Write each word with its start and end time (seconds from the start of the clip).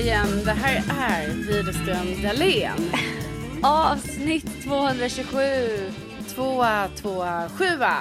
igen. 0.00 0.42
Det 0.44 0.52
här 0.52 0.82
är 1.00 1.28
Widerström 1.28 2.22
Dahlén. 2.22 2.90
Avsnitt 3.62 4.64
227. 4.64 5.38
Tvåa, 6.34 6.88
tvåa, 6.88 7.48
sjua. 7.48 7.96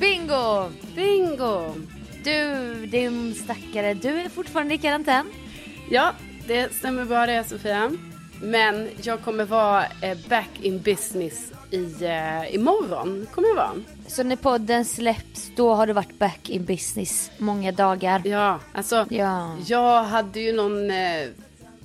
Bingo! 0.00 0.70
Bingo! 0.94 1.74
Du, 2.24 2.86
din 2.86 3.34
stackare, 3.34 3.94
du 3.94 4.08
är 4.08 4.28
fortfarande 4.28 4.74
i 4.74 4.78
karantän. 4.78 5.26
Ja, 5.90 6.12
det 6.46 6.74
stämmer 6.74 7.04
bra 7.04 7.26
det 7.26 7.44
Sofia. 7.44 7.90
Men 8.42 8.88
jag 9.02 9.22
kommer 9.22 9.44
vara 9.44 9.84
eh, 10.02 10.18
back 10.28 10.50
in 10.60 10.80
business 10.80 11.52
i, 11.70 12.04
eh, 12.04 12.54
imorgon. 12.54 13.26
Kommer 13.32 13.48
jag 13.48 13.54
vara. 13.54 13.74
Så 14.08 14.22
när 14.22 14.36
podden 14.36 14.84
släpps, 14.84 15.50
då 15.56 15.74
har 15.74 15.86
du 15.86 15.92
varit 15.92 16.18
back 16.18 16.50
in 16.50 16.64
business 16.64 17.30
många 17.38 17.72
dagar. 17.72 18.22
Ja, 18.24 18.60
alltså 18.72 19.06
Ja. 19.10 19.56
jag 19.66 20.02
hade 20.04 20.40
ju 20.40 20.52
någon... 20.52 20.90
Eh, 20.90 21.22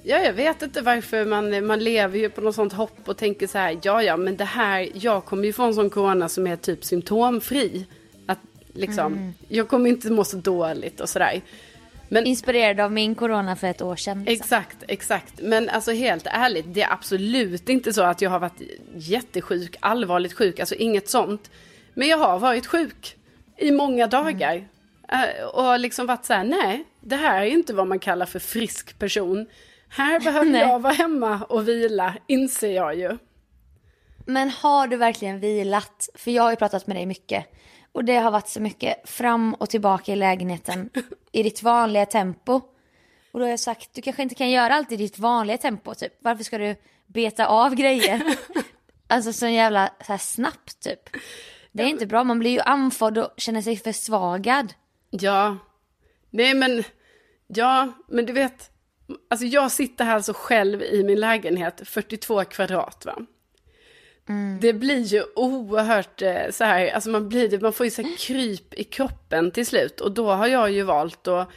ja, 0.04 0.18
jag 0.20 0.34
vet 0.34 0.62
inte 0.62 0.82
varför 0.82 1.26
man, 1.26 1.66
man 1.66 1.80
lever 1.80 2.20
ju 2.20 2.30
på 2.30 2.41
något 2.41 2.55
sånt 2.55 2.73
hopp 2.73 2.99
och 3.05 3.18
tänker 3.18 3.48
så 3.48 3.58
här, 3.58 3.80
ja, 3.82 4.04
ja, 4.04 4.18
men 4.18 4.38
det 4.38 4.46
här, 4.46 4.90
jag 4.94 5.26
kommer 5.26 5.44
ju 5.46 5.54
få 5.54 5.63
en 5.63 5.73
sån 5.73 5.90
corona 5.90 6.30
som 6.30 6.48
är 6.48 6.55
typ 6.55 6.84
symptomfri. 6.86 7.86
Att 8.27 8.40
liksom, 8.74 9.34
jag 9.48 9.68
kommer 9.68 9.90
inte 9.90 10.12
må 10.12 10.24
så 10.24 10.38
dåligt 10.38 10.99
och 10.99 11.10
sådär. 11.10 11.41
Men 12.10 12.26
Inspirerad 12.26 12.80
av 12.80 12.91
min 12.91 13.16
corona 13.16 13.55
för 13.55 13.68
ett 13.68 13.82
år 13.82 13.96
sedan. 13.96 14.24
liksom. 14.24 14.44
Exakt, 14.44 14.77
exakt. 14.88 15.34
Men 15.41 15.70
alltså 15.70 15.91
helt 15.91 16.27
ärligt, 16.27 16.66
det 16.68 16.82
är 16.82 16.94
absolut 16.94 17.70
inte 17.70 17.94
så 17.94 18.02
att 18.04 18.21
jag 18.21 18.30
har 18.30 18.40
varit 18.40 18.62
jättesjuk, 18.96 19.76
allvarligt 19.80 20.34
sjuk, 20.34 20.60
alltså 20.60 20.76
inget 20.76 21.10
sånt. 21.10 21.49
Men 21.94 22.08
jag 22.08 22.18
har 22.18 22.40
varit 22.40 22.66
sjuk 22.68 23.16
i 23.58 23.72
många 23.72 24.08
dagar. 24.08 24.68
Eh, 25.10 25.46
Och 25.46 25.80
liksom 25.80 26.05
varit 26.05 26.26
så 26.26 26.34
här, 26.34 26.44
nej, 26.44 26.84
det 27.02 27.16
här 27.16 27.41
är 27.41 27.46
inte 27.46 27.74
vad 27.74 27.88
man 27.88 28.00
kallar 28.00 28.26
för 28.26 28.40
frisk 28.40 29.00
person. 29.00 29.48
Här 29.90 30.20
behöver 30.20 30.60
jag 30.60 30.80
vara 30.80 30.94
hemma 30.94 31.41
och 31.50 31.68
vila, 31.68 32.13
inser 32.27 32.72
jag 32.76 32.96
ju. 32.96 33.18
Men 34.26 34.50
har 34.50 34.88
du 34.88 34.98
verkligen 34.98 35.40
vilat? 35.40 36.10
För 36.16 36.32
jag 36.32 36.44
har 36.44 36.50
ju 36.50 36.55
pratat 36.55 36.88
med 36.88 36.96
dig 36.98 37.05
mycket. 37.05 37.46
Och 37.91 38.05
det 38.05 38.16
har 38.16 38.32
varit 38.32 38.48
så 38.48 38.62
mycket 38.62 39.10
fram 39.10 39.54
och 39.54 39.70
tillbaka 39.70 40.13
i 40.13 40.16
lägenheten 40.16 40.90
i 41.32 41.44
ditt 41.44 41.63
vanliga 41.63 42.05
tempo. 42.05 42.62
Och 43.32 43.40
då 43.40 43.46
har 43.46 43.50
jag 43.50 43.60
sagt, 43.60 43.90
du 43.94 44.02
kanske 44.02 44.24
inte 44.24 44.35
kan 44.35 44.50
göra 44.52 44.74
allt 44.74 44.91
i 44.91 44.96
ditt 44.98 45.20
vanliga 45.20 45.57
tempo 45.57 45.94
typ. 45.96 46.13
Varför 46.20 46.44
ska 46.44 46.57
du 46.57 46.76
beta 47.07 47.46
av 47.48 47.76
grejer? 47.76 48.22
alltså 49.07 49.34
så 49.34 49.48
jävla 49.48 49.90
så 50.05 50.12
här 50.12 50.18
snabbt 50.18 50.80
typ. 50.80 51.00
Det 51.74 51.84
är 51.84 51.88
inte 51.88 52.05
bra, 52.05 52.24
man 52.24 52.40
blir 52.40 52.52
ju 52.52 52.60
andfådd 52.60 53.18
och 53.18 53.34
känner 53.38 53.62
sig 53.62 53.77
försvagad. 53.77 54.74
Ja, 55.10 55.57
nej 56.29 56.54
men, 56.54 56.84
ja, 57.48 57.93
men 58.07 58.26
du 58.26 58.34
vet, 58.34 58.71
alltså 59.29 59.46
jag 59.46 59.71
sitter 59.71 60.05
här 60.05 60.16
alltså 60.16 60.34
själv 60.35 60.82
i 60.82 61.04
min 61.04 61.20
lägenhet, 61.20 61.82
42 61.85 62.44
kvadrat 62.44 63.05
va. 63.05 63.18
Det 64.62 64.74
blir 64.74 65.01
ju 65.01 65.24
oerhört 65.35 66.22
eh, 66.22 66.50
så 66.51 66.63
här, 66.63 66.91
alltså 66.91 67.09
man 67.09 67.29
blir 67.29 67.59
man 67.59 67.74
får 67.74 67.85
ju 67.85 67.90
så 67.90 68.01
här 68.01 68.18
kryp 68.18 68.74
i 68.74 68.84
kroppen 68.84 69.51
till 69.51 69.66
slut. 69.66 70.01
Och 70.01 70.12
då 70.12 70.31
har 70.31 70.47
jag 70.47 70.72
ju 70.72 70.84
valt 70.84 71.28
att 71.28 71.50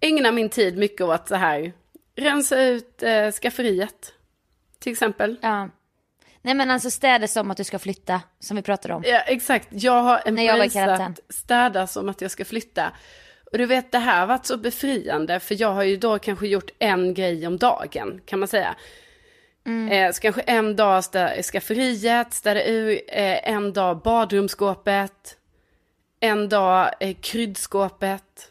ägna 0.00 0.32
min 0.32 0.48
tid 0.48 0.78
mycket 0.78 1.00
åt 1.00 1.28
så 1.28 1.34
här, 1.34 1.72
rensa 2.16 2.62
ut 2.62 3.02
eh, 3.02 3.30
skafferiet. 3.30 4.14
Till 4.78 4.92
exempel. 4.92 5.36
Ja. 5.42 5.68
Nej 6.42 6.54
men 6.54 6.70
alltså 6.70 6.90
städa 6.90 7.26
som 7.26 7.50
att 7.50 7.56
du 7.56 7.64
ska 7.64 7.78
flytta, 7.78 8.22
som 8.38 8.56
vi 8.56 8.62
pratade 8.62 8.94
om. 8.94 9.02
Ja, 9.06 9.20
exakt. 9.20 9.68
Jag 9.70 10.02
har 10.02 10.18
karantän. 10.18 10.38
embraceat 10.38 11.20
städa 11.28 11.86
som 11.86 12.08
att 12.08 12.20
jag 12.20 12.30
ska 12.30 12.44
flytta. 12.44 12.92
Och 13.52 13.58
du 13.58 13.66
vet, 13.66 13.92
det 13.92 13.98
här 13.98 14.20
har 14.20 14.26
varit 14.26 14.46
så 14.46 14.56
befriande, 14.56 15.40
för 15.40 15.60
jag 15.60 15.72
har 15.72 15.82
ju 15.82 15.96
då 15.96 16.18
kanske 16.18 16.46
gjort 16.48 16.70
en 16.78 17.14
grej 17.14 17.46
om 17.46 17.56
dagen, 17.56 18.20
kan 18.24 18.38
man 18.38 18.48
säga. 18.48 18.74
Eh, 19.90 20.12
så 20.12 20.20
kanske 20.20 20.40
en 20.40 20.76
dag 20.76 21.00
stä- 21.00 21.42
skafferiet, 21.42 22.32
städa 22.34 22.64
ur, 22.64 22.90
eh, 23.08 23.48
en 23.50 23.72
dag 23.72 24.02
badrumsskåpet, 24.02 25.36
en 26.20 26.48
dag 26.48 26.90
eh, 27.00 27.16
kryddskåpet, 27.20 28.50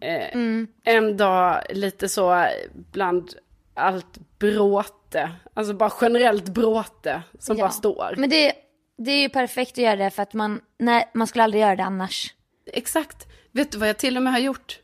eh, 0.00 0.38
en 0.84 1.16
dag 1.16 1.62
lite 1.70 2.08
så 2.08 2.46
bland 2.92 3.34
allt 3.74 4.38
bråte, 4.38 5.32
alltså 5.54 5.74
bara 5.74 5.92
generellt 6.00 6.48
bråte 6.48 7.22
som 7.38 7.56
Ja. 7.56 7.64
bara 7.64 7.70
står. 7.70 8.14
Men 8.16 8.30
det, 8.30 8.52
det 8.98 9.10
är 9.10 9.20
ju 9.20 9.28
perfekt 9.28 9.72
att 9.72 9.78
göra 9.78 9.96
det 9.96 10.10
för 10.10 10.22
att 10.22 10.32
man, 10.34 10.60
nej, 10.78 11.10
man 11.14 11.26
skulle 11.26 11.44
aldrig 11.44 11.60
göra 11.62 11.76
det 11.76 11.84
annars. 11.84 12.34
Exakt. 12.66 13.26
Vet 13.52 13.72
du 13.72 13.78
vad 13.78 13.88
jag 13.88 13.98
till 13.98 14.16
och 14.16 14.22
med 14.22 14.32
har 14.32 14.40
gjort? 14.40 14.78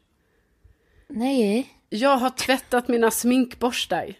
Nej. 1.08 1.68
Jag 1.88 2.16
har 2.16 2.30
tvättat 2.30 2.88
mina 2.88 3.10
sminkborstar. 3.10 4.14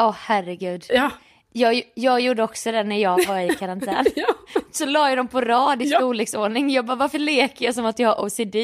Åh 0.00 0.14
herregud. 0.18 0.84
Ja. 0.88 1.10
Jag, 1.58 1.82
jag 1.94 2.20
gjorde 2.20 2.42
också 2.42 2.72
det 2.72 2.82
när 2.82 2.96
jag 2.96 3.26
var 3.26 3.38
i 3.38 3.48
karantän. 3.58 4.04
Ja. 4.16 4.26
Så 4.72 4.86
la 4.86 5.08
jag 5.08 5.18
dem 5.18 5.28
på 5.28 5.40
rad 5.40 5.82
i 5.82 5.84
Ja. 5.88 5.98
storleksordning. 5.98 6.70
Jag 6.70 6.86
bara, 6.86 6.96
varför 6.96 7.18
leker 7.18 7.64
jag 7.64 7.74
som 7.74 7.86
att 7.86 7.98
jag 7.98 8.08
har 8.08 8.24
OCD? 8.24 8.56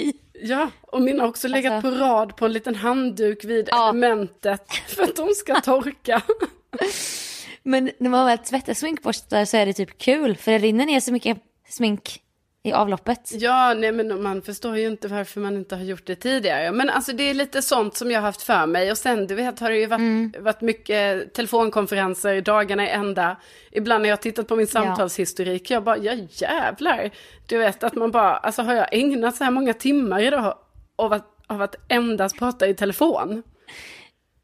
Ja, 0.43 0.69
och 0.81 1.03
mina 1.03 1.23
har 1.23 1.29
också 1.29 1.49
legat 1.49 1.73
Alltså- 1.73 1.91
på 1.91 1.97
rad 2.05 2.37
på 2.37 2.47
en 2.47 2.53
liten 2.53 2.75
handduk 2.75 3.45
vid 3.45 3.69
Ja. 3.71 3.89
elementet 3.89 4.73
för 4.89 5.03
att 5.03 5.17
de 5.17 5.29
ska 5.35 5.61
torka. 5.61 6.23
Men 7.63 7.91
när 7.99 8.11
man 8.11 8.27
väl 8.27 8.39
tvättar 8.39 8.75
sminkborstar 8.75 9.45
så 9.45 9.57
är 9.57 9.67
det 9.67 9.73
typ 9.73 9.99
kul. 9.99 10.37
För 10.37 10.53
det 10.53 10.59
rinner 10.59 10.87
ner 10.87 11.01
så 11.01 11.13
mycket 11.13 11.39
smink 11.69 12.21
i 12.67 12.73
avloppet. 12.73 13.31
Ja, 13.33 13.75
nej 13.75 13.93
men 13.93 14.23
man 14.23 14.43
förstår 14.43 14.79
ju 14.79 14.87
inte 14.87 15.09
varför 15.09 15.41
man 15.41 15.57
inte 15.57 15.77
har 15.77 15.83
gjort 15.83 16.07
det 16.07 16.15
tidigare. 16.17 16.73
Men 16.73 16.91
alltså 16.91 17.13
det 17.13 17.23
är 17.23 17.35
lite 17.35 17.63
sånt 17.63 17.97
som 17.97 18.11
jag 18.11 18.21
har 18.21 18.27
haft 18.27 18.43
för 18.43 18.67
mig. 18.67 18.91
Och 18.91 18.99
sen 18.99 19.27
du 19.27 19.35
vet 19.35 19.61
har 19.61 19.71
det 19.71 19.77
ju 19.77 19.87
varit, 19.87 20.37
varit 20.41 20.61
mycket 20.61 21.35
telefonkonferenser 21.35 22.41
dagarna 22.41 22.87
i 22.87 22.91
ända. 22.91 23.37
Ibland 23.71 24.03
när 24.03 24.09
jag 24.09 24.17
har 24.17 24.23
tittat 24.23 24.49
på 24.49 24.57
min 24.57 24.67
samtalshistorik, 24.67 25.71
jag 25.71 25.85
bara, 25.85 25.97
ja 25.97 26.13
jävlar. 26.31 27.11
Du 27.47 27.59
vet 27.59 27.85
att 27.85 27.95
man 27.95 28.11
bara, 28.11 28.37
alltså 28.37 28.63
har 28.63 28.75
jag 28.75 28.89
ägnat 28.93 29.37
så 29.37 29.45
här 29.45 29.51
många 29.51 29.75
timmar 29.75 30.21
idag 30.21 30.59
av 30.97 31.13
att, 31.13 31.27
av 31.47 31.63
att 31.63 31.77
endast 31.89 32.39
prata 32.39 32.67
i 32.69 32.75
telefon? 32.75 33.43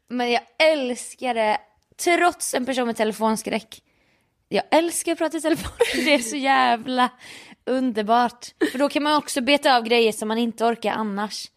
Men 0.07 0.31
jag 0.31 0.41
älskar 0.57 1.33
det, 1.33 1.57
trots 2.03 2.53
en 2.53 2.65
person 2.65 2.87
med 2.87 2.97
telefonskräck. 2.97 3.81
Jag 4.49 4.63
älskar 4.71 5.11
att 5.11 5.17
prata 5.17 5.37
i 5.37 5.41
telefon, 5.41 5.71
det 6.05 6.13
är 6.13 6.19
så 6.19 6.35
jävla 6.35 7.09
underbart. 7.65 8.45
För 8.71 8.79
då 8.79 8.89
kan 8.89 9.03
man 9.03 9.17
också 9.17 9.41
beta 9.41 9.77
av 9.77 9.83
grejer 9.83 10.11
som 10.11 10.27
man 10.27 10.37
inte 10.37 10.65
orkar 10.65 10.91
annars. 10.91 11.51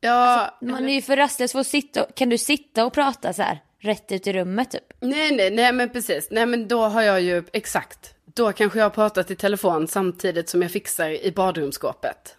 Ja, 0.00 0.58
Man 0.60 0.88
är 0.88 0.94
ju 0.94 1.02
för 1.02 1.16
rastlös 1.16 1.52
för 1.52 1.58
att 1.58 1.66
sitta 1.66 2.04
och, 2.04 2.14
kan 2.14 2.28
du 2.28 2.38
sitta 2.38 2.86
och 2.86 2.92
prata 2.92 3.32
så 3.32 3.42
här 3.42 3.62
rätt 3.80 4.12
ut 4.12 4.26
i 4.26 4.32
rummet 4.32 4.70
typ? 4.70 4.92
nej, 5.00 5.36
nej, 5.36 5.50
nej 5.50 5.72
men 5.72 5.90
precis. 5.90 6.28
Nej 6.30 6.46
men 6.46 6.68
då 6.68 6.82
har 6.82 7.02
jag 7.02 7.20
ju, 7.20 7.44
exakt. 7.52 8.14
Då 8.24 8.52
kanske 8.52 8.78
jag 8.78 8.84
har 8.84 8.90
pratat 8.90 9.30
i 9.30 9.36
telefon 9.36 9.88
samtidigt 9.88 10.48
som 10.48 10.62
jag 10.62 10.70
fixar 10.70 11.10
i 11.10 11.32
badrumsskåpet. 11.32 12.36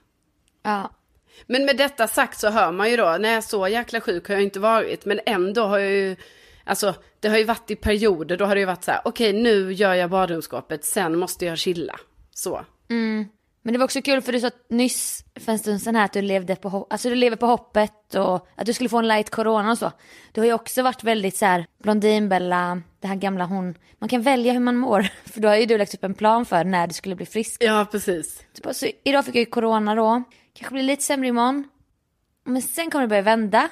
Ja. 0.63 0.91
Men 1.47 1.65
med 1.65 1.77
detta 1.77 2.07
sagt 2.07 2.39
så 2.39 2.49
hör 2.49 2.71
man 2.71 2.89
ju 2.91 2.97
då, 2.97 3.17
nej 3.19 3.41
så 3.41 3.67
jäkla 3.67 4.01
sjuk 4.01 4.27
har 4.27 4.35
jag 4.35 4.43
inte 4.43 4.59
varit, 4.59 5.05
men 5.05 5.19
ändå 5.25 5.61
har 5.61 5.79
jag 5.79 5.91
ju, 5.91 6.15
alltså 6.63 6.93
det 7.19 7.27
har 7.29 7.37
ju 7.37 7.43
varit 7.43 7.71
i 7.71 7.75
perioder, 7.75 8.37
då 8.37 8.45
har 8.45 8.55
det 8.55 8.59
ju 8.59 8.65
varit 8.65 8.83
så 8.83 8.91
här, 8.91 9.01
okej 9.05 9.33
nu 9.33 9.73
gör 9.73 9.93
jag 9.93 10.09
badrumsskåpet, 10.09 10.85
sen 10.85 11.17
måste 11.19 11.45
jag 11.45 11.57
chilla. 11.57 11.99
Så. 12.39 12.65
Men 13.61 13.73
det 13.73 13.77
var 13.77 13.83
också 13.83 14.01
kul 14.01 14.21
för 14.21 14.31
du 14.31 14.39
sa 14.39 14.49
nyss 14.69 15.25
för 15.39 15.51
en 15.51 15.59
stund 15.59 15.81
sedan 15.81 15.95
här 15.95 16.05
att 16.05 16.13
du 16.13 16.21
levde 16.21 16.55
på, 16.55 16.87
alltså 16.89 17.09
du 17.09 17.15
lever 17.15 17.37
på 17.37 17.45
hoppet 17.45 18.15
och 18.15 18.47
att 18.55 18.65
du 18.65 18.73
skulle 18.73 18.89
få 18.89 18.97
en 18.97 19.07
light 19.07 19.29
corona 19.29 19.71
och 19.71 19.77
så. 19.77 19.91
Du 20.31 20.41
har 20.41 20.45
ju 20.45 20.53
också 20.53 20.83
varit 20.83 21.03
väldigt 21.03 21.37
så 21.37 21.45
här 21.45 21.65
Blondinbella, 21.83 22.81
det 22.99 23.07
här 23.07 23.15
gamla 23.15 23.45
hon. 23.45 23.75
Man 23.99 24.09
kan 24.09 24.21
välja 24.21 24.53
hur 24.53 24.59
man 24.59 24.75
mår. 24.75 25.01
För 25.25 25.41
då 25.41 25.47
har 25.47 25.55
ju 25.55 25.65
du 25.65 25.77
lagt 25.77 25.93
upp 25.93 26.03
en 26.03 26.13
plan 26.13 26.45
för 26.45 26.63
när 26.63 26.87
du 26.87 26.93
skulle 26.93 27.15
bli 27.15 27.25
frisk. 27.25 27.63
Ja, 27.63 27.87
precis. 27.91 28.43
Bara, 28.63 28.73
Så 28.73 28.87
idag 29.03 29.25
fick 29.25 29.35
jag 29.35 29.39
ju 29.39 29.45
corona 29.45 29.95
då. 29.95 30.23
Kanske 30.53 30.73
blir 30.73 30.83
lite 30.83 31.03
sämre 31.03 31.27
imorgon. 31.27 31.63
Men 32.45 32.61
sen 32.61 32.91
kommer 32.91 33.01
det 33.01 33.09
börja 33.09 33.21
vända. 33.21 33.69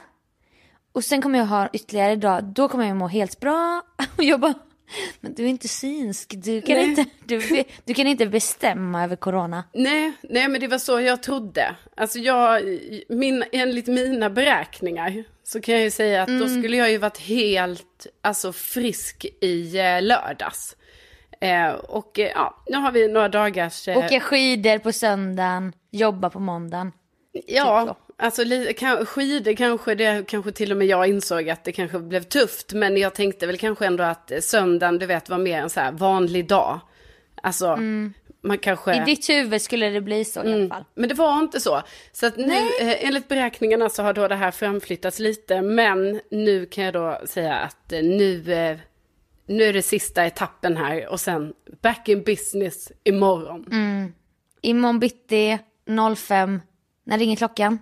Och 0.92 1.04
sen 1.04 1.22
kommer 1.22 1.40
jag 1.40 1.46
ha 1.46 1.70
ytterligare 1.74 2.16
dag. 2.16 2.44
Då 2.44 2.68
kommer 2.68 2.88
jag 2.88 2.98
må 2.98 3.08
helt 3.08 3.40
bra. 3.40 3.82
Och 4.18 4.24
jag 4.24 4.40
bara, 4.40 4.54
men 5.20 5.34
du 5.34 5.44
är 5.44 5.48
inte 5.48 5.68
synsk. 5.68 6.34
Du 6.38 6.62
kan, 6.62 6.76
Nej. 6.76 6.86
inte, 6.86 7.06
du, 7.26 7.64
du 7.86 7.94
kan 7.94 8.08
inte 8.08 8.26
bestämma 8.26 9.04
över 9.04 9.16
corona. 9.16 9.64
Nej, 9.74 10.12
nej 10.22 10.48
men 10.48 10.62
det 10.62 10.68
var 10.68 10.78
så 10.78 11.02
jag 11.02 11.24
trodde. 11.24 11.76
Alltså 11.96 12.20
jag, 12.20 12.64
min, 13.10 13.44
enligt 13.52 13.88
mina 13.88 14.30
beräkningar 14.30 15.24
så 15.44 15.62
kan 15.62 15.76
jag 15.76 15.84
ju 15.84 15.92
säga 15.92 16.24
att 16.24 16.40
då 16.40 16.48
skulle 16.48 16.78
jag 16.78 16.92
ju 16.92 16.98
varit 16.98 17.18
helt, 17.18 18.08
alltså 18.22 18.54
frisk 18.54 19.26
i 19.42 19.78
eh, 19.78 20.02
lördags. 20.02 20.76
Eh, 21.42 21.70
och 21.70 22.20
eh, 22.20 22.32
ja, 22.36 22.64
nu 22.68 22.78
har 22.78 22.92
vi 22.92 23.08
några 23.08 23.30
dagars... 23.30 23.88
Eh, 23.88 23.98
Åka 23.98 24.20
skidor 24.20 24.78
på 24.78 24.92
söndagen, 24.92 25.74
jobba 25.92 26.30
på 26.30 26.40
måndagen. 26.40 26.92
Ja, 27.48 27.86
Typ 27.86 28.07
alltså 28.18 28.42
skidor 29.06 29.54
kanske, 29.54 29.96
det 29.96 30.28
kanske 30.28 30.52
till 30.52 30.72
och 30.72 30.78
med 30.78 30.88
jag 30.88 31.08
insåg 31.08 31.50
att 31.50 31.64
det 31.64 31.72
kanske 31.72 32.00
blev 32.00 32.24
tufft. 32.24 32.74
Men 32.74 32.98
jag 32.98 33.16
tänkte 33.16 33.48
väl 33.48 33.58
kanske 33.58 33.86
ändå 33.86 34.04
att 34.04 34.32
söndagen, 34.42 35.00
du 35.00 35.06
vet, 35.06 35.30
var 35.30 35.38
mer 35.38 35.62
en 35.62 35.70
så 35.70 35.80
här 35.80 35.92
vanlig 35.92 36.48
dag. 36.48 36.80
Alltså, 37.42 37.68
Mm. 37.68 38.14
man 38.42 38.58
kanske... 38.58 38.96
I 38.96 39.00
ditt 39.06 39.30
huvud 39.30 39.62
skulle 39.62 39.90
det 39.90 40.02
bli 40.02 40.26
så 40.26 40.44
i 40.44 40.54
alla 40.54 40.68
fall. 40.70 40.84
Men 40.96 41.10
det 41.10 41.16
var 41.16 41.40
inte 41.40 41.60
så. 41.60 41.82
Så 42.12 42.26
att 42.26 42.38
nu, 42.38 42.54
eh, 42.82 43.06
enligt 43.08 43.28
beräkningarna 43.28 43.90
så 43.90 44.04
har 44.04 44.14
då 44.14 44.28
det 44.28 44.36
här 44.36 44.52
framflyttats 44.52 45.20
lite. 45.20 45.62
Men 45.62 46.22
nu 46.32 46.66
kan 46.66 46.84
jag 46.84 46.94
då 46.94 47.22
säga 47.26 47.56
att 47.56 47.92
eh, 47.92 48.04
nu, 48.04 48.54
eh, 48.54 48.78
nu 49.48 49.64
är 49.64 49.74
det 49.74 49.82
sista 49.82 50.26
etappen 50.26 50.78
här. 50.78 51.08
Och 51.08 51.20
sen 51.20 51.54
back 51.82 52.10
in 52.10 52.24
business 52.24 52.92
imorgon. 53.04 53.66
Imorgon 54.62 55.00
bitti 55.00 55.58
05. 56.16 56.62
När 57.04 57.18
ringer 57.18 57.36
klockan? 57.36 57.80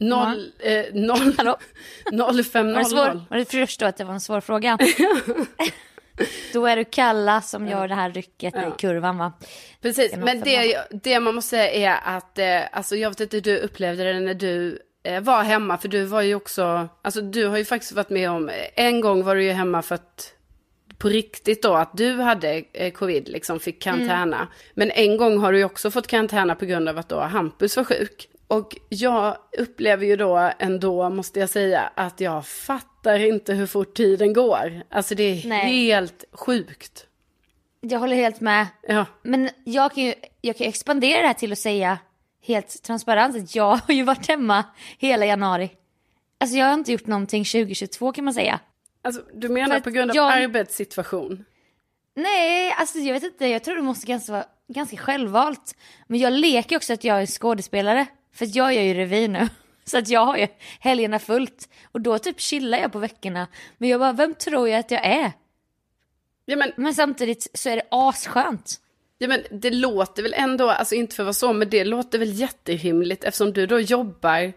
Noll, 0.00 0.52
eh, 0.58 0.84
noll, 0.92 1.34
Hallå? 1.36 1.58
05.00. 2.12 2.72
Var 2.72 2.78
det, 2.78 2.84
svår? 2.84 3.24
var 3.30 3.36
det 3.36 3.44
först 3.44 3.80
då 3.80 3.86
att 3.86 3.96
det 3.96 4.04
var 4.04 4.14
en 4.14 4.20
svår 4.20 4.40
fråga? 4.40 4.78
då 6.52 6.66
är 6.66 6.76
du 6.76 6.84
Kalla 6.84 7.40
som 7.40 7.68
gör 7.68 7.88
det 7.88 7.94
här 7.94 8.10
rycket 8.10 8.54
i 8.54 8.72
kurvan 8.78 9.18
va? 9.18 9.32
Precis, 9.80 10.12
Det 10.12 10.18
men 10.18 10.40
det, 10.40 10.76
det 10.90 11.20
man 11.20 11.34
måste 11.34 11.50
säga 11.50 11.98
är 11.98 12.16
att, 12.16 12.38
eh, 12.38 12.78
alltså 12.78 12.96
jag 12.96 13.10
vet 13.10 13.20
inte 13.20 13.36
hur 13.36 13.42
du 13.42 13.58
upplevde 13.58 14.12
det 14.12 14.20
när 14.20 14.34
du 14.34 14.78
eh, 15.02 15.20
var 15.20 15.42
hemma, 15.42 15.78
för 15.78 15.88
du 15.88 16.04
var 16.04 16.22
ju 16.22 16.34
också, 16.34 16.88
alltså 17.02 17.20
du 17.20 17.46
har 17.46 17.58
ju 17.58 17.64
faktiskt 17.64 17.92
varit 17.92 18.10
med 18.10 18.30
om, 18.30 18.50
en 18.74 19.00
gång 19.00 19.24
var 19.24 19.34
du 19.34 19.44
ju 19.44 19.52
hemma 19.52 19.82
för 19.82 19.94
att 19.94 20.34
på 20.98 21.08
riktigt 21.08 21.62
då 21.62 21.74
att 21.74 21.96
du 21.96 22.12
hade 22.12 22.64
eh, 22.72 22.92
covid, 22.92 23.28
liksom 23.28 23.60
fick 23.60 23.82
karantäna. 23.82 24.36
Mm. 24.36 24.48
Men 24.74 24.90
en 24.90 25.16
gång 25.16 25.38
har 25.38 25.52
du 25.52 25.58
ju 25.58 25.64
också 25.64 25.90
fått 25.90 26.06
karantäna 26.06 26.54
på 26.54 26.64
grund 26.64 26.88
av 26.88 26.98
att 26.98 27.08
då 27.08 27.20
Hampus 27.20 27.76
var 27.76 27.84
sjuk. 27.84 28.29
Och 28.50 28.76
jag 28.88 29.36
upplever 29.58 30.06
ju 30.06 30.16
då 30.16 30.50
ändå, 30.58 31.10
måste 31.10 31.40
jag 31.40 31.50
säga, 31.50 31.92
att 31.94 32.20
jag 32.20 32.46
fattar 32.46 33.18
inte 33.18 33.54
hur 33.54 33.66
fort 33.66 33.94
tiden 33.96 34.32
går. 34.32 34.82
Alltså 34.90 35.14
det 35.14 35.22
är 35.22 35.48
Nej. 35.48 35.84
helt 35.86 36.24
sjukt. 36.32 37.06
Jag 37.80 37.98
håller 37.98 38.16
helt 38.16 38.40
med. 38.40 38.66
Ja, 38.88 39.06
Men 39.22 39.50
jag 39.64 39.94
kan 39.94 40.04
ju 40.04 40.14
jag 40.40 40.56
kan 40.56 40.66
expandera 40.66 41.20
det 41.20 41.26
här 41.26 41.34
till 41.34 41.52
att 41.52 41.58
säga 41.58 41.98
helt 42.46 42.82
transparent 42.82 43.36
att 43.36 43.54
jag 43.54 43.76
har 43.86 43.94
ju 43.94 44.02
varit 44.02 44.28
hemma 44.28 44.64
hela 44.98 45.26
januari. 45.26 45.70
Alltså 46.40 46.56
jag 46.56 46.66
har 46.66 46.74
inte 46.74 46.92
gjort 46.92 47.06
någonting 47.06 47.44
2022 47.44 48.12
kan 48.12 48.24
man 48.24 48.34
säga. 48.34 48.60
alltså 49.02 49.22
du 49.34 49.48
menar 49.48 49.74
För 49.74 49.80
på 49.80 49.90
grund 49.90 50.10
av 50.10 50.16
jag- 50.16 50.32
arbetssituation? 50.42 51.44
Nej, 52.16 52.74
alltså 52.78 52.98
jag 52.98 53.14
vet 53.14 53.22
inte, 53.22 53.46
jag 53.46 53.64
tror 53.64 53.76
det 53.76 53.82
måste 53.82 54.06
ganska 54.06 54.32
vara 54.32 54.44
ganska 54.68 54.96
självvalt. 54.96 55.74
Men 56.06 56.18
jag 56.20 56.32
leker 56.32 56.76
också 56.76 56.92
att 56.92 57.04
jag 57.04 57.22
är 57.22 57.26
skådespelare. 57.26 58.06
För 58.34 58.48
jag 58.56 58.74
gör 58.74 58.82
ju 58.82 58.94
revy 58.94 59.28
nu. 59.28 59.48
Så 59.84 59.98
att 59.98 60.08
jag 60.08 60.26
har 60.26 60.36
ju 60.36 60.46
helgerna 60.80 61.18
fullt. 61.18 61.68
Och 61.92 62.00
då 62.00 62.18
typ 62.18 62.40
chillar 62.40 62.78
jag 62.78 62.92
på 62.92 62.98
veckorna. 62.98 63.46
Men 63.78 63.88
jag 63.88 64.00
bara, 64.00 64.12
vem 64.12 64.34
tror 64.34 64.68
jag 64.68 64.78
att 64.78 64.90
jag 64.90 65.06
är? 65.06 65.32
Ja 66.44 66.56
men, 66.56 66.72
Men 66.76 66.94
samtidigt 66.94 67.46
så 67.54 67.68
är 67.70 67.76
det 67.76 67.82
asskönt. 67.90 68.80
ja 69.18 69.28
men 69.28 69.40
det 69.50 69.70
låter 69.70 70.22
väl 70.22 70.34
ändå, 70.36 70.70
alltså 70.70 70.94
inte 70.94 71.14
för 71.16 71.22
att 71.22 71.26
vara 71.26 71.32
så, 71.32 71.52
men 71.52 71.70
det 71.70 71.84
låter 71.84 72.18
väl 72.18 72.32
jätterimligt 72.32 73.24
eftersom 73.24 73.52
du 73.52 73.66
då 73.66 73.80
jobbar 73.80 74.52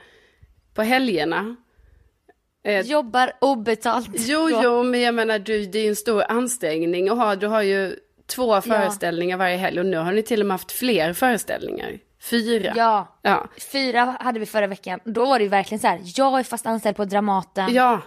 på 0.74 0.82
helgerna. 0.82 1.56
Eh, 2.64 2.82
Jobbar 2.86 3.32
obetalt. 3.42 4.10
Jo, 4.16 4.50
då. 4.50 4.60
jo, 4.64 4.84
men 4.84 5.02
jag 5.02 5.16
menar 5.16 5.40
du, 5.40 5.66
det 5.66 5.80
är 5.80 5.84
ju 5.84 5.90
en 5.90 5.96
stor 5.96 6.24
ansträngning 6.32 7.10
att 7.10 7.18
ha, 7.18 7.36
du 7.36 7.48
har 7.48 7.62
ju 7.62 7.96
två 8.26 8.62
föreställningar 8.62 9.38
varje 9.38 9.58
helg 9.58 9.80
och 9.80 9.86
nu 9.86 9.98
har 9.98 10.12
ni 10.12 10.24
till 10.24 10.40
och 10.42 10.46
med 10.46 10.54
haft 10.54 10.72
fler 10.72 11.14
föreställningar. 11.14 12.00
Fyra. 12.30 12.74
Ja, 12.76 13.18
Ja. 13.22 13.48
fyra 13.72 14.18
hade 14.20 14.40
vi 14.40 14.46
förra 14.46 14.68
veckan. 14.68 15.00
Då 15.06 15.26
var 15.26 15.40
det 15.40 15.44
ju 15.44 15.50
verkligen 15.50 15.80
så 15.80 15.88
här, 15.88 16.02
jag 16.16 16.40
är 16.40 16.44
fast 16.44 16.66
anställd 16.66 16.96
på 16.96 17.06
Dramaten. 17.06 17.74
Ja, 17.74 18.02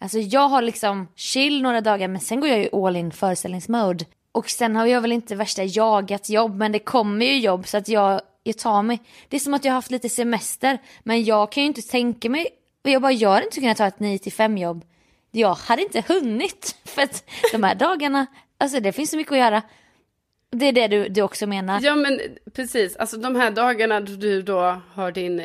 Alltså 0.00 0.18
jag 0.18 0.48
har 0.48 0.62
liksom 0.62 1.08
chill 1.16 1.62
några 1.62 1.80
dagar 1.80 2.08
men 2.08 2.20
sen 2.20 2.40
går 2.40 2.48
jag 2.50 2.58
ju 2.58 2.68
all 2.86 2.96
in 2.96 3.10
föreställningsmode. 3.12 4.04
Och 4.32 4.50
sen 4.50 4.76
har 4.76 4.86
jag 4.86 5.00
väl 5.00 5.12
inte 5.12 5.34
värsta 5.34 5.64
jagat 5.64 6.28
jobb 6.28 6.56
men 6.56 6.72
det 6.72 6.78
kommer 6.78 7.26
ju 7.26 7.38
jobb 7.38 7.66
så 7.66 7.76
att 7.76 7.88
jag, 7.88 8.20
jag 8.42 8.58
tar 8.58 8.82
mig. 8.82 9.00
Det 9.28 9.36
är 9.36 9.40
som 9.40 9.54
att 9.54 9.64
jag 9.64 9.72
har 9.72 9.74
haft 9.74 9.90
lite 9.90 10.08
semester 10.08 10.78
men 11.02 11.24
jag 11.24 11.52
kan 11.52 11.62
ju 11.62 11.66
inte 11.66 11.82
tänka 11.82 12.30
mig, 12.30 12.46
jag 12.82 13.02
bara 13.02 13.12
gör 13.12 13.42
inte 13.44 13.60
kunna 13.60 13.74
ta 13.74 13.86
ett 13.86 14.00
9 14.00 14.18
till 14.18 14.32
5 14.32 14.58
jobb. 14.58 14.84
Jag 15.30 15.54
hade 15.54 15.82
inte 15.82 16.04
hunnit 16.08 16.76
för 16.84 17.02
att 17.02 17.24
de 17.52 17.62
här 17.62 17.74
dagarna, 17.74 18.26
alltså 18.58 18.80
det 18.80 18.92
finns 18.92 19.10
så 19.10 19.16
mycket 19.16 19.32
att 19.32 19.38
göra. 19.38 19.62
Det 20.54 20.66
är 20.66 20.72
det 20.72 20.88
du, 20.88 21.08
du 21.08 21.22
också 21.22 21.46
menar. 21.46 21.80
ja 21.82 21.94
men 21.94 22.20
precis, 22.54 22.96
alltså 22.96 23.16
de 23.16 23.36
här 23.36 23.50
dagarna 23.50 24.00
då 24.00 24.12
du 24.16 24.42
då 24.42 24.80
har 24.94 25.12
din, 25.12 25.42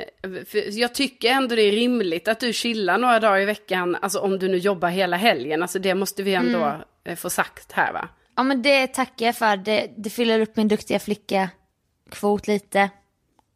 jag 0.72 0.94
tycker 0.96 1.30
ändå 1.32 1.56
det 1.56 1.62
är 1.62 1.72
rimligt 1.72 2.28
att 2.28 2.40
du 2.40 2.54
chillar 2.54 2.98
några 2.98 3.20
dagar 3.20 3.40
i 3.40 3.46
veckan, 3.46 3.98
alltså 4.02 4.20
om 4.20 4.40
du 4.40 4.48
nu 4.48 4.58
jobbar 4.58 4.90
hela 4.90 5.18
helgen, 5.18 5.62
alltså 5.62 5.80
det 5.80 5.96
måste 5.96 6.24
vi 6.24 6.34
ändå 6.34 6.60
Mm. 6.60 6.82
eh, 7.04 7.16
få 7.16 7.30
sagt 7.30 7.72
här 7.72 7.94
va. 7.94 8.10
Ja 8.36 8.44
men 8.44 8.62
det 8.62 8.88
tackar 8.88 9.26
jag 9.26 9.36
för. 9.36 9.58
Det, 9.58 9.90
det 9.98 10.10
fyller 10.10 10.40
upp 10.40 10.56
min 10.56 10.68
duktiga 10.68 11.00
flicka 11.00 11.50
kvot 12.12 12.48
lite. 12.48 12.90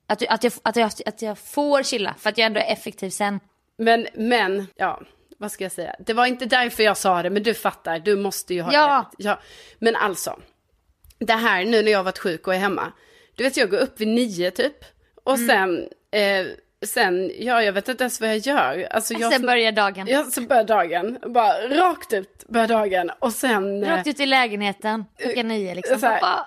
Att, 0.07 0.23
att, 0.29 0.43
jag, 0.43 0.53
att, 0.63 0.75
jag, 0.75 0.91
att 1.05 1.21
jag 1.21 1.37
får 1.37 1.83
chilla 1.83 2.15
för 2.19 2.29
att 2.29 2.37
jag 2.37 2.45
ändå 2.45 2.59
är 2.59 2.73
effektiv 2.73 3.09
sen. 3.09 3.39
Men, 3.77 4.07
men, 4.13 4.67
ja, 4.75 5.01
vad 5.37 5.51
ska 5.51 5.63
jag 5.65 5.71
säga? 5.71 5.95
Det 5.99 6.13
var 6.13 6.25
inte 6.25 6.45
därför 6.45 6.83
jag 6.83 6.97
sa 6.97 7.23
det, 7.23 7.29
men 7.29 7.43
du 7.43 7.53
fattar, 7.53 7.99
du 7.99 8.15
måste 8.15 8.53
ju 8.53 8.61
ha 8.61 8.73
Ja. 8.73 9.05
rätt. 9.11 9.15
Ja. 9.25 9.39
Men 9.79 9.95
alltså, 9.95 10.39
det 11.25 11.33
här 11.33 11.65
nu 11.65 11.81
när 11.83 11.91
jag 11.91 11.99
har 11.99 12.03
varit 12.03 12.17
sjuk 12.19 12.47
och 12.47 12.53
är 12.55 12.59
hemma. 12.59 12.91
Du 13.35 13.43
vet, 13.43 13.57
jag 13.57 13.69
går 13.69 13.77
upp 13.77 14.01
vid 14.01 14.07
nio 14.07 14.51
typ. 14.51 14.75
Och 15.23 15.37
Mm. 15.37 15.47
sen, 15.47 15.87
eh, 16.21 16.45
sen, 16.85 17.31
ja, 17.39 17.63
jag 17.63 17.73
vet 17.73 17.89
inte 17.89 18.03
ens 18.03 18.21
vad 18.21 18.29
jag 18.29 18.37
gör. 18.37 18.87
Alltså, 18.91 19.13
jag, 19.13 19.33
sen 19.33 19.41
börjar 19.45 19.71
dagen. 19.71 20.07
Ja, 20.07 20.23
så 20.23 20.41
börjar 20.41 20.63
dagen. 20.63 21.17
Bara 21.27 21.67
rakt 21.69 22.13
ut 22.13 22.45
börjar 22.47 22.67
dagen. 22.67 23.11
Och 23.19 23.33
sen, 23.33 23.83
eh, 23.83 23.89
Rakt 23.89 24.07
ut 24.07 24.19
i 24.19 24.25
lägenheten 24.25 25.05
klockan 25.17 25.47
nio 25.47 25.75
liksom. 25.75 26.01
här- 26.03 26.45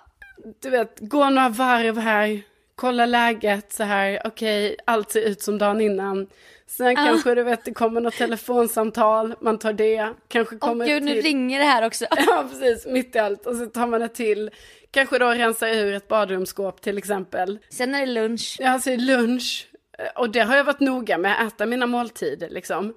du 0.63 0.71
vet, 0.71 0.97
gå 1.01 1.31
några 1.31 1.49
varv 1.49 1.99
här. 1.99 2.43
Kolla 2.75 3.07
läget 3.07 3.73
så 3.73 3.83
här, 3.83 4.21
okej, 4.25 4.77
allt 4.85 5.11
ser 5.11 5.21
ut 5.21 5.43
som 5.43 5.59
dagen 5.59 5.81
innan. 5.81 6.27
Sen 6.67 6.97
kanske 6.97 7.35
du 7.35 7.43
vet, 7.43 7.65
det 7.65 7.73
kommer 7.73 8.01
något 8.01 8.15
telefonsamtal, 8.15 9.35
man 9.41 9.59
tar 9.59 9.73
det. 9.73 10.13
Kanske 10.29 10.57
kommer 10.57 10.87
gud 10.87 10.97
ett 10.97 11.03
nu 11.03 11.13
till. 11.13 11.23
ringer 11.23 11.59
det 11.59 11.65
här 11.65 11.87
också. 11.87 12.07
Ja, 12.27 12.47
precis, 12.51 12.87
mitt 12.87 13.17
i 13.17 13.19
allt. 13.19 13.47
Och 13.47 13.57
så 13.57 13.67
tar 13.67 13.87
man 13.87 14.03
ett 14.03 14.15
till. 14.15 14.51
Kanske 14.91 15.19
då 15.19 15.27
rensar 15.31 15.69
ur 15.69 15.95
ett 15.95 16.09
badrumsskåp 16.09 16.81
till 16.81 16.99
exempel. 16.99 17.59
Sen 17.71 17.95
är 17.95 18.01
det 18.01 18.07
lunch. 18.07 18.57
Ja, 18.61 18.71
alltså 18.71 18.97
lunch. 18.97 19.69
Och 20.15 20.31
det 20.31 20.41
har 20.41 20.57
jag 20.57 20.65
varit 20.65 20.81
noga 20.81 21.19
med, 21.19 21.47
äta 21.47 21.67
mina 21.67 21.87
måltider 21.87 22.51
liksom. 22.51 22.95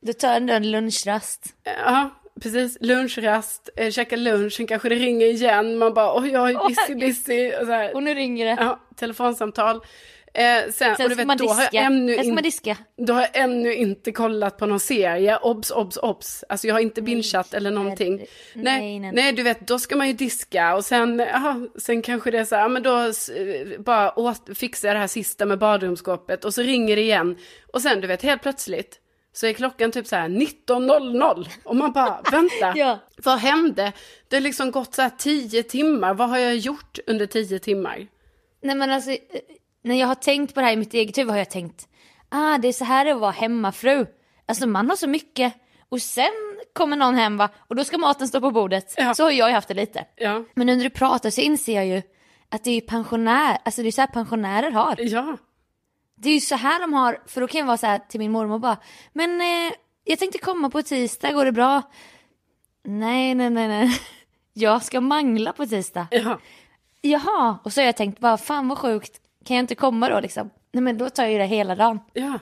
Du 0.00 0.12
tar 0.12 0.34
ändå 0.36 0.52
en 0.52 0.70
lunchrast. 0.70 1.44
Ja, 1.64 2.10
precis. 2.42 2.78
Lunchrast, 2.80 3.68
eh, 3.76 3.90
käka 3.90 4.16
lunch, 4.16 4.52
sen 4.52 4.66
kanske 4.66 4.88
det 4.88 4.94
ringer 4.94 5.26
igen. 5.26 5.78
Man 5.78 5.94
bara, 5.94 6.18
oj, 6.20 6.38
Åh, 6.38 6.68
busy, 6.68 6.94
busy. 6.94 7.52
Och 7.52 7.66
så 7.66 7.72
här. 7.72 7.94
Och 7.94 8.02
nu 8.02 8.14
ringer 8.14 8.46
det. 8.46 8.56
Ja, 8.60 8.80
telefonsamtal. 8.96 9.80
Eh, 10.34 10.62
sen, 10.62 10.72
Sen 10.72 11.04
och 11.04 11.08
du 11.08 11.14
vet, 11.14 11.26
man 11.26 11.36
då 11.36 11.48
har, 11.48 11.60
diska. 11.60 11.76
jag 11.76 11.84
ännu 11.84 12.14
in, 12.16 12.34
man 12.34 12.42
diska. 12.42 12.76
då 12.96 13.12
har 13.12 13.20
jag 13.20 13.30
ännu 13.36 13.74
inte 13.74 14.12
kollat 14.12 14.58
på 14.58 14.66
någon 14.66 14.80
serie. 14.80 15.36
Obs, 15.36 15.70
obs, 15.70 15.96
obs. 15.96 16.44
Alltså 16.48 16.66
jag 16.66 16.74
har 16.74 16.80
inte 16.80 17.02
bingeat 17.02 17.54
eller 17.54 17.70
någonting. 17.70 18.18
herre- 18.18 18.26
Nej, 18.54 18.80
nej, 18.80 18.98
nej, 18.98 19.12
nej. 19.12 19.32
du 19.32 19.42
vet, 19.42 19.66
då 19.66 19.78
ska 19.78 19.96
man 19.96 20.06
ju 20.06 20.12
diska 20.12 20.74
och 20.76 20.84
sen, 20.84 21.20
aha, 21.20 21.56
sen 21.78 22.02
kanske 22.02 22.30
det 22.30 22.38
är 22.38 22.44
så 22.44 22.56
här, 22.56 22.68
men 22.68 22.82
då 22.82 22.98
eh, 22.98 23.80
bara 23.80 24.18
åt, 24.18 24.48
fixar 24.54 24.88
jag 24.88 24.94
det 24.96 25.00
här 25.00 25.06
sista 25.06 25.46
med 25.46 25.58
badrumsskåpet 25.58 26.44
och 26.44 26.54
så 26.54 26.62
ringer 26.62 26.96
det 26.96 27.02
igen. 27.02 27.36
Och 27.72 27.82
sen, 27.82 28.00
du 28.00 28.06
vet, 28.06 28.22
helt 28.22 28.42
plötsligt 28.42 28.98
så 29.32 29.46
är 29.46 29.52
klockan 29.52 29.92
typ 29.92 30.06
så 30.06 30.16
här 30.16 30.28
19.00 30.28 31.46
och 31.64 31.76
man 31.76 31.92
bara, 31.92 32.20
vänta, 32.30 32.72
Ja. 32.76 32.98
vad 33.24 33.38
hände? 33.38 33.92
Det 34.28 34.36
har 34.36 34.40
liksom 34.40 34.70
gått 34.70 34.94
så 34.94 35.02
här 35.02 35.10
10 35.18 35.62
timmar, 35.62 36.14
vad 36.14 36.28
har 36.28 36.38
jag 36.38 36.56
gjort 36.56 36.98
under 37.06 37.26
10 37.26 37.58
timmar? 37.58 38.06
Nej 38.62 38.76
men 38.76 38.90
alltså, 38.90 39.10
eh, 39.10 39.18
när 39.84 39.94
jag 40.00 40.06
har 40.06 40.14
tänkt 40.14 40.54
på 40.54 40.60
det 40.60 40.66
här 40.66 40.72
i 40.72 40.76
mitt 40.76 40.94
eget 40.94 41.18
huvud 41.18 41.30
har 41.30 41.38
jag 41.38 41.50
tänkt, 41.50 41.88
ah 42.28 42.58
det 42.58 42.68
är 42.68 42.72
så 42.72 42.84
här 42.84 43.04
det 43.04 43.10
är 43.10 43.14
att 43.14 43.20
vara 43.20 43.30
hemmafru. 43.30 44.06
Alltså 44.46 44.66
man 44.66 44.88
har 44.88 44.96
så 44.96 45.06
mycket. 45.08 45.54
Och 45.88 46.02
sen 46.02 46.30
kommer 46.72 46.96
någon 46.96 47.14
hem 47.14 47.36
va, 47.36 47.48
och 47.68 47.76
då 47.76 47.84
ska 47.84 47.98
maten 47.98 48.28
stå 48.28 48.40
på 48.40 48.50
bordet. 48.50 48.94
Ja. 48.96 49.14
Så 49.14 49.22
har 49.24 49.30
jag 49.30 49.48
ju 49.48 49.54
haft 49.54 49.68
det 49.68 49.74
lite. 49.74 50.04
Ja, 50.16 50.44
Men 50.54 50.66
när 50.66 50.76
du 50.76 50.90
pratar 50.90 51.30
så 51.30 51.40
inser 51.40 51.74
jag 51.74 51.86
ju 51.86 52.02
att 52.48 52.64
det 52.64 52.70
är 52.70 52.80
pensionär, 52.80 53.58
alltså 53.64 53.82
det 53.82 53.88
är 53.88 53.92
så 53.92 54.00
här 54.00 54.08
pensionärer 54.08 54.70
har. 54.70 54.94
ja, 54.98 55.36
Det 56.20 56.28
är 56.30 56.34
ju 56.34 56.40
så 56.40 56.54
här 56.54 56.80
de 56.80 56.92
har, 56.92 57.20
för 57.26 57.40
då 57.40 57.46
kan 57.48 57.58
jag 57.58 57.66
vara 57.66 57.76
så 57.76 57.86
här 57.86 57.98
till 58.08 58.20
min 58.20 58.32
mormor 58.32 58.58
bara, 58.58 58.76
men 59.12 59.40
eh, 59.40 59.72
jag 60.04 60.18
tänkte 60.18 60.38
komma 60.38 60.70
på 60.70 60.82
tisdag, 60.82 61.32
går 61.32 61.44
det 61.44 61.52
bra? 61.52 61.82
Nej, 62.84 63.34
nej, 63.34 63.50
nej, 63.50 63.68
nej. 63.68 64.00
Jag 64.52 64.82
ska 64.82 65.00
mangla 65.00 65.52
på 65.52 65.66
tisdag. 65.66 66.06
ja. 66.10 66.38
Jaha, 67.00 67.58
och 67.64 67.72
så 67.72 67.80
har 67.80 67.86
jag 67.86 67.96
tänkt 67.96 68.20
bara, 68.20 68.36
fan 68.36 68.68
vad 68.68 68.78
sjukt, 68.78 69.20
kan 69.44 69.56
jag 69.56 69.62
inte 69.62 69.74
komma 69.74 70.08
då 70.08 70.20
liksom? 70.20 70.50
Nej 70.72 70.82
men 70.82 70.98
då 70.98 71.10
tar 71.10 71.22
jag 71.22 71.32
ju 71.32 71.38
det 71.38 71.46
hela 71.46 71.74
dagen. 71.74 72.00
Ja, 72.12 72.38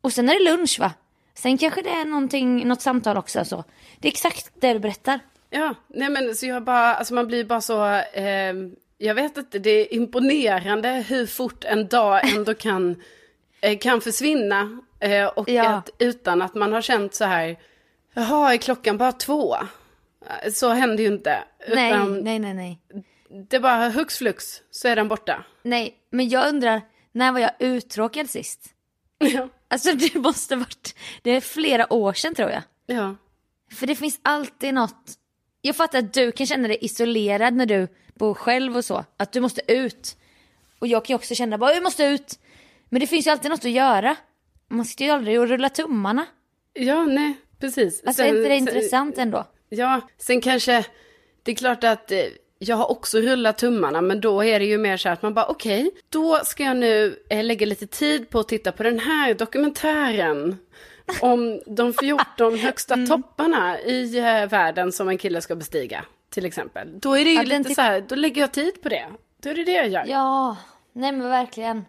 Och 0.00 0.12
sen 0.12 0.28
är 0.28 0.34
det 0.44 0.50
lunch 0.56 0.76
va? 0.80 0.92
Sen 1.34 1.58
kanske 1.58 1.82
det 1.82 1.90
är 1.90 2.04
någonting, 2.04 2.68
något 2.68 2.80
samtal 2.82 3.16
också 3.16 3.44
så. 3.44 3.64
Det 3.98 4.08
är 4.08 4.12
exakt 4.12 4.50
det 4.60 4.72
du 4.72 4.78
berättar. 4.78 5.20
ja, 5.50 5.74
nej 5.88 6.10
men 6.10 6.34
så 6.34 6.46
jag 6.46 6.64
bara, 6.64 6.94
alltså 6.94 7.14
man 7.14 7.26
blir 7.26 7.44
bara 7.44 7.60
så, 7.60 7.86
eh, 7.94 8.54
jag 9.02 9.14
vet 9.14 9.36
inte, 9.36 9.58
det 9.58 9.70
är 9.70 9.94
imponerande 9.94 10.88
hur 11.08 11.26
fort 11.26 11.64
en 11.64 11.88
dag 11.88 12.28
ändå 12.36 12.54
kan, 12.54 13.02
eh, 13.60 13.78
kan 13.78 14.00
försvinna. 14.00 14.80
Eh, 15.00 15.26
och 15.26 15.48
Ja. 15.48 15.68
att, 15.68 15.90
utan 15.98 16.42
att 16.42 16.54
man 16.54 16.72
har 16.72 16.80
känt 16.82 17.14
så 17.14 17.24
här, 17.24 17.56
jaha, 18.14 18.52
är 18.54 18.56
klockan 18.58 18.98
bara 18.98 19.12
två? 19.12 19.56
Eh, 20.44 20.50
Så 20.52 20.68
händer 20.68 21.04
ju 21.04 21.08
inte. 21.12 21.44
Nej, 21.74 21.90
Utan 21.92 22.20
nej, 22.20 22.38
nej, 22.38 22.54
nej. 22.54 22.80
det 23.50 23.56
är 23.56 23.60
bara 23.60 23.88
hux 23.88 24.18
flux 24.18 24.62
så 24.70 24.88
är 24.88 24.96
den 24.96 25.08
borta. 25.08 25.44
Nej, 25.62 25.94
men 26.10 26.28
jag 26.28 26.48
undrar, 26.48 26.80
när 27.12 27.32
var 27.32 27.40
jag 27.40 27.50
uttråkad 27.58 28.30
sist? 28.30 28.60
Ja. 29.18 29.48
Alltså 29.68 29.92
det 29.94 30.14
måste 30.14 30.56
varit, 30.56 30.94
det 31.22 31.30
är 31.30 31.40
flera 31.40 31.92
år 31.92 32.12
sedan 32.12 32.34
tror 32.34 32.50
jag. 32.50 32.62
Ja. 32.86 33.16
För 33.72 33.86
det 33.86 33.94
finns 33.94 34.20
alltid 34.22 34.74
något, 34.74 35.12
jag 35.60 35.76
fattar 35.76 35.98
att 35.98 36.12
du 36.14 36.32
kan 36.32 36.46
känna 36.46 36.68
dig 36.68 36.78
isolerad 36.80 37.54
när 37.54 37.66
du 37.66 37.88
bor 38.14 38.34
själv 38.34 38.76
och 38.76 38.84
så, 38.84 39.04
att 39.16 39.32
du 39.32 39.40
måste 39.40 39.72
ut. 39.72 40.16
Och 40.78 40.86
jag 40.86 41.04
kan 41.04 41.14
ju 41.14 41.18
också 41.18 41.34
känna 41.34 41.58
bara, 41.58 41.74
jag 41.74 41.82
måste 41.82 42.04
ut. 42.04 42.38
Men 42.88 43.00
det 43.00 43.06
finns 43.06 43.26
ju 43.26 43.30
alltid 43.30 43.50
något 43.50 43.64
att 43.64 43.70
göra. 43.70 44.16
Man 44.68 44.84
sitter 44.84 45.04
ju 45.04 45.10
aldrig 45.10 45.40
och 45.40 45.48
rullar 45.48 45.68
tummarna. 45.68 46.26
Ja, 46.72 47.04
nej, 47.04 47.34
precis. 47.60 48.02
Alltså 48.06 48.22
är 48.22 48.26
inte 48.26 48.48
det 48.48 48.56
intressant 48.56 49.18
ändå? 49.18 49.44
Ja, 49.68 50.00
sen 50.18 50.40
kanske, 50.40 50.86
det 51.42 51.52
är 51.52 51.56
klart 51.56 51.84
att 51.84 52.12
eh, 52.12 52.24
jag 52.58 52.76
har 52.76 52.90
också 52.90 53.18
rullat 53.18 53.58
tummarna, 53.58 54.00
men 54.00 54.20
då 54.20 54.44
är 54.44 54.58
det 54.60 54.66
ju 54.66 54.78
mer 54.78 54.96
så 54.96 55.08
här 55.08 55.12
att 55.12 55.22
man 55.22 55.34
bara 55.34 55.46
okej, 55.46 55.86
okay, 55.86 56.00
då 56.08 56.40
ska 56.44 56.62
jag 56.62 56.76
nu 56.76 57.22
eh, 57.30 57.44
lägga 57.44 57.66
lite 57.66 57.86
tid 57.86 58.30
på 58.30 58.40
att 58.40 58.48
titta 58.48 58.72
på 58.72 58.82
den 58.82 58.98
här 58.98 59.34
dokumentären 59.34 60.56
om 61.20 61.62
de 61.66 61.94
14 61.94 62.58
högsta 62.58 62.94
mm. 62.94 63.08
topparna 63.08 63.80
i 63.80 64.18
eh, 64.18 64.48
världen 64.48 64.92
som 64.92 65.08
en 65.08 65.18
kille 65.18 65.40
ska 65.40 65.56
bestiga, 65.56 66.04
till 66.32 66.46
exempel. 66.46 67.00
Då 67.00 67.18
är 67.18 67.24
det 67.24 67.30
ju 67.30 67.42
lite 67.42 67.74
så 67.74 67.80
här, 67.80 68.00
då 68.00 68.14
lägger 68.14 68.40
jag 68.40 68.52
tid 68.52 68.82
på 68.82 68.88
det. 68.88 69.06
Då 69.42 69.50
är 69.50 69.54
det 69.54 69.64
det 69.64 69.72
jag 69.72 69.88
gör. 69.88 70.04
Ja, 70.06 70.56
nej 70.92 71.12
men 71.12 71.28
verkligen. 71.28 71.84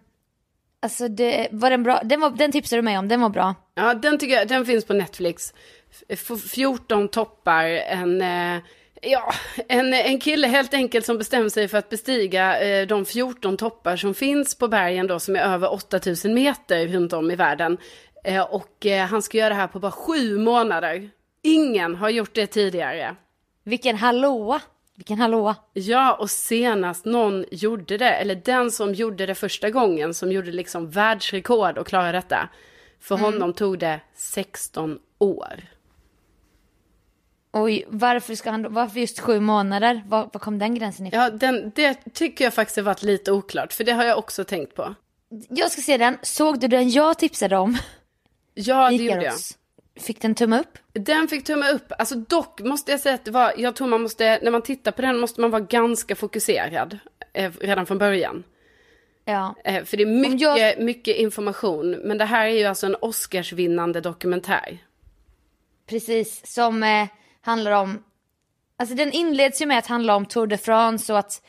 Alltså 0.80 1.08
det, 1.08 1.48
var 1.52 1.70
den 1.70 1.84
bra? 1.84 2.02
Den, 2.04 2.22
var, 2.22 2.30
den 2.30 2.52
tipsade 2.52 2.78
du 2.78 2.84
mig 2.84 2.98
om, 2.98 3.08
den 3.08 3.22
var 3.22 3.30
bra. 3.30 3.56
Ja, 3.76 3.94
den 3.94 4.18
tycker 4.18 4.36
jag, 4.36 4.48
den 4.48 4.66
finns 4.66 4.86
på 4.86 4.94
Netflix. 4.94 5.54
F 6.08 6.28
14 6.52 7.08
toppar, 7.08 7.66
en, 7.66 8.22
eh, 8.22 8.62
ja, 9.02 9.34
en, 9.68 9.94
en 9.94 10.20
kille 10.20 10.48
helt 10.48 10.74
enkelt 10.74 11.06
som 11.06 11.18
bestämmer 11.18 11.50
sig 11.50 11.68
för 11.68 11.78
att 11.78 11.90
bestiga 11.90 12.62
eh, 12.62 12.88
de 12.88 13.06
14 13.06 13.58
toppar 13.58 13.96
som 13.96 14.14
finns 14.14 14.56
på 14.58 14.68
bergen 14.68 15.08
då, 15.08 15.20
som 15.20 15.36
är 15.36 15.40
över 15.40 15.74
8000 15.74 16.34
meter 16.34 16.88
runt 16.88 17.14
om 17.14 17.32
i 17.32 17.36
världen. 17.36 17.78
Eh, 18.24 18.42
och 18.42 18.86
eh, 18.86 19.06
han 19.06 19.22
ska 19.22 19.38
göra 19.38 19.50
det 19.50 19.56
här 19.56 19.68
på 19.68 19.80
bara 19.80 19.92
sju 19.92 20.38
månader. 20.38 21.10
Ingen 21.42 21.96
har 21.96 22.10
gjort 22.10 22.36
det 22.36 22.48
tidigare. 22.48 23.16
Vilken 23.64 23.96
hallåa! 23.96 24.62
Vilken 24.96 25.20
hallåa! 25.20 25.56
Ja, 25.74 26.14
och 26.14 26.32
senast 26.32 27.06
någon 27.06 27.46
gjorde 27.52 27.98
det, 27.98 28.12
eller 28.12 28.36
den 28.36 28.72
som 28.72 28.94
gjorde 28.94 29.26
det 29.26 29.36
första 29.36 29.70
gången, 29.70 30.14
som 30.14 30.32
gjorde 30.32 30.52
liksom 30.52 30.90
världsrekord 30.90 31.78
och 31.78 31.88
klarade 31.88 32.18
detta. 32.18 32.50
För 33.00 33.16
mm. 33.16 33.26
honom 33.26 33.54
tog 33.54 33.80
det 33.80 34.00
16 34.16 35.00
år. 35.18 35.64
Oj, 37.52 37.86
varför, 37.88 38.36
ska 38.36 38.52
han, 38.52 38.74
varför 38.74 39.00
just 39.00 39.20
sju 39.20 39.40
månader? 39.40 40.04
Var, 40.08 40.30
var 40.34 40.40
kom 40.40 40.60
den 40.60 40.76
gränsen 40.76 41.08
ifrån? 41.08 41.22
Ja, 41.22 41.30
den, 41.30 41.72
det 41.76 42.14
tycker 42.14 42.44
jag 42.44 42.54
faktiskt 42.54 42.76
har 42.76 42.84
varit 42.84 43.04
lite 43.04 43.32
oklart, 43.32 43.74
för 43.74 43.84
det 43.84 43.92
har 43.92 44.04
jag 44.04 44.18
också 44.18 44.44
tänkt 44.44 44.76
på. 44.76 44.96
Jag 45.50 45.72
ska 45.72 45.82
se 45.82 45.98
den. 45.98 46.18
Såg 46.22 46.60
du 46.60 46.68
den 46.68 46.90
jag 46.90 47.20
tipsade 47.20 47.58
om? 47.58 47.78
Ja, 48.54 48.90
det 48.90 48.96
gjorde 48.96 49.24
jag. 49.24 49.34
Fick 50.00 50.22
den 50.22 50.36
tumme 50.36 50.60
upp? 50.60 50.78
Den 50.94 51.28
fick 51.28 51.44
tumme 51.44 51.72
upp. 51.72 51.92
Alltså 51.98 52.16
dock 52.16 52.62
måste 52.62 52.92
jag 52.92 53.00
säga 53.00 53.16
att 53.16 53.26
det 53.26 53.32
var, 53.32 53.54
jag 53.58 53.76
tror 53.76 53.88
man 53.88 54.02
måste, 54.02 54.40
när 54.42 54.52
man 54.52 54.62
tittar 54.62 54.92
på 54.92 55.02
den 55.02 55.20
måste 55.20 55.42
man 55.42 55.52
vara 55.52 55.62
ganska 55.62 56.16
fokuserad 56.16 57.00
eh, 57.34 57.52
redan 57.62 57.86
från 57.86 57.98
början. 57.98 58.44
Ja. 59.26 59.56
Eh, 59.64 59.84
för 59.84 59.98
det 59.98 60.04
är 60.04 60.08
mycket, 60.08 60.42
jag... 60.42 60.80
mycket 60.80 61.18
information. 61.18 61.92
Men 61.92 62.18
det 62.18 62.26
här 62.26 62.46
är 62.46 62.52
ju 62.52 62.64
alltså 62.64 62.86
en 62.86 62.96
Oscarsvinnande 63.02 64.02
dokumentär. 64.02 64.78
Precis, 65.90 66.54
som 66.54 66.84
eh, 66.84 67.08
handlar 67.42 67.72
om, 67.72 68.04
alltså 68.78 68.96
den 68.96 69.12
inleds 69.12 69.62
ju 69.62 69.66
med 69.66 69.78
att 69.78 69.88
handla 69.88 70.16
om 70.16 70.26
Tour 70.26 70.48
de 70.48 70.58
France 70.58 71.14
och 71.14 71.20
att 71.20 71.42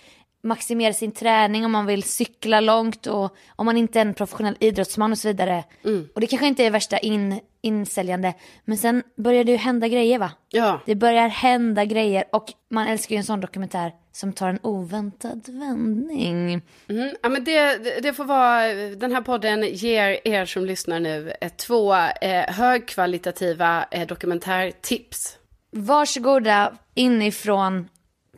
maximera 0.44 0.92
sin 0.92 1.12
träning 1.12 1.64
om 1.64 1.72
man 1.72 1.86
vill 1.86 2.02
cykla 2.02 2.60
långt 2.60 3.06
och 3.06 3.36
om 3.56 3.66
man 3.66 3.76
inte 3.76 4.00
är 4.00 4.06
en 4.06 4.14
professionell 4.14 4.56
idrottsman 4.60 5.12
och 5.12 5.18
så 5.18 5.28
vidare. 5.28 5.64
Mm. 5.84 6.08
Och 6.14 6.20
det 6.20 6.26
kanske 6.26 6.46
inte 6.46 6.64
är 6.64 6.70
värsta 6.70 6.98
in, 6.98 7.40
insäljande. 7.60 8.34
Men 8.64 8.78
sen 8.78 9.02
börjar 9.16 9.44
det 9.44 9.52
ju 9.52 9.58
hända 9.58 9.88
grejer 9.88 10.18
va? 10.18 10.32
Ja. 10.50 10.80
Det 10.86 10.94
börjar 10.94 11.28
hända 11.28 11.84
grejer 11.84 12.24
och 12.32 12.52
man 12.70 12.88
älskar 12.88 13.14
ju 13.14 13.18
en 13.18 13.24
sån 13.24 13.40
dokumentär 13.40 13.92
som 14.12 14.32
tar 14.32 14.48
en 14.48 14.58
oväntad 14.62 15.42
vändning. 15.48 16.62
Mm. 16.88 17.14
Ja 17.22 17.28
men 17.28 17.44
det, 17.44 17.78
det 18.02 18.12
får 18.12 18.24
vara, 18.24 18.74
den 18.94 19.12
här 19.12 19.22
podden 19.22 19.62
ger 19.62 20.28
er 20.28 20.44
som 20.44 20.64
lyssnar 20.64 21.00
nu 21.00 21.32
eh, 21.40 21.48
två 21.48 21.94
eh, 21.94 22.54
högkvalitativa 22.54 23.84
eh, 23.90 24.06
dokumentärtips. 24.06 25.38
Varsågoda 25.70 26.72
inifrån 26.94 27.88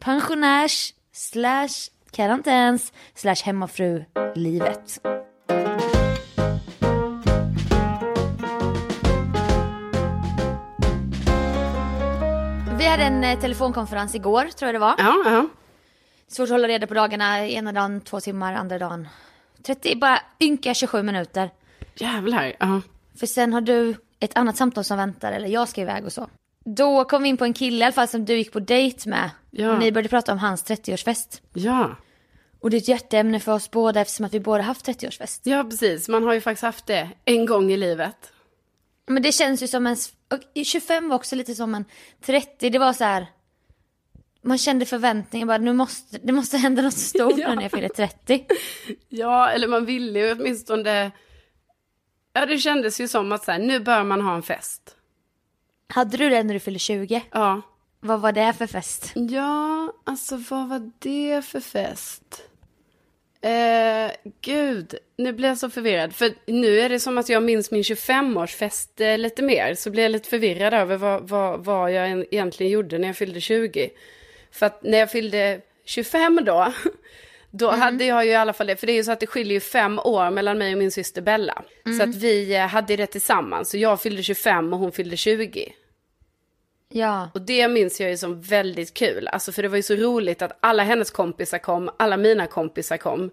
pensionärs 0.00 0.94
slash 1.12 1.95
karantäns 2.16 2.92
slash 3.14 3.44
hemmafru-livet. 3.44 5.00
Vi 12.78 12.86
hade 12.86 13.02
en 13.02 13.24
eh, 13.24 13.40
telefonkonferens 13.40 14.14
igår, 14.14 14.44
tror 14.44 14.66
jag 14.66 14.74
det 14.74 14.78
var. 14.78 14.94
Ja, 14.98 15.22
ja. 15.24 15.48
Svårt 16.28 16.44
att 16.44 16.50
hålla 16.50 16.68
reda 16.68 16.86
på 16.86 16.94
dagarna. 16.94 17.46
Ena 17.46 17.72
dagen 17.72 18.00
två 18.00 18.20
timmar, 18.20 18.54
andra 18.54 18.78
dagen 18.78 19.08
30, 19.66 19.96
bara 19.96 20.18
ynka 20.40 20.74
27 20.74 21.02
minuter. 21.02 21.50
Jävlar, 21.94 22.52
ja. 22.60 22.80
För 23.20 23.26
sen 23.26 23.52
har 23.52 23.60
du 23.60 23.94
ett 24.20 24.36
annat 24.36 24.56
samtal 24.56 24.84
som 24.84 24.96
väntar, 24.98 25.32
eller 25.32 25.48
jag 25.48 25.68
ska 25.68 25.80
iväg 25.80 26.04
och 26.04 26.12
så. 26.12 26.28
Då 26.64 27.04
kom 27.04 27.22
vi 27.22 27.28
in 27.28 27.36
på 27.36 27.44
en 27.44 27.52
kille 27.52 27.78
i 27.78 27.82
alla 27.84 27.92
fall 27.92 28.08
som 28.08 28.24
du 28.24 28.36
gick 28.36 28.52
på 28.52 28.60
dejt 28.60 29.10
med. 29.10 29.30
Ja. 29.50 29.78
Ni 29.78 29.92
började 29.92 30.08
prata 30.08 30.32
om 30.32 30.38
hans 30.38 30.64
30-årsfest. 30.64 31.40
Ja. 31.52 31.96
Och 32.60 32.70
det 32.70 32.76
är 32.76 32.78
ett 32.78 32.88
hjärteämne 32.88 33.40
för 33.40 33.52
oss 33.52 33.70
båda 33.70 34.00
eftersom 34.00 34.26
att 34.26 34.34
vi 34.34 34.40
båda 34.40 34.62
haft 34.62 34.86
30-årsfest. 34.86 35.40
Ja, 35.42 35.64
precis. 35.64 36.08
Man 36.08 36.22
har 36.24 36.34
ju 36.34 36.40
faktiskt 36.40 36.62
haft 36.62 36.86
det 36.86 37.10
en 37.24 37.46
gång 37.46 37.72
i 37.72 37.76
livet. 37.76 38.32
Men 39.06 39.22
det 39.22 39.32
känns 39.32 39.62
ju 39.62 39.68
som 39.68 39.86
en... 39.86 39.96
25 40.64 41.08
var 41.08 41.16
också 41.16 41.36
lite 41.36 41.54
som 41.54 41.74
en 41.74 41.84
30. 42.20 42.70
Det 42.70 42.78
var 42.78 42.92
så 42.92 43.04
här... 43.04 43.26
Man 44.42 44.58
kände 44.58 44.86
förväntningar 44.86 45.46
bara, 45.46 45.58
nu 45.58 45.72
måste, 45.72 46.18
det 46.18 46.32
måste 46.32 46.56
hända 46.56 46.82
något 46.82 46.98
stort 46.98 47.34
ja. 47.38 47.54
när 47.54 47.62
jag 47.62 47.70
fyller 47.70 47.88
30. 47.88 48.46
Ja, 49.08 49.50
eller 49.50 49.68
man 49.68 49.84
ville 49.84 50.18
ju 50.18 50.32
åtminstone... 50.32 51.10
Ja, 52.32 52.46
det 52.46 52.58
kändes 52.58 53.00
ju 53.00 53.08
som 53.08 53.32
att 53.32 53.44
så 53.44 53.52
här, 53.52 53.58
nu 53.58 53.80
bör 53.80 54.04
man 54.04 54.20
ha 54.20 54.34
en 54.34 54.42
fest. 54.42 54.96
Hade 55.88 56.16
du 56.16 56.28
det 56.28 56.42
när 56.42 56.54
du 56.54 56.60
fyllde 56.60 56.78
20? 56.78 57.22
Ja. 57.30 57.62
Vad 58.06 58.20
var 58.20 58.32
det 58.32 58.52
för 58.52 58.66
fest? 58.66 59.12
Ja, 59.14 59.92
alltså 60.04 60.36
vad 60.50 60.68
var 60.68 60.90
det 60.98 61.44
för 61.44 61.60
fest? 61.60 62.42
Eh, 63.40 64.12
gud, 64.40 64.94
nu 65.16 65.32
blir 65.32 65.48
jag 65.48 65.58
så 65.58 65.70
förvirrad. 65.70 66.14
För 66.14 66.32
nu 66.46 66.80
är 66.80 66.88
det 66.88 67.00
som 67.00 67.18
att 67.18 67.28
jag 67.28 67.42
minns 67.42 67.70
min 67.70 67.82
25-årsfest 67.82 69.00
eh, 69.00 69.18
lite 69.18 69.42
mer. 69.42 69.74
Så 69.74 69.90
blir 69.90 70.02
jag 70.02 70.12
lite 70.12 70.28
förvirrad 70.28 70.74
över 70.74 70.96
vad, 70.96 71.28
vad, 71.28 71.64
vad 71.64 71.92
jag 71.92 72.24
egentligen 72.32 72.72
gjorde 72.72 72.98
när 72.98 73.08
jag 73.08 73.16
fyllde 73.16 73.40
20. 73.40 73.90
För 74.50 74.66
att 74.66 74.82
när 74.82 74.98
jag 74.98 75.10
fyllde 75.10 75.60
25 75.84 76.40
då, 76.44 76.72
då 77.50 77.68
mm. 77.68 77.80
hade 77.80 78.04
jag 78.04 78.24
ju 78.24 78.30
i 78.30 78.34
alla 78.34 78.52
fall 78.52 78.66
det. 78.66 78.76
För 78.76 78.86
det 78.86 78.92
är 78.92 78.96
ju 78.96 79.04
så 79.04 79.12
att 79.12 79.20
det 79.20 79.26
skiljer 79.26 79.54
ju 79.54 79.60
fem 79.60 79.98
år 79.98 80.30
mellan 80.30 80.58
mig 80.58 80.72
och 80.72 80.78
min 80.78 80.90
syster 80.90 81.22
Bella. 81.22 81.62
Mm. 81.86 81.98
Så 81.98 82.04
att 82.04 82.14
vi 82.14 82.54
eh, 82.54 82.66
hade 82.66 82.96
det 82.96 83.06
tillsammans. 83.06 83.70
Så 83.70 83.78
jag 83.78 84.00
fyllde 84.00 84.22
25 84.22 84.72
och 84.72 84.78
hon 84.78 84.92
fyllde 84.92 85.16
20. 85.16 85.72
Ja. 86.96 87.30
Och 87.34 87.40
det 87.40 87.68
minns 87.68 88.00
jag 88.00 88.10
ju 88.10 88.16
som 88.16 88.40
väldigt 88.40 88.94
kul. 88.94 89.28
Alltså 89.28 89.52
för 89.52 89.62
det 89.62 89.68
var 89.68 89.76
ju 89.76 89.82
så 89.82 89.94
roligt 89.94 90.42
att 90.42 90.58
alla 90.60 90.82
hennes 90.82 91.10
kompisar 91.10 91.58
kom, 91.58 91.90
alla 91.96 92.16
mina 92.16 92.46
kompisar 92.46 92.96
kom. 92.96 93.30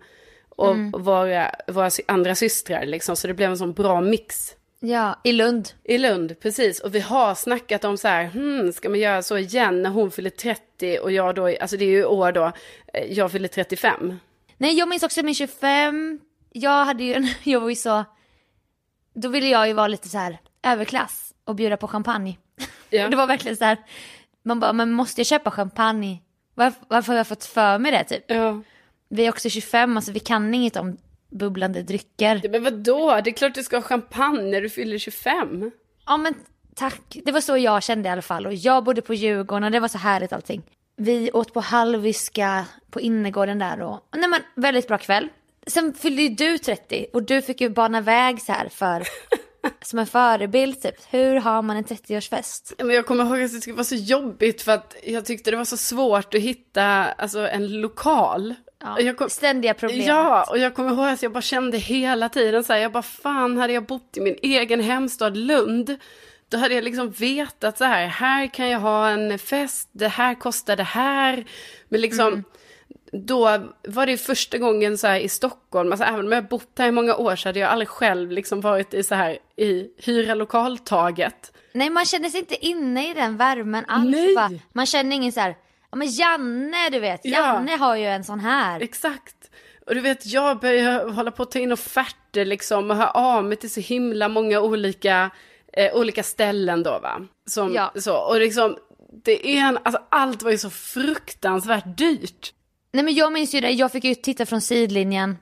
Och 0.49 0.71
mm. 0.71 1.03
våra, 1.03 1.51
våra 1.67 1.89
andra 2.07 2.35
systrar 2.35 2.85
liksom. 2.85 3.15
Så 3.15 3.27
det 3.27 3.33
blev 3.33 3.49
en 3.49 3.57
sån 3.57 3.73
bra 3.73 4.01
mix. 4.01 4.55
Ja, 4.79 5.19
i 5.23 5.31
Lund. 5.31 5.69
I 5.83 5.97
Lund, 5.97 6.39
precis. 6.39 6.79
Och 6.79 6.95
vi 6.95 6.99
har 6.99 7.35
snackat 7.35 7.83
om 7.83 7.97
så 7.97 8.07
här, 8.07 8.25
hmm, 8.25 8.73
ska 8.73 8.89
man 8.89 8.99
göra 8.99 9.21
så 9.21 9.37
igen 9.37 9.83
när 9.83 9.89
hon 9.89 10.11
fyller 10.11 10.29
30 10.29 10.99
och 10.99 11.11
jag 11.11 11.35
då, 11.35 11.47
alltså 11.61 11.77
det 11.77 11.85
är 11.85 11.89
ju 11.89 12.05
år 12.05 12.31
då, 12.31 12.51
eh, 12.93 13.11
jag 13.11 13.31
fyller 13.31 13.47
35. 13.47 14.19
Nej, 14.57 14.77
jag 14.77 14.89
minns 14.89 15.03
också 15.03 15.23
min 15.23 15.35
25. 15.35 16.19
Jag 16.51 16.85
hade 16.85 17.03
ju, 17.03 17.27
jag 17.43 17.59
var 17.59 17.69
ju 17.69 17.75
så, 17.75 18.03
då 19.13 19.29
ville 19.29 19.47
jag 19.47 19.67
ju 19.67 19.73
vara 19.73 19.87
lite 19.87 20.09
så 20.09 20.17
här 20.17 20.37
överklass 20.63 21.33
och 21.45 21.55
bjuda 21.55 21.77
på 21.77 21.87
champagne. 21.87 22.37
Ja. 22.93 23.09
det 23.09 23.15
var 23.15 23.27
verkligen 23.27 23.57
så 23.57 23.65
här, 23.65 23.77
man 24.43 24.59
bara, 24.59 24.73
men 24.73 24.91
måste 24.91 25.21
jag 25.21 25.27
köpa 25.27 25.51
champagne? 25.51 26.21
Varför, 26.55 26.81
varför 26.87 27.13
har 27.13 27.17
jag 27.17 27.27
fått 27.27 27.45
för 27.45 27.79
mig 27.79 27.91
det 27.91 28.03
typ? 28.03 28.23
Ja. 28.27 28.61
Vi 29.09 29.25
är 29.25 29.29
också 29.29 29.49
25, 29.49 29.97
alltså 29.97 30.11
vi 30.11 30.19
kan 30.19 30.53
inget 30.53 30.75
om 30.75 30.97
bubblande 31.29 31.81
drycker. 31.81 32.49
Men 32.49 32.63
vadå? 32.63 33.21
Det 33.23 33.29
är 33.29 33.33
klart 33.33 33.55
du 33.55 33.63
ska 33.63 33.77
ha 33.77 33.81
champagne 33.81 34.51
när 34.51 34.61
du 34.61 34.69
fyller 34.69 34.97
25. 34.97 35.71
Ja 36.05 36.17
men 36.17 36.33
tack. 36.75 37.17
Det 37.25 37.31
var 37.31 37.41
så 37.41 37.57
jag 37.57 37.83
kände 37.83 38.09
i 38.09 38.11
alla 38.11 38.21
fall. 38.21 38.45
Och 38.45 38.53
jag 38.53 38.83
bodde 38.83 39.01
på 39.01 39.13
Djurgården 39.13 39.63
och 39.63 39.71
det 39.71 39.79
var 39.79 39.87
så 39.87 39.97
härligt 39.97 40.33
allting. 40.33 40.63
Vi 40.95 41.31
åt 41.31 41.53
på 41.53 41.59
halviska 41.59 42.65
på 42.89 43.01
innergården 43.01 43.59
där 43.59 43.81
och, 43.81 44.07
nej 44.15 44.29
men 44.29 44.41
väldigt 44.55 44.87
bra 44.87 44.97
kväll. 44.97 45.29
Sen 45.67 45.93
fyllde 45.93 46.21
ju 46.21 46.29
du 46.29 46.57
30 46.57 47.05
och 47.13 47.23
du 47.23 47.41
fick 47.41 47.61
ju 47.61 47.69
bana 47.69 48.01
väg 48.01 48.41
så 48.41 48.51
här 48.51 48.69
för 48.69 49.03
som 49.81 49.99
en 49.99 50.07
förebild 50.07 50.81
typ. 50.81 50.95
Hur 51.09 51.35
har 51.35 51.61
man 51.61 51.77
en 51.77 51.85
30-årsfest? 51.85 52.73
Men 52.77 52.95
jag 52.95 53.05
kommer 53.05 53.23
ihåg 53.23 53.41
att 53.41 53.53
det 53.53 53.61
skulle 53.61 53.75
vara 53.75 53.83
så 53.83 53.95
jobbigt 53.95 54.61
för 54.61 54.71
att 54.71 54.95
jag 55.03 55.25
tyckte 55.25 55.51
det 55.51 55.57
var 55.57 55.65
så 55.65 55.77
svårt 55.77 56.33
att 56.33 56.41
hitta 56.41 56.83
alltså, 57.03 57.47
en 57.47 57.81
lokal. 57.81 58.55
Ja, 58.99 59.13
kom... 59.13 59.29
Ständiga 59.29 59.73
problem. 59.73 60.01
Ja, 60.07 60.45
och 60.49 60.57
jag 60.57 60.75
kommer 60.75 60.91
ihåg 60.91 61.05
att 61.05 61.23
jag 61.23 61.31
bara 61.31 61.41
kände 61.41 61.77
hela 61.77 62.29
tiden 62.29 62.63
så 62.63 62.73
här, 62.73 62.79
jag 62.79 62.91
bara 62.91 63.03
fan 63.03 63.57
hade 63.57 63.73
jag 63.73 63.85
bott 63.85 64.17
i 64.17 64.21
min 64.21 64.35
egen 64.41 64.79
hemstad 64.79 65.37
Lund 65.37 65.97
då 66.53 66.59
hade 66.59 66.75
jag 66.75 66.83
liksom 66.83 67.11
vetat 67.11 67.77
så 67.77 67.83
här, 67.83 68.07
här 68.07 68.47
kan 68.47 68.69
jag 68.69 68.79
ha 68.79 69.09
en 69.09 69.39
fest, 69.39 69.89
det 69.91 70.07
här 70.07 70.35
kostar 70.35 70.75
det 70.75 70.83
här. 70.83 71.45
Men 71.89 72.01
liksom, 72.01 72.27
mm. 72.27 72.43
Då 73.13 73.59
var 73.87 74.05
det 74.05 74.17
första 74.17 74.57
gången 74.57 74.97
så 74.97 75.07
här 75.07 75.19
i 75.19 75.29
Stockholm, 75.29 75.91
alltså 75.91 76.05
även 76.05 76.25
om 76.25 76.31
jag 76.31 76.47
bott 76.47 76.71
här 76.77 76.87
i 76.87 76.91
många 76.91 77.15
år 77.15 77.35
så 77.35 77.49
hade 77.49 77.59
jag 77.59 77.69
aldrig 77.69 77.87
själv 77.87 78.31
liksom 78.31 78.61
varit 78.61 78.93
i 78.93 79.03
så 79.03 79.15
här, 79.15 79.37
i 79.55 79.87
hyra 79.97 80.35
lokaltaget. 80.35 81.53
Nej, 81.73 81.89
man 81.89 82.05
känner 82.05 82.29
sig 82.29 82.39
inte 82.39 82.65
inne 82.65 83.11
i 83.11 83.13
den 83.13 83.37
värmen 83.37 83.85
alls. 83.87 84.35
Va? 84.35 84.49
Man 84.73 84.85
känner 84.85 85.15
ingen 85.15 85.31
så 85.31 85.39
här, 85.39 85.55
ja 85.91 85.97
men 85.97 86.07
Janne 86.07 86.89
du 86.89 86.99
vet, 86.99 87.25
Janne 87.25 87.71
ja. 87.71 87.77
har 87.77 87.95
ju 87.95 88.05
en 88.05 88.23
sån 88.23 88.39
här. 88.39 88.81
Exakt. 88.81 89.35
Och 89.87 89.95
du 89.95 90.01
vet, 90.01 90.25
jag 90.25 90.59
börjar 90.59 91.09
hålla 91.09 91.31
på 91.31 91.43
att 91.43 91.51
ta 91.51 91.59
in 91.59 91.71
offerter 91.71 92.45
liksom 92.45 92.91
och 92.91 92.97
höra 92.97 93.11
av 93.11 93.43
mig 93.43 93.57
till 93.57 93.73
så 93.73 93.79
himla 93.79 94.29
många 94.29 94.59
olika 94.59 95.31
eh, 95.73 95.95
olika 95.95 96.23
ställen 96.23 96.83
då 96.83 96.99
va. 96.99 97.21
Som, 97.45 97.73
ja. 97.73 97.93
så, 97.95 98.17
och 98.17 98.39
liksom, 98.39 98.77
det 99.23 99.57
är 99.57 99.61
en, 99.61 99.77
alltså 99.83 100.01
allt 100.09 100.43
var 100.43 100.51
ju 100.51 100.57
så 100.57 100.69
fruktansvärt 100.69 101.97
dyrt. 101.97 102.53
Nej 102.93 103.03
men 103.03 103.13
jag 103.13 103.33
minns 103.33 103.55
ju 103.55 103.61
det, 103.61 103.71
jag 103.71 103.91
fick 103.91 104.03
ju 104.03 104.15
titta 104.15 104.45
från 104.45 104.61
sidlinjen. 104.61 105.37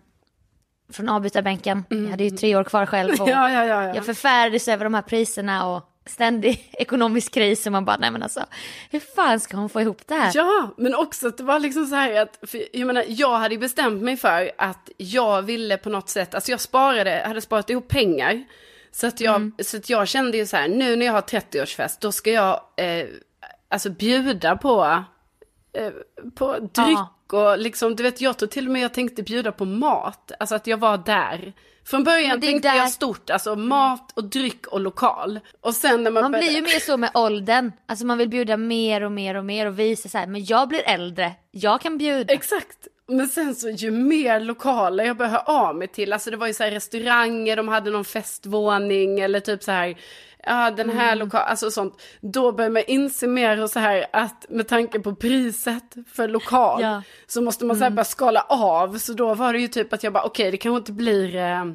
Från 0.89 1.09
avbytarbänken. 1.09 1.83
Mm. 1.91 2.03
Jag 2.03 2.11
hade 2.11 2.23
ju 2.23 2.29
tre 2.29 2.55
år 2.55 2.63
kvar 2.63 2.85
själv. 2.85 3.21
Och 3.21 3.29
ja, 3.29 3.51
ja, 3.51 3.65
ja, 3.65 3.83
ja. 3.83 3.95
Jag 3.95 4.05
förfärades 4.05 4.67
över 4.67 4.83
de 4.83 4.93
här 4.93 5.01
priserna 5.01 5.67
och 5.67 5.91
ständig 6.05 6.69
ekonomisk 6.73 7.33
kris 7.33 7.65
och 7.65 7.71
man 7.71 7.85
bara, 7.85 7.97
nej 7.97 8.11
men 8.11 8.23
alltså, 8.23 8.45
hur 8.91 8.99
fan 8.99 9.39
ska 9.39 9.57
hon 9.57 9.69
få 9.69 9.81
ihop 9.81 10.07
det 10.07 10.15
här? 10.15 10.31
Ja, 10.33 10.73
men 10.77 10.95
också 10.95 11.27
att 11.27 11.37
det 11.37 11.43
var 11.43 11.59
liksom 11.59 11.85
så 11.85 11.95
här 11.95 12.21
att, 12.21 12.39
för, 12.47 12.77
jag 12.77 12.87
menar, 12.87 13.05
jag 13.07 13.37
hade 13.37 13.57
bestämt 13.57 14.03
mig 14.03 14.17
för 14.17 14.51
att 14.57 14.89
jag 14.97 15.41
ville 15.41 15.77
på 15.77 15.89
något 15.89 16.09
sätt, 16.09 16.35
alltså 16.35 16.51
jag 16.51 16.59
sparade, 16.59 17.23
hade 17.27 17.41
sparat 17.41 17.69
ihop 17.69 17.87
pengar 17.87 18.43
så 18.91 19.07
att 19.07 19.21
jag, 19.21 19.35
mm. 19.35 19.53
så 19.59 19.77
att 19.77 19.89
jag 19.89 20.07
kände 20.07 20.37
ju 20.37 20.45
så 20.45 20.57
här, 20.57 20.67
nu 20.67 20.95
när 20.95 21.05
jag 21.05 21.13
har 21.13 21.21
30-årsfest, 21.21 21.97
då 21.99 22.11
ska 22.11 22.31
jag 22.31 22.61
eh, 22.77 23.05
alltså 23.69 23.89
bjuda 23.89 24.55
på, 24.55 25.03
på 26.35 26.59
dryck 26.59 27.33
och 27.33 27.57
liksom, 27.57 27.95
du 27.95 28.03
vet, 28.03 28.21
jag 28.21 28.37
tror 28.37 28.49
till 28.49 28.65
och 28.65 28.73
med 28.73 28.81
jag 28.81 28.93
tänkte 28.93 29.23
bjuda 29.23 29.51
på 29.51 29.65
mat. 29.65 30.31
Alltså 30.39 30.55
att 30.55 30.67
jag 30.67 30.77
var 30.77 30.97
där. 30.97 31.53
Från 31.85 32.03
början 32.03 32.41
tänkte 32.41 32.69
där... 32.69 32.75
jag 32.75 32.89
stort, 32.89 33.29
alltså 33.29 33.55
mat 33.55 34.11
och 34.17 34.23
dryck 34.23 34.67
och 34.67 34.79
lokal. 34.79 35.39
Och 35.61 35.75
sen 35.75 36.03
när 36.03 36.11
man 36.11 36.23
Man 36.23 36.31
blir 36.31 36.51
ju 36.51 36.61
mer 36.61 36.79
så 36.79 36.97
med 36.97 37.11
åldern. 37.13 37.71
Alltså 37.85 38.05
man 38.05 38.17
vill 38.17 38.29
bjuda 38.29 38.57
mer 38.57 39.03
och 39.03 39.11
mer 39.11 39.35
och 39.35 39.45
mer 39.45 39.65
och 39.65 39.79
visa 39.79 40.09
så 40.09 40.17
här, 40.17 40.27
men 40.27 40.45
jag 40.45 40.67
blir 40.67 40.81
äldre, 40.85 41.31
jag 41.51 41.81
kan 41.81 41.97
bjuda. 41.97 42.33
Exakt. 42.33 42.87
Men 43.07 43.27
sen 43.27 43.55
så 43.55 43.69
ju 43.69 43.91
mer 43.91 44.39
lokaler 44.39 45.03
jag 45.03 45.17
började 45.17 45.37
höra 45.37 45.67
av 45.67 45.75
mig 45.75 45.87
till, 45.87 46.13
alltså 46.13 46.31
det 46.31 46.37
var 46.37 46.47
ju 46.47 46.53
så 46.53 46.63
här 46.63 46.71
restauranger, 46.71 47.55
de 47.55 47.67
hade 47.67 47.91
någon 47.91 48.05
festvåning 48.05 49.19
eller 49.19 49.39
typ 49.39 49.63
så 49.63 49.71
här, 49.71 49.97
ja 50.43 50.71
den 50.71 50.89
här 50.89 51.13
mm. 51.13 51.19
lokalen, 51.19 51.47
alltså 51.47 51.71
sånt. 51.71 52.01
Då 52.21 52.51
börjar 52.51 52.71
man 52.71 52.83
inse 52.87 53.27
mer 53.27 53.63
och 53.63 53.69
så 53.69 53.79
här 53.79 54.05
att 54.13 54.45
med 54.49 54.67
tanke 54.67 54.99
på 54.99 55.15
priset 55.15 55.95
för 56.13 56.27
lokal 56.27 56.81
ja. 56.81 57.03
så 57.27 57.41
måste 57.41 57.65
man 57.65 57.75
så 57.75 57.79
här 57.79 57.87
mm. 57.87 57.95
bara 57.95 58.05
skala 58.05 58.41
av. 58.49 58.97
Så 58.97 59.13
då 59.13 59.33
var 59.33 59.53
det 59.53 59.59
ju 59.59 59.67
typ 59.67 59.93
att 59.93 60.03
jag 60.03 60.13
bara 60.13 60.23
okej 60.23 60.43
okay, 60.43 60.51
det 60.51 60.57
kanske 60.57 60.77
inte 60.77 60.91
blir 60.91 61.35
eh, 61.35 61.65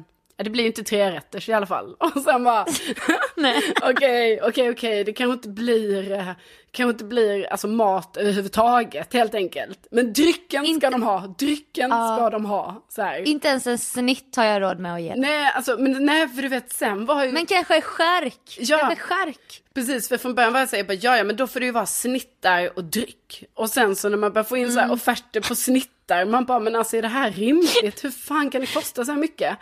det 0.43 0.49
blir 0.49 0.65
inte 0.65 0.83
tre 0.83 1.11
rätter 1.11 1.49
i 1.49 1.53
alla 1.53 1.65
fall. 1.65 1.95
Och 1.99 2.21
sen 2.23 2.43
bara, 2.43 2.61
okej, 3.83 4.41
okej, 4.43 4.69
okej, 4.69 5.03
det 5.03 5.13
kanske 5.13 5.33
inte 5.33 5.49
blir, 5.49 6.11
eh, 6.11 6.31
kanske 6.71 6.91
inte 6.91 7.03
blir 7.03 7.51
alltså 7.51 7.67
mat 7.67 8.17
överhuvudtaget 8.17 9.13
helt 9.13 9.35
enkelt. 9.35 9.87
Men 9.91 10.13
drycken 10.13 10.65
inte... 10.65 10.87
ska 10.87 10.97
de 10.97 11.03
ha, 11.03 11.35
drycken 11.39 11.91
uh, 11.91 12.15
ska 12.15 12.29
de 12.29 12.45
ha. 12.45 12.85
Så 12.89 13.01
här. 13.01 13.27
Inte 13.27 13.47
ens 13.47 13.67
en 13.67 13.77
snitt 13.77 14.35
har 14.35 14.43
jag 14.43 14.61
råd 14.61 14.79
med 14.79 14.93
att 14.93 15.01
ge. 15.01 15.15
Nej, 15.15 15.51
alltså, 15.55 15.77
men 15.77 16.05
nej, 16.05 16.27
för 16.27 16.41
du 16.41 16.47
vet 16.47 16.73
sen 16.73 17.05
var 17.05 17.25
ju... 17.25 17.31
Men 17.31 17.45
kanske 17.45 17.81
skärk, 17.81 18.57
ja, 18.59 18.77
kanske 18.77 19.03
skärk. 19.03 19.63
Precis, 19.73 20.09
för 20.09 20.17
från 20.17 20.35
början 20.35 20.53
var 20.53 20.59
jag 20.59 20.69
såhär, 20.69 20.85
ja 21.01 21.17
ja 21.17 21.23
men 21.23 21.35
då 21.35 21.47
får 21.47 21.59
det 21.59 21.65
ju 21.65 21.71
vara 21.71 21.85
snittar 21.85 22.77
och 22.77 22.83
dryck. 22.83 23.43
Och 23.53 23.69
sen 23.69 23.95
så 23.95 24.09
när 24.09 24.17
man 24.17 24.33
börjar 24.33 24.45
få 24.45 24.57
in 24.57 24.69
mm. 24.69 24.87
så 24.87 24.93
offerter 24.93 25.41
på 25.41 25.55
snittar, 25.55 26.25
man 26.25 26.45
bara 26.45 26.59
men 26.59 26.75
alltså 26.75 26.97
är 26.97 27.01
det 27.01 27.07
här 27.07 27.31
rimligt? 27.31 28.03
Hur 28.03 28.11
fan 28.11 28.49
kan 28.49 28.61
det 28.61 28.73
kosta 28.73 29.05
så 29.05 29.11
här 29.11 29.19
mycket? 29.19 29.57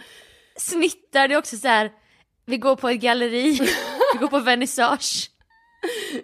Snittar, 0.60 1.28
det 1.28 1.34
är 1.34 1.38
också 1.38 1.58
så 1.58 1.68
här, 1.68 1.92
vi 2.46 2.58
går 2.58 2.76
på 2.76 2.90
ett 2.90 3.00
galleri, 3.00 3.52
vi 4.14 4.20
går 4.20 4.28
på 4.28 4.40
vernissage. 4.40 5.30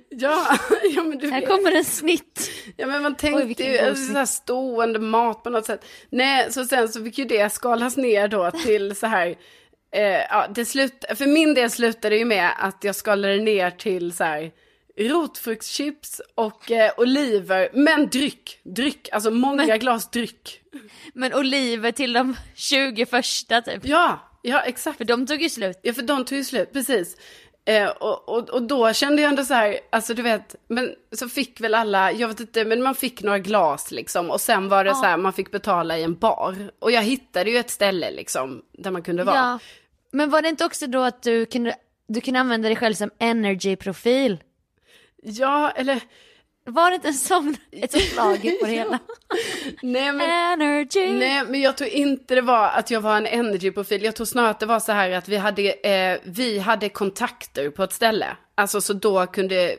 Ja, 0.09 0.57
ja 0.95 1.03
men 1.03 1.17
du 1.17 1.31
Här 1.31 1.39
vet. 1.39 1.49
kommer 1.49 1.71
en 1.71 1.85
snitt. 1.85 2.51
Ja 2.77 2.87
men 2.87 3.03
man 3.03 3.15
tänkte 3.15 3.63
Oj, 3.63 3.71
ju 3.71 3.79
alltså, 3.79 4.05
så 4.05 4.17
här 4.17 4.25
stående 4.25 4.99
mat 4.99 5.43
på 5.43 5.49
något 5.49 5.65
sätt. 5.65 5.85
Nej, 6.09 6.53
så 6.53 6.65
sen 6.65 6.89
så 6.89 7.03
fick 7.03 7.17
ju 7.17 7.25
det 7.25 7.53
skalas 7.53 7.97
ner 7.97 8.27
då 8.27 8.51
till 8.51 8.95
så 8.95 9.07
här, 9.07 9.35
eh, 9.95 10.03
ja 10.29 10.47
det 10.55 10.65
slut, 10.65 11.05
för 11.15 11.25
min 11.25 11.53
del 11.53 11.71
slutade 11.71 12.15
det 12.15 12.19
ju 12.19 12.25
med 12.25 12.51
att 12.59 12.83
jag 12.83 12.95
skalade 12.95 13.37
ner 13.37 13.71
till 13.71 14.13
så 14.15 14.23
här 14.23 14.51
rotfruktschips 14.97 16.21
och 16.35 16.71
eh, 16.71 16.91
oliver, 16.97 17.69
men 17.73 18.09
dryck, 18.09 18.59
dryck, 18.63 19.09
alltså 19.11 19.31
många 19.31 19.65
men, 19.65 19.79
glas 19.79 20.11
dryck. 20.11 20.61
Men 21.13 21.33
oliver 21.33 21.91
till 21.91 22.13
de 22.13 22.35
20 22.55 23.05
första 23.05 23.61
typ? 23.61 23.85
Ja, 23.85 24.19
ja 24.41 24.59
exakt. 24.61 24.97
För 24.97 25.05
de 25.05 25.27
tog 25.27 25.41
ju 25.41 25.49
slut. 25.49 25.79
Ja, 25.81 25.93
för 25.93 26.01
de 26.01 26.25
tog 26.25 26.37
ju 26.37 26.43
slut, 26.43 26.73
precis. 26.73 27.17
Eh, 27.65 27.87
och, 27.89 28.29
och, 28.29 28.49
och 28.49 28.63
då 28.63 28.93
kände 28.93 29.21
jag 29.21 29.29
ändå 29.29 29.43
så 29.43 29.53
här, 29.53 29.79
alltså 29.89 30.13
du 30.13 30.21
vet, 30.21 30.55
men 30.67 30.95
så 31.11 31.29
fick 31.29 31.61
väl 31.61 31.73
alla, 31.75 32.11
jag 32.11 32.27
vet 32.27 32.39
inte, 32.39 32.65
men 32.65 32.81
man 32.81 32.95
fick 32.95 33.23
några 33.23 33.39
glas 33.39 33.91
liksom. 33.91 34.31
Och 34.31 34.41
sen 34.41 34.69
var 34.69 34.83
det 34.83 34.89
ja. 34.89 34.95
så 34.95 35.05
här, 35.05 35.17
man 35.17 35.33
fick 35.33 35.51
betala 35.51 35.97
i 35.97 36.03
en 36.03 36.15
bar. 36.15 36.71
Och 36.79 36.91
jag 36.91 37.01
hittade 37.01 37.51
ju 37.51 37.57
ett 37.57 37.69
ställe 37.69 38.11
liksom, 38.11 38.61
där 38.71 38.91
man 38.91 39.03
kunde 39.03 39.23
vara. 39.23 39.35
Ja. 39.35 39.59
Men 40.11 40.29
var 40.29 40.41
det 40.41 40.49
inte 40.49 40.65
också 40.65 40.87
då 40.87 41.01
att 41.03 41.23
du 41.23 41.45
kunde, 41.45 41.75
du 42.07 42.21
kunde 42.21 42.39
använda 42.39 42.67
dig 42.67 42.75
själv 42.75 42.93
som 42.93 43.09
energy-profil? 43.19 44.39
Ja, 45.21 45.71
eller... 45.71 46.01
Var 46.65 46.89
det 46.89 46.95
inte 46.95 47.07
en 47.07 47.13
sån, 47.13 47.55
ett 47.71 47.91
förslag 47.91 48.41
på 48.41 48.65
det 48.65 48.71
hela? 48.71 48.99
nej, 49.81 50.11
men, 50.11 50.21
energy. 50.61 51.19
nej, 51.19 51.43
men 51.45 51.61
jag 51.61 51.77
tror 51.77 51.89
inte 51.89 52.35
det 52.35 52.41
var 52.41 52.67
att 52.67 52.91
jag 52.91 53.01
var 53.01 53.17
en 53.17 53.25
energy-profil. 53.25 54.03
Jag 54.03 54.15
tror 54.15 54.25
snarare 54.25 54.49
att 54.49 54.59
det 54.59 54.65
var 54.65 54.79
så 54.79 54.91
här 54.91 55.11
att 55.11 55.27
vi 55.27 55.37
hade, 55.37 55.71
eh, 55.71 56.19
vi 56.23 56.59
hade 56.59 56.89
kontakter 56.89 57.69
på 57.69 57.83
ett 57.83 57.93
ställe. 57.93 58.27
Alltså 58.55 58.81
så 58.81 58.93
då 58.93 59.27
kunde, 59.27 59.75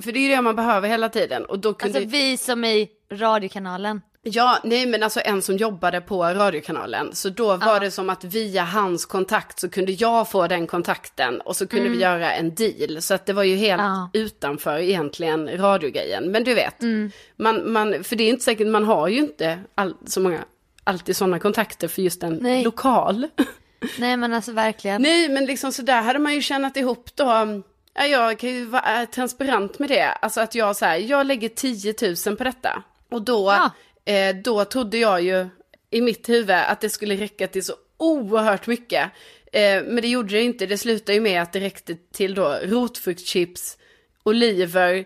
för 0.00 0.12
det 0.12 0.18
är 0.18 0.22
ju 0.22 0.28
det 0.28 0.42
man 0.42 0.56
behöver 0.56 0.88
hela 0.88 1.08
tiden. 1.08 1.44
Och 1.44 1.58
då 1.58 1.74
kunde... 1.74 1.98
Alltså 1.98 2.10
vi 2.10 2.36
som 2.36 2.64
i 2.64 2.88
radiokanalen. 3.12 4.00
Ja, 4.28 4.58
nej 4.64 4.86
men 4.86 5.02
alltså 5.02 5.20
en 5.24 5.42
som 5.42 5.56
jobbade 5.56 6.00
på 6.00 6.24
radiokanalen. 6.24 7.14
Så 7.14 7.28
då 7.28 7.56
var 7.56 7.74
ja. 7.74 7.78
det 7.78 7.90
som 7.90 8.10
att 8.10 8.24
via 8.24 8.64
hans 8.64 9.06
kontakt 9.06 9.60
så 9.60 9.68
kunde 9.68 9.92
jag 9.92 10.30
få 10.30 10.46
den 10.46 10.66
kontakten 10.66 11.40
och 11.40 11.56
så 11.56 11.66
kunde 11.66 11.86
mm. 11.86 11.98
vi 11.98 12.04
göra 12.04 12.32
en 12.32 12.54
deal. 12.54 13.02
Så 13.02 13.14
att 13.14 13.26
det 13.26 13.32
var 13.32 13.42
ju 13.42 13.56
helt 13.56 13.82
ja. 13.82 14.10
utanför 14.12 14.78
egentligen 14.78 15.58
radiogrejen. 15.58 16.30
Men 16.30 16.44
du 16.44 16.54
vet, 16.54 16.82
mm. 16.82 17.10
man, 17.36 17.72
man, 17.72 18.04
för 18.04 18.16
det 18.16 18.24
är 18.24 18.28
inte 18.28 18.44
säkert, 18.44 18.66
man 18.66 18.84
har 18.84 19.08
ju 19.08 19.18
inte 19.18 19.58
all, 19.74 19.94
så 20.06 20.20
många, 20.20 20.44
alltid 20.84 21.16
sådana 21.16 21.38
kontakter 21.38 21.88
för 21.88 22.02
just 22.02 22.22
en 22.22 22.34
nej. 22.34 22.64
lokal. 22.64 23.28
Nej 23.98 24.16
men 24.16 24.34
alltså 24.34 24.52
verkligen. 24.52 25.02
Nej 25.02 25.28
men 25.28 25.44
liksom 25.44 25.72
så 25.72 25.82
där 25.82 26.02
hade 26.02 26.18
man 26.18 26.34
ju 26.34 26.42
tjänat 26.42 26.76
ihop 26.76 27.10
då. 27.14 27.62
Ja, 27.94 28.06
jag 28.06 28.38
kan 28.38 28.50
ju 28.50 28.64
vara 28.64 29.06
transparent 29.06 29.78
med 29.78 29.88
det. 29.88 30.12
Alltså 30.12 30.40
att 30.40 30.54
jag 30.54 30.76
så 30.76 30.84
här, 30.84 30.96
jag 30.96 31.26
lägger 31.26 31.48
10 31.48 31.94
000 32.26 32.36
på 32.36 32.44
detta. 32.44 32.82
Och 33.10 33.22
då 33.22 33.52
ja 33.52 33.70
eh, 34.06 34.36
då 34.44 34.64
trodde 34.64 34.98
jag 34.98 35.22
ju 35.22 35.48
i 35.90 36.00
mitt 36.00 36.28
huvud 36.28 36.56
att 36.56 36.80
det 36.80 36.90
skulle 36.90 37.16
räcka 37.16 37.48
till 37.48 37.64
så 37.64 37.74
oerhört 37.96 38.66
mycket. 38.66 39.10
Eh, 39.52 39.82
men 39.82 39.96
det 39.96 40.08
gjorde 40.08 40.28
det 40.28 40.42
inte. 40.42 40.66
Det 40.66 40.78
slutade 40.78 41.14
ju 41.14 41.20
med 41.20 41.42
att 41.42 41.52
det 41.52 41.60
räckte 41.60 41.94
till 42.12 42.34
då 42.34 42.58
rotfruktchips, 42.62 43.78
oliver, 44.22 45.04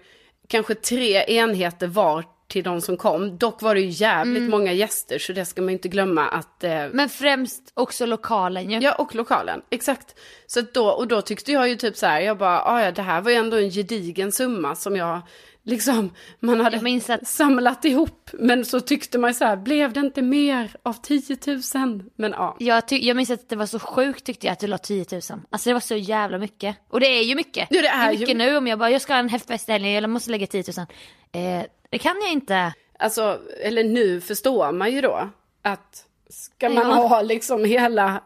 kanske 0.48 0.74
tre 0.74 1.24
enheter 1.26 1.86
var 1.86 2.24
till 2.50 2.64
de 2.64 2.80
som 2.80 2.96
kom. 2.96 3.38
Dock 3.38 3.62
var 3.62 3.74
det 3.74 3.80
ju 3.80 3.88
jävligt 3.88 4.38
mm. 4.38 4.50
många 4.50 4.72
gäster 4.72 5.18
så 5.18 5.32
det 5.32 5.44
ska 5.44 5.62
man 5.62 5.70
inte 5.70 5.88
glömma 5.88 6.28
att... 6.28 6.64
Eh... 6.64 6.86
Men 6.92 7.08
främst 7.08 7.72
också 7.74 8.06
lokalen 8.06 8.70
ju. 8.70 8.78
Ja, 8.78 8.94
och 8.94 9.14
lokalen. 9.14 9.62
Exakt. 9.70 10.14
Så 10.46 10.60
då, 10.72 10.88
och 10.88 11.08
då 11.08 11.22
tyckte 11.22 11.52
jag 11.52 11.68
ju 11.68 11.76
typ 11.76 11.96
så 11.96 12.06
här, 12.06 12.20
jag 12.20 12.38
bara, 12.38 12.62
ah, 12.62 12.84
ja 12.84 12.92
det 12.92 13.02
här 13.02 13.20
var 13.20 13.30
ju 13.30 13.36
ändå 13.36 13.56
en 13.56 13.70
gedigen 13.70 14.32
summa 14.32 14.76
som 14.76 14.96
jag 14.96 15.20
liksom 15.62 16.10
man 16.40 16.60
hade 16.60 17.00
att... 17.08 17.28
samlat 17.28 17.84
ihop. 17.84 18.30
Men 18.32 18.64
så 18.64 18.80
tyckte 18.80 19.18
man 19.18 19.34
så 19.34 19.44
här, 19.44 19.56
blev 19.56 19.92
det 19.92 20.00
inte 20.00 20.22
mer 20.22 20.70
av 20.82 20.92
10 20.92 21.36
000? 21.74 22.02
Men 22.16 22.32
ja. 22.32 22.56
Jag, 22.58 22.88
ty- 22.88 23.06
jag 23.06 23.16
minns 23.16 23.30
att 23.30 23.48
det 23.48 23.56
var 23.56 23.66
så 23.66 23.78
sjukt 23.78 24.24
tyckte 24.24 24.46
jag 24.46 24.52
att 24.52 24.60
du 24.60 24.66
la 24.66 24.78
10 24.78 25.06
000. 25.12 25.20
Alltså 25.50 25.70
det 25.70 25.72
var 25.72 25.80
så 25.80 25.96
jävla 25.96 26.38
mycket. 26.38 26.76
Och 26.88 27.00
det 27.00 27.06
är 27.06 27.22
ju 27.22 27.34
mycket. 27.34 27.68
Ja, 27.70 27.82
det 27.82 27.88
är, 27.88 27.98
det 27.98 28.06
är 28.06 28.10
mycket 28.10 28.28
ju... 28.28 28.34
nu 28.34 28.56
om 28.56 28.66
jag 28.66 28.78
bara, 28.78 28.90
jag 28.90 29.02
ska 29.02 29.12
ha 29.12 29.20
en 29.20 29.28
häftfest 29.28 29.68
i 29.68 29.72
helgen, 29.72 29.92
jag 29.92 30.10
måste 30.10 30.30
lägga 30.30 30.46
10 30.46 30.64
000. 30.76 30.86
Eh, 31.32 31.66
det 31.90 31.98
kan 31.98 32.16
jag 32.22 32.32
inte. 32.32 32.72
Alltså, 32.98 33.40
eller 33.62 33.84
nu 33.84 34.20
förstår 34.20 34.72
man 34.72 34.92
ju 34.92 35.00
då 35.00 35.30
att 35.62 36.04
ska 36.30 36.68
man 36.68 36.88
ja. 36.88 36.94
ha 36.94 37.22
liksom 37.22 37.64
hela, 37.64 38.22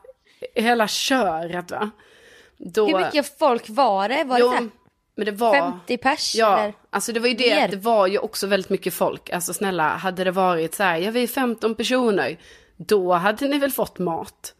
hela 0.55 0.89
köret 0.89 1.71
va. 1.71 1.91
Då... 2.57 2.87
Hur 2.87 3.05
mycket 3.05 3.39
folk 3.39 3.69
var 3.69 4.09
det? 4.09 4.25
Var 4.25 4.39
jo, 4.39 4.49
det 4.49 4.55
här 4.55 4.71
men 5.17 5.27
det 5.27 5.33
var... 5.33 5.55
50 5.55 5.97
pers? 5.97 6.35
Ja, 6.35 6.59
eller? 6.59 6.75
alltså 6.91 7.13
det 7.13 7.21
var 7.21 7.29
ju 7.29 7.35
det 7.35 7.55
Mer? 7.55 7.65
att 7.65 7.71
det 7.71 7.77
var 7.77 8.07
ju 8.07 8.19
också 8.19 8.47
väldigt 8.47 8.71
mycket 8.71 8.95
folk. 8.95 9.31
Alltså 9.31 9.55
snälla, 9.55 9.89
hade 9.89 10.25
det 10.25 10.31
varit 10.31 10.75
så 10.75 10.83
här, 10.83 10.99
ja 10.99 11.11
vi 11.11 11.23
är 11.23 11.27
15 11.27 11.75
personer, 11.75 12.39
då 12.77 13.13
hade 13.13 13.49
ni 13.49 13.59
väl 13.59 13.71
fått 13.71 13.99
mat. 13.99 14.55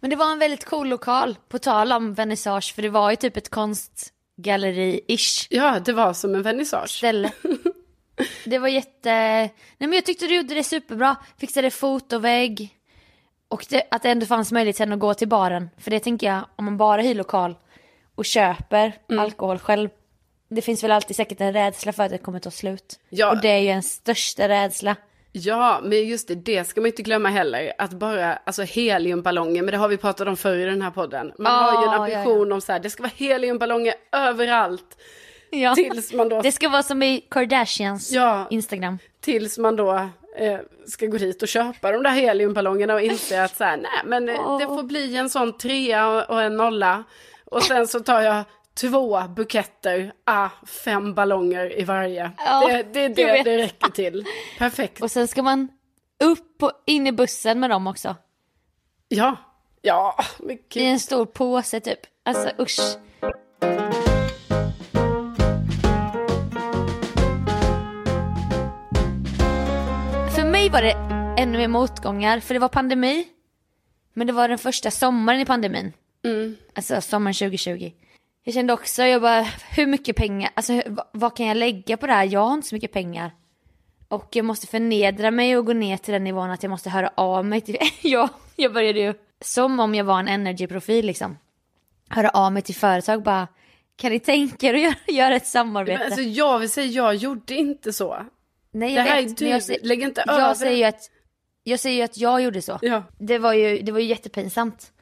Men 0.00 0.10
det 0.10 0.16
var 0.16 0.32
en 0.32 0.38
väldigt 0.38 0.64
cool 0.64 0.88
lokal, 0.88 1.36
på 1.48 1.58
tal 1.58 1.92
om 1.92 2.14
vernissage, 2.14 2.74
för 2.74 2.82
det 2.82 2.88
var 2.88 3.10
ju 3.10 3.16
typ 3.16 3.36
ett 3.36 3.50
konstgalleri-ish 3.50 5.46
Ja, 5.50 5.80
det 5.84 5.92
var 5.92 6.12
som 6.12 6.34
en 6.34 6.42
vernissage. 6.42 6.90
ställe. 6.90 7.32
Det 8.44 8.58
var 8.58 8.68
jätte... 8.68 9.10
Nej 9.10 9.52
men 9.78 9.92
jag 9.92 10.04
tyckte 10.04 10.26
du 10.26 10.36
gjorde 10.36 10.54
det 10.54 10.64
superbra. 10.64 11.16
Fixade 11.38 11.70
fotovägg. 11.70 12.76
Och 13.48 13.66
det, 13.68 13.82
att 13.90 14.02
det 14.02 14.10
ändå 14.10 14.26
fanns 14.26 14.52
möjlighet 14.52 14.76
sen 14.76 14.92
att 14.92 14.98
gå 14.98 15.14
till 15.14 15.28
baren. 15.28 15.70
För 15.78 15.90
det 15.90 16.00
tänker 16.00 16.26
jag, 16.26 16.44
om 16.56 16.64
man 16.64 16.76
bara 16.76 17.02
hyr 17.02 17.14
lokal 17.14 17.54
och 18.16 18.24
köper 18.24 18.92
Mm. 19.10 19.24
alkohol 19.24 19.58
själv. 19.58 19.88
Det 20.48 20.62
finns 20.62 20.84
väl 20.84 20.90
alltid 20.92 21.16
säkert 21.16 21.40
en 21.40 21.52
rädsla 21.52 21.92
för 21.92 22.02
att 22.02 22.10
det 22.10 22.18
kommer 22.18 22.38
ta 22.38 22.50
slut. 22.50 22.98
Ja. 23.08 23.30
Och 23.30 23.40
det 23.40 23.48
är 23.48 23.58
ju 23.58 23.68
en 23.68 23.82
största 23.82 24.48
rädsla. 24.48 24.96
Ja, 25.32 25.80
men 25.82 26.08
just 26.08 26.28
det, 26.28 26.34
det 26.34 26.64
ska 26.64 26.80
man 26.80 26.86
inte 26.86 27.02
glömma 27.02 27.28
heller. 27.28 27.72
Att 27.78 27.90
bara, 27.90 28.32
alltså 28.36 28.62
heliumballonger, 28.62 29.62
men 29.62 29.72
det 29.72 29.78
har 29.78 29.88
vi 29.88 29.96
pratat 29.96 30.28
om 30.28 30.36
förr 30.36 30.56
i 30.56 30.64
den 30.64 30.82
här 30.82 30.90
podden. 30.90 31.32
Man 31.38 31.52
har 31.64 31.72
ju 31.72 31.76
en 31.78 31.92
Ja, 31.92 32.08
ja, 32.08 32.18
ambition 32.18 32.52
om 32.52 32.60
så 32.60 32.72
här, 32.72 32.80
det 32.80 32.90
ska 32.90 33.02
vara 33.02 33.12
heliumballonger 33.16 33.94
överallt. 34.12 34.96
Ja. 35.50 35.74
Tills 35.74 36.12
man 36.12 36.28
då, 36.28 36.42
Det 36.42 36.52
ska 36.52 36.68
vara 36.68 36.82
som 36.82 37.02
i 37.02 37.20
Kardashians 37.30 38.12
Ja. 38.12 38.46
Instagram. 38.50 38.98
tills 39.20 39.58
man 39.58 39.76
då 39.76 39.92
eh, 40.38 40.58
ska 40.86 41.06
gå 41.06 41.18
dit 41.18 41.42
och 41.42 41.48
köpa 41.48 41.92
de 41.92 42.02
där 42.02 42.10
heliumballongerna 42.10 42.94
och 42.94 43.00
inse 43.02 43.42
att 43.44 43.56
så 43.56 43.64
här, 43.64 43.76
nej 43.76 43.90
men 44.04 44.28
Åh. 44.30 44.58
det 44.58 44.66
får 44.66 44.82
bli 44.82 45.16
en 45.16 45.30
sån 45.30 45.58
trea 45.58 46.24
och 46.24 46.42
en 46.42 46.56
nolla. 46.56 47.04
Och 47.50 47.62
sen 47.62 47.86
så 47.86 48.00
tar 48.00 48.20
jag 48.20 48.44
två 48.74 49.22
buketter, 49.28 50.12
ah, 50.24 50.48
fem 50.84 51.14
ballonger 51.14 51.80
i 51.80 51.84
varje. 51.84 52.30
Ja, 52.38 52.68
det, 52.68 52.82
det 52.82 53.00
är 53.00 53.08
det 53.08 53.42
det 53.42 53.58
räcker 53.58 53.90
till. 53.90 54.24
Perfekt. 54.58 55.02
Och 55.02 55.10
sen 55.10 55.28
ska 55.28 55.42
man 55.42 55.68
upp 56.24 56.62
och 56.62 56.72
in 56.86 57.06
i 57.06 57.12
bussen 57.12 57.60
med 57.60 57.70
dem 57.70 57.86
också. 57.86 58.16
Ja, 59.08 59.36
ja, 59.82 60.16
men 60.38 60.58
I 60.74 60.84
en 60.84 61.00
stor 61.00 61.26
påse 61.26 61.80
typ. 61.80 62.00
Alltså 62.24 62.50
usch. 62.58 62.98
För 70.34 70.50
mig 70.50 70.70
var 70.70 70.82
det 70.82 70.92
ännu 71.42 71.58
mer 71.58 71.68
motgångar, 71.68 72.40
för 72.40 72.54
det 72.54 72.60
var 72.60 72.68
pandemi. 72.68 73.28
Men 74.12 74.26
det 74.26 74.32
var 74.32 74.48
den 74.48 74.58
första 74.58 74.90
sommaren 74.90 75.40
i 75.40 75.44
pandemin. 75.44 75.92
Mm. 76.26 76.56
Alltså 76.74 77.00
sommaren 77.00 77.34
2020. 77.34 77.92
Jag 78.44 78.54
kände 78.54 78.72
också, 78.72 79.02
jag 79.02 79.22
bara, 79.22 79.46
hur 79.76 79.86
mycket 79.86 80.16
pengar, 80.16 80.50
alltså 80.54 80.72
hur, 80.72 80.96
vad, 81.12 81.36
kan 81.36 81.46
jag 81.46 81.56
lägga 81.56 81.96
på 81.96 82.06
det 82.06 82.12
här? 82.12 82.24
Jag 82.24 82.40
har 82.40 82.54
inte 82.54 82.68
så 82.68 82.74
mycket 82.74 82.92
pengar. 82.92 83.30
Och 84.08 84.28
jag 84.32 84.44
måste 84.44 84.66
förnedra 84.66 85.30
mig 85.30 85.56
och 85.56 85.66
gå 85.66 85.72
ner 85.72 85.96
till 85.96 86.12
den 86.12 86.24
nivån 86.24 86.50
att 86.50 86.62
jag 86.62 86.70
måste 86.70 86.90
höra 86.90 87.10
av 87.14 87.44
mig 87.44 87.60
till, 87.60 87.76
jag, 88.02 88.28
jag 88.56 88.72
började 88.72 89.00
ju, 89.00 89.14
som 89.40 89.80
om 89.80 89.94
jag 89.94 90.04
var 90.04 90.20
en 90.20 90.28
energy-profil 90.28 91.06
liksom. 91.06 91.38
Höra 92.08 92.28
av 92.28 92.52
mig 92.52 92.62
till 92.62 92.74
företag 92.74 93.22
bara, 93.22 93.48
kan 93.96 94.12
ni 94.12 94.20
tänka 94.20 94.66
er 94.66 94.74
att 94.74 94.80
göra, 94.80 94.94
göra 95.08 95.36
ett 95.36 95.46
samarbete? 95.46 95.98
Men 95.98 96.06
alltså 96.06 96.22
jag 96.22 96.58
vill 96.58 96.70
säga, 96.70 96.86
jag 96.86 97.14
gjorde 97.14 97.54
inte 97.54 97.92
så. 97.92 98.16
Nej, 98.70 98.94
Det 98.94 98.96
jag 98.96 99.02
här 99.04 99.18
är 99.18 99.22
vet, 99.22 99.36
du, 99.36 99.44
men 99.44 99.60
jag, 99.68 99.76
lägg 99.82 100.02
inte 100.02 100.22
över. 100.28 100.40
jag 100.40 100.56
säger 100.56 100.76
ju 100.76 100.84
att, 100.84 101.10
jag 101.62 101.80
säger 101.80 101.96
ju 101.96 102.02
att 102.02 102.18
jag 102.18 102.42
gjorde 102.42 102.62
så. 102.62 102.78
Ja. 102.82 103.02
Det 103.18 103.38
var 103.38 103.52
ju, 103.52 103.82
det 103.82 103.92
var 103.92 103.98
ju 103.98 104.06
jättepinsamt. 104.06 104.92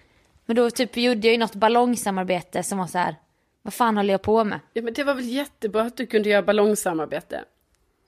Men 0.46 0.56
då 0.56 0.70
typ 0.70 0.96
gjorde 0.96 1.26
jag 1.26 1.32
ju 1.32 1.38
något 1.38 1.54
ballongsamarbete 1.54 2.62
som 2.62 2.78
var 2.78 2.86
så 2.86 2.98
här, 2.98 3.16
vad 3.62 3.74
fan 3.74 3.96
håller 3.96 4.14
jag 4.14 4.22
på 4.22 4.44
med? 4.44 4.60
ja, 4.72 4.82
men 4.82 4.94
det 4.94 5.04
var 5.04 5.14
väl 5.14 5.24
jättebra 5.28 5.82
att 5.82 5.96
du 5.96 6.06
kunde 6.06 6.28
göra 6.28 6.42
ballongsamarbete. 6.42 7.44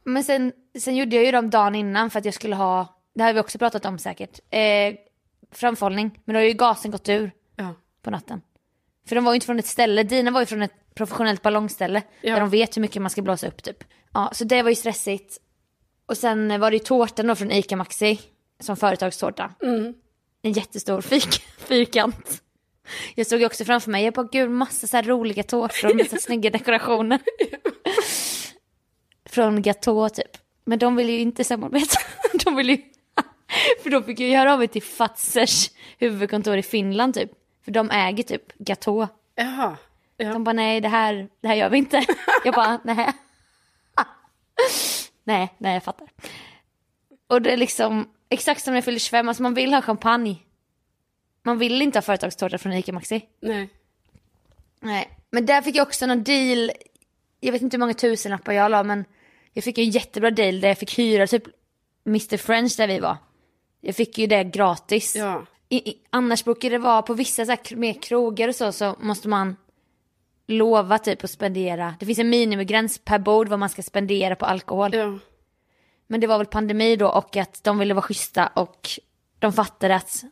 Men 0.05 0.25
sen, 0.25 0.53
sen 0.79 0.97
gjorde 0.97 1.17
jag 1.17 1.25
ju 1.25 1.31
dem 1.33 1.51
dagen 1.51 1.75
innan 1.75 2.11
för 2.11 2.19
att 2.19 2.25
jag 2.25 2.35
skulle 2.35 2.57
ha, 2.57 2.87
det 3.15 3.23
har 3.23 3.33
vi 3.33 3.41
också 3.41 3.59
pratat 3.59 3.85
om 3.87 3.99
säkert, 3.99 4.41
eh, 4.51 4.95
framförhållning. 5.53 6.21
Men 6.25 6.35
då 6.35 6.41
har 6.41 6.45
ju 6.45 6.53
gasen 6.53 6.91
gått 6.91 7.09
ur 7.09 7.31
Ja. 7.57 7.75
på 8.03 8.11
natten. 8.11 8.41
För 9.09 9.15
de 9.15 9.25
var 9.25 9.33
ju 9.33 9.35
inte 9.35 9.47
från 9.47 9.59
ett 9.59 9.67
ställe, 9.67 10.03
dina 10.03 10.31
var 10.31 10.41
ju 10.41 10.47
från 10.47 10.63
ett 10.63 10.95
professionellt 10.95 11.43
ballongställe. 11.43 12.03
Ja. 12.21 12.33
Där 12.35 12.41
de 12.41 12.51
vet 12.51 12.77
hur 12.77 12.83
mycket 12.83 13.03
man 13.03 13.11
ska 13.11 13.23
blåsa 13.23 13.49
upp 13.49 13.63
typ. 13.63 13.85
Ja, 14.13 14.31
så 14.33 14.45
det 14.45 14.63
var 14.63 14.71
ju 14.71 14.75
stressigt. 14.77 15.39
Och 16.07 16.17
sen 16.17 16.61
var 16.61 16.71
det 16.71 16.77
ju 16.77 16.83
tårtan 16.85 17.27
då 17.27 17.35
från 17.35 17.51
ICA 17.53 17.77
Maxi, 17.77 18.21
som 18.61 18.77
företagstårta. 18.77 19.55
Mm. 19.63 19.95
En 20.47 20.53
jättestor 20.53 21.01
fyk, 21.01 21.43
fyrkant. 21.59 22.43
Jag 23.15 23.27
såg 23.27 23.43
också 23.43 23.65
framför 23.65 23.91
mig, 23.91 24.05
jag 24.05 24.15
bara 24.15 24.29
gud 24.33 24.51
massa 24.51 24.87
så 24.87 24.97
här 24.97 25.05
roliga 25.05 25.43
tårtor 25.43 25.95
med 25.95 26.11
så 26.11 26.17
snygga 26.21 26.51
dekorationer. 26.51 27.21
Från 29.25 29.63
Gatå 29.63 30.09
typ. 30.09 30.37
Men 30.65 30.79
de 30.79 30.97
vill 30.97 31.11
ju 31.11 31.19
inte 31.19 31.45
samarbeta. 31.45 31.99
De 32.45 32.57
vill 32.57 32.71
ju... 32.71 32.79
För 33.83 33.91
då 33.91 34.03
fick 34.03 34.21
jag 34.21 34.29
ju 34.29 34.37
höra 34.37 34.53
av 34.53 34.59
mig 34.59 34.69
till 34.69 34.83
Fazers 34.83 35.71
huvudkontor 35.99 36.57
i 36.57 36.63
Finland 36.63 37.15
typ. 37.15 37.31
För 37.65 37.71
de 37.73 37.91
äger 37.91 38.23
typ 38.23 38.53
Gatå. 38.59 39.09
Jaha. 39.35 39.77
Ja. 40.17 40.33
De 40.33 40.45
bara 40.45 40.53
nej 40.53 40.81
det 40.81 40.89
här, 40.89 41.29
det 41.41 41.49
här 41.49 41.55
gör 41.55 41.71
vi 41.71 41.79
inte. 41.79 42.05
Jag 42.45 42.55
bara 42.55 42.81
nej. 42.85 43.13
Nej, 45.25 45.55
nej 45.59 45.75
jag 45.75 45.83
fattar. 45.83 46.09
Och 47.27 47.43
det 47.43 47.53
är 47.53 47.57
liksom 47.57 48.09
exakt 48.29 48.65
som 48.65 48.73
när 48.73 48.77
jag 48.77 48.85
fyller 48.85 48.99
25, 48.99 49.29
alltså 49.29 49.43
man 49.43 49.55
vill 49.55 49.75
ha 49.75 49.83
champagne. 49.83 50.37
Man 51.43 51.59
vill 51.59 51.83
inte 51.83 51.97
ha 51.99 52.03
företagstårta 52.03 52.59
från 52.59 52.73
ICA 52.73 52.93
Maxi. 52.93 53.25
Nej. 53.41 53.69
Nej, 54.81 55.11
men 55.31 55.47
där 55.47 55.63
fick 55.63 55.77
jag 55.77 55.87
också 55.87 56.07
någon 56.07 56.23
deal. 56.23 56.73
Jag 57.41 57.53
vet 57.53 57.63
inte 57.63 57.77
hur 57.77 57.81
många 57.81 57.95
tusenlappar 57.95 58.53
jag 58.53 58.71
la 58.71 58.83
men 58.83 59.05
jag 59.53 59.65
fick 59.65 59.79
en 59.79 59.91
jättebra 59.91 60.31
deal 60.31 60.61
där 60.61 60.69
jag 60.69 60.79
fick 60.79 60.99
hyra 60.99 61.27
typ 61.27 61.45
Mr 62.07 62.37
French 62.37 62.77
där 62.77 62.89
vi 62.89 63.01
var. 63.01 63.17
Jag 63.81 63.97
fick 63.97 64.19
ju 64.19 64.27
det 64.27 64.45
gratis. 64.45 65.17
Ja. 65.17 65.47
I, 65.69 65.91
i, 65.91 65.99
annars 66.11 66.45
brukar 66.45 66.71
det 66.71 66.79
vara 66.79 67.03
på 67.03 67.15
vissa 67.15 67.45
så 67.45 67.51
här, 67.51 67.77
mer 67.77 68.03
krogar 68.03 68.49
och 68.49 68.55
så 68.55 68.73
så 68.73 68.97
måste 69.01 69.29
man 69.29 69.57
lova 70.47 70.99
typ 70.99 71.25
att 71.25 71.31
spendera. 71.31 71.95
Det 72.01 72.07
finns 72.07 72.19
en 72.19 72.31
minimigräns 72.31 72.99
per 72.99 73.19
bord 73.19 73.49
vad 73.49 73.59
man 73.59 73.69
ska 73.69 73.83
spendera 73.83 74.37
på 74.37 74.47
alkohol. 74.47 74.95
Ja. 74.95 75.19
Men 76.07 76.21
det 76.21 76.27
var 76.27 76.39
väl 76.39 76.47
pandemi 76.47 76.97
då 76.97 77.09
och 77.09 77.37
att 77.37 77.65
de 77.65 77.79
ville 77.79 77.95
vara 77.95 78.03
schyssta 78.03 78.47
och 78.47 78.89
de 79.39 79.53
fattade 79.53 79.95
att 79.95 80.23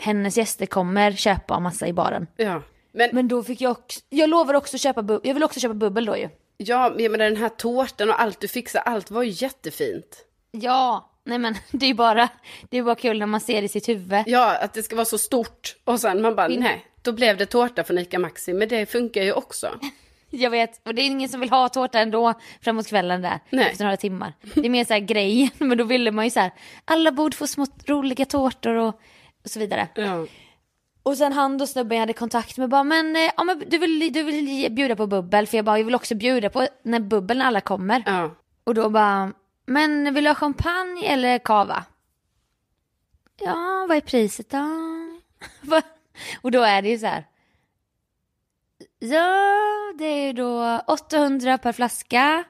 hennes 0.00 0.36
gäster 0.36 0.66
kommer 0.66 1.12
köpa 1.12 1.60
massa 1.60 1.86
i 1.86 1.92
baren. 1.92 2.26
Ja. 2.36 2.62
Men, 2.92 3.10
Men 3.12 3.28
då 3.28 3.42
fick 3.42 3.60
jag 3.60 3.72
också, 3.72 4.00
jag 4.08 4.30
lovade 4.30 4.58
också 4.58 4.78
köpa 4.78 5.02
bubbel, 5.02 5.28
jag 5.28 5.34
vill 5.34 5.44
också 5.44 5.60
köpa 5.60 5.74
bubbel 5.74 6.04
då 6.04 6.16
ju. 6.16 6.28
ja, 6.56 6.94
men 6.98 7.12
den 7.18 7.36
här 7.36 7.48
tårtan 7.48 8.10
och 8.10 8.20
allt 8.22 8.40
du 8.40 8.48
fixade, 8.48 8.82
allt 8.82 9.10
var 9.10 9.22
ju 9.22 9.30
jättefint. 9.30 10.24
Ja, 10.50 11.10
nej 11.24 11.38
men 11.38 11.54
det 11.70 11.86
är 11.86 11.88
ju 11.88 11.94
bara, 11.94 12.28
det 12.70 12.78
är 12.78 12.82
bara 12.82 12.94
kul 12.94 13.18
när 13.18 13.26
man 13.26 13.40
ser 13.40 13.60
det 13.60 13.64
i 13.64 13.68
sitt 13.68 13.88
huvud. 13.88 14.22
Ja, 14.26 14.56
att 14.58 14.74
det 14.74 14.82
ska 14.82 14.96
vara 14.96 15.04
så 15.04 15.18
stort. 15.18 15.76
Och 15.84 16.00
sen 16.00 16.22
man 16.22 16.34
bara, 16.34 16.48
nej, 16.48 16.86
då 17.02 17.12
blev 17.12 17.36
det 17.36 17.46
tårta 17.46 17.84
från 17.84 17.98
ICA 17.98 18.18
Maxi. 18.18 18.52
Men 18.52 18.68
det 18.68 18.86
funkar 18.86 19.22
ju 19.22 19.32
också. 19.32 19.70
Jag 20.30 20.50
vet, 20.50 20.86
och 20.86 20.94
det 20.94 21.02
är 21.02 21.06
ingen 21.06 21.28
som 21.28 21.40
vill 21.40 21.50
ha 21.50 21.68
tårta 21.68 22.00
ändå 22.00 22.34
framåt 22.60 22.86
kvällen 22.86 23.22
där, 23.22 23.40
Nej. 23.50 23.70
efter 23.70 23.84
några 23.84 23.96
timmar. 23.96 24.32
Det 24.54 24.66
är 24.66 24.70
mer 24.70 24.84
så 24.84 24.92
här 24.92 25.00
grejen, 25.00 25.50
men 25.58 25.78
då 25.78 25.84
ville 25.84 26.10
man 26.10 26.24
ju 26.24 26.30
så 26.30 26.40
här, 26.40 26.50
alla 26.84 27.12
borde 27.12 27.36
få 27.36 27.46
små 27.46 27.66
roliga 27.86 28.24
tårtor 28.24 28.74
och, 28.74 29.00
och 29.44 29.50
så 29.50 29.58
vidare. 29.58 29.88
Ja. 29.94 30.26
Och 31.02 31.16
sen 31.16 31.32
han 31.32 31.58
då 31.58 31.66
snubben 31.66 31.96
jag 31.96 32.02
hade 32.02 32.12
kontakt 32.12 32.58
med 32.58 32.68
bara, 32.68 32.84
men, 32.84 33.16
eh, 33.16 33.30
ja, 33.36 33.44
men 33.44 33.62
du, 33.66 33.78
vill, 33.78 34.12
du 34.12 34.22
vill 34.22 34.72
bjuda 34.72 34.96
på 34.96 35.06
bubbel, 35.06 35.46
för 35.46 35.58
jag 35.58 35.64
bara, 35.64 35.78
jag 35.78 35.84
vill 35.84 35.94
också 35.94 36.14
bjuda 36.14 36.50
på 36.50 36.68
när 36.82 37.00
bubbel 37.00 37.38
när 37.38 37.44
alla 37.44 37.60
kommer. 37.60 38.02
Ja. 38.06 38.30
Och 38.64 38.74
då 38.74 38.90
bara, 38.90 39.32
men 39.66 40.14
vill 40.14 40.24
du 40.24 40.30
ha 40.30 40.34
champagne 40.34 41.06
eller 41.06 41.38
kava? 41.38 41.84
Ja, 43.40 43.86
vad 43.88 43.96
är 43.96 44.00
priset 44.00 44.50
då? 44.50 44.66
Och 46.42 46.50
då 46.50 46.62
är 46.62 46.82
det 46.82 46.88
ju 46.88 46.98
så 46.98 47.06
här. 47.06 47.24
Ja, 49.02 49.92
det 49.98 50.04
är 50.04 50.32
då 50.32 50.80
800 50.86 51.58
per 51.58 51.72
flaska 51.72 52.44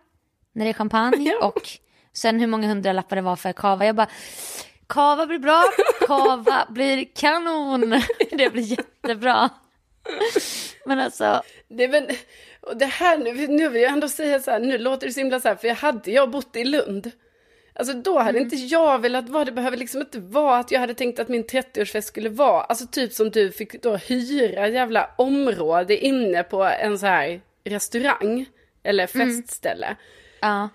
när 0.53 0.65
det 0.65 0.71
är 0.71 0.75
champagne 0.75 1.31
Ja. 1.41 1.47
och 1.47 1.69
sen 2.13 2.41
hur 2.41 2.47
många 2.47 2.69
hundralappar 2.69 3.17
det 3.17 3.23
var 3.23 3.37
för 3.37 3.53
kava. 3.53 3.87
Jag 3.87 3.97
bara, 3.97 4.09
kava 4.87 5.27
blir 5.27 5.39
bra, 5.39 5.63
kava 6.07 6.67
blir 6.71 7.05
kanon. 7.15 7.91
Det 8.31 8.51
blir 8.53 8.63
jättebra. 8.63 9.49
Men 10.87 10.99
alltså, 10.99 11.43
Det 11.69 11.87
väl, 11.87 12.11
och 12.61 12.77
det 12.77 12.87
här 12.87 13.19
nu, 13.19 13.47
nu 13.47 13.69
vill 13.69 13.83
jag 13.83 13.93
ändå 13.93 14.09
säga 14.09 14.41
så 14.41 14.51
här, 14.51 14.61
nu 14.61 14.79
låter 14.79 15.07
det 15.07 15.13
så 15.13 15.21
himla 15.21 15.41
så 15.41 15.49
här, 15.49 15.55
för 15.57 15.69
jag 15.69 15.75
hade 15.75 16.11
jag 16.11 16.31
bott 16.31 16.57
i 16.57 16.65
Lund, 16.65 17.11
alltså 17.81 17.95
då 17.95 18.19
hade 18.19 18.39
Mm. 18.39 18.43
inte 18.43 18.57
jag 18.57 18.99
velat 18.99 19.29
vara, 19.29 19.45
det 19.45 19.53
behöver 19.53 19.77
liksom 19.77 20.01
inte 20.01 20.19
vara 20.21 20.59
att 20.59 20.71
jag 20.71 20.81
hade 20.81 20.95
tänkt 20.95 21.19
att 21.19 21.29
min 21.29 21.45
30-årsfest 21.45 22.01
skulle 22.09 22.29
vara, 22.29 22.63
alltså 22.63 22.87
typ 22.87 23.13
som 23.13 23.31
du 23.31 23.53
fick 23.53 23.83
då 23.83 23.97
hyra 23.97 24.69
jävla 24.69 25.11
område 25.19 25.97
inne 26.05 26.43
på 26.43 26.65
en 26.65 26.99
så 26.99 27.07
här 27.07 27.41
restaurang, 27.65 28.47
eller 28.83 29.11
Mm. 29.17 29.43
festställe. 29.43 29.97
ja. 30.41 30.69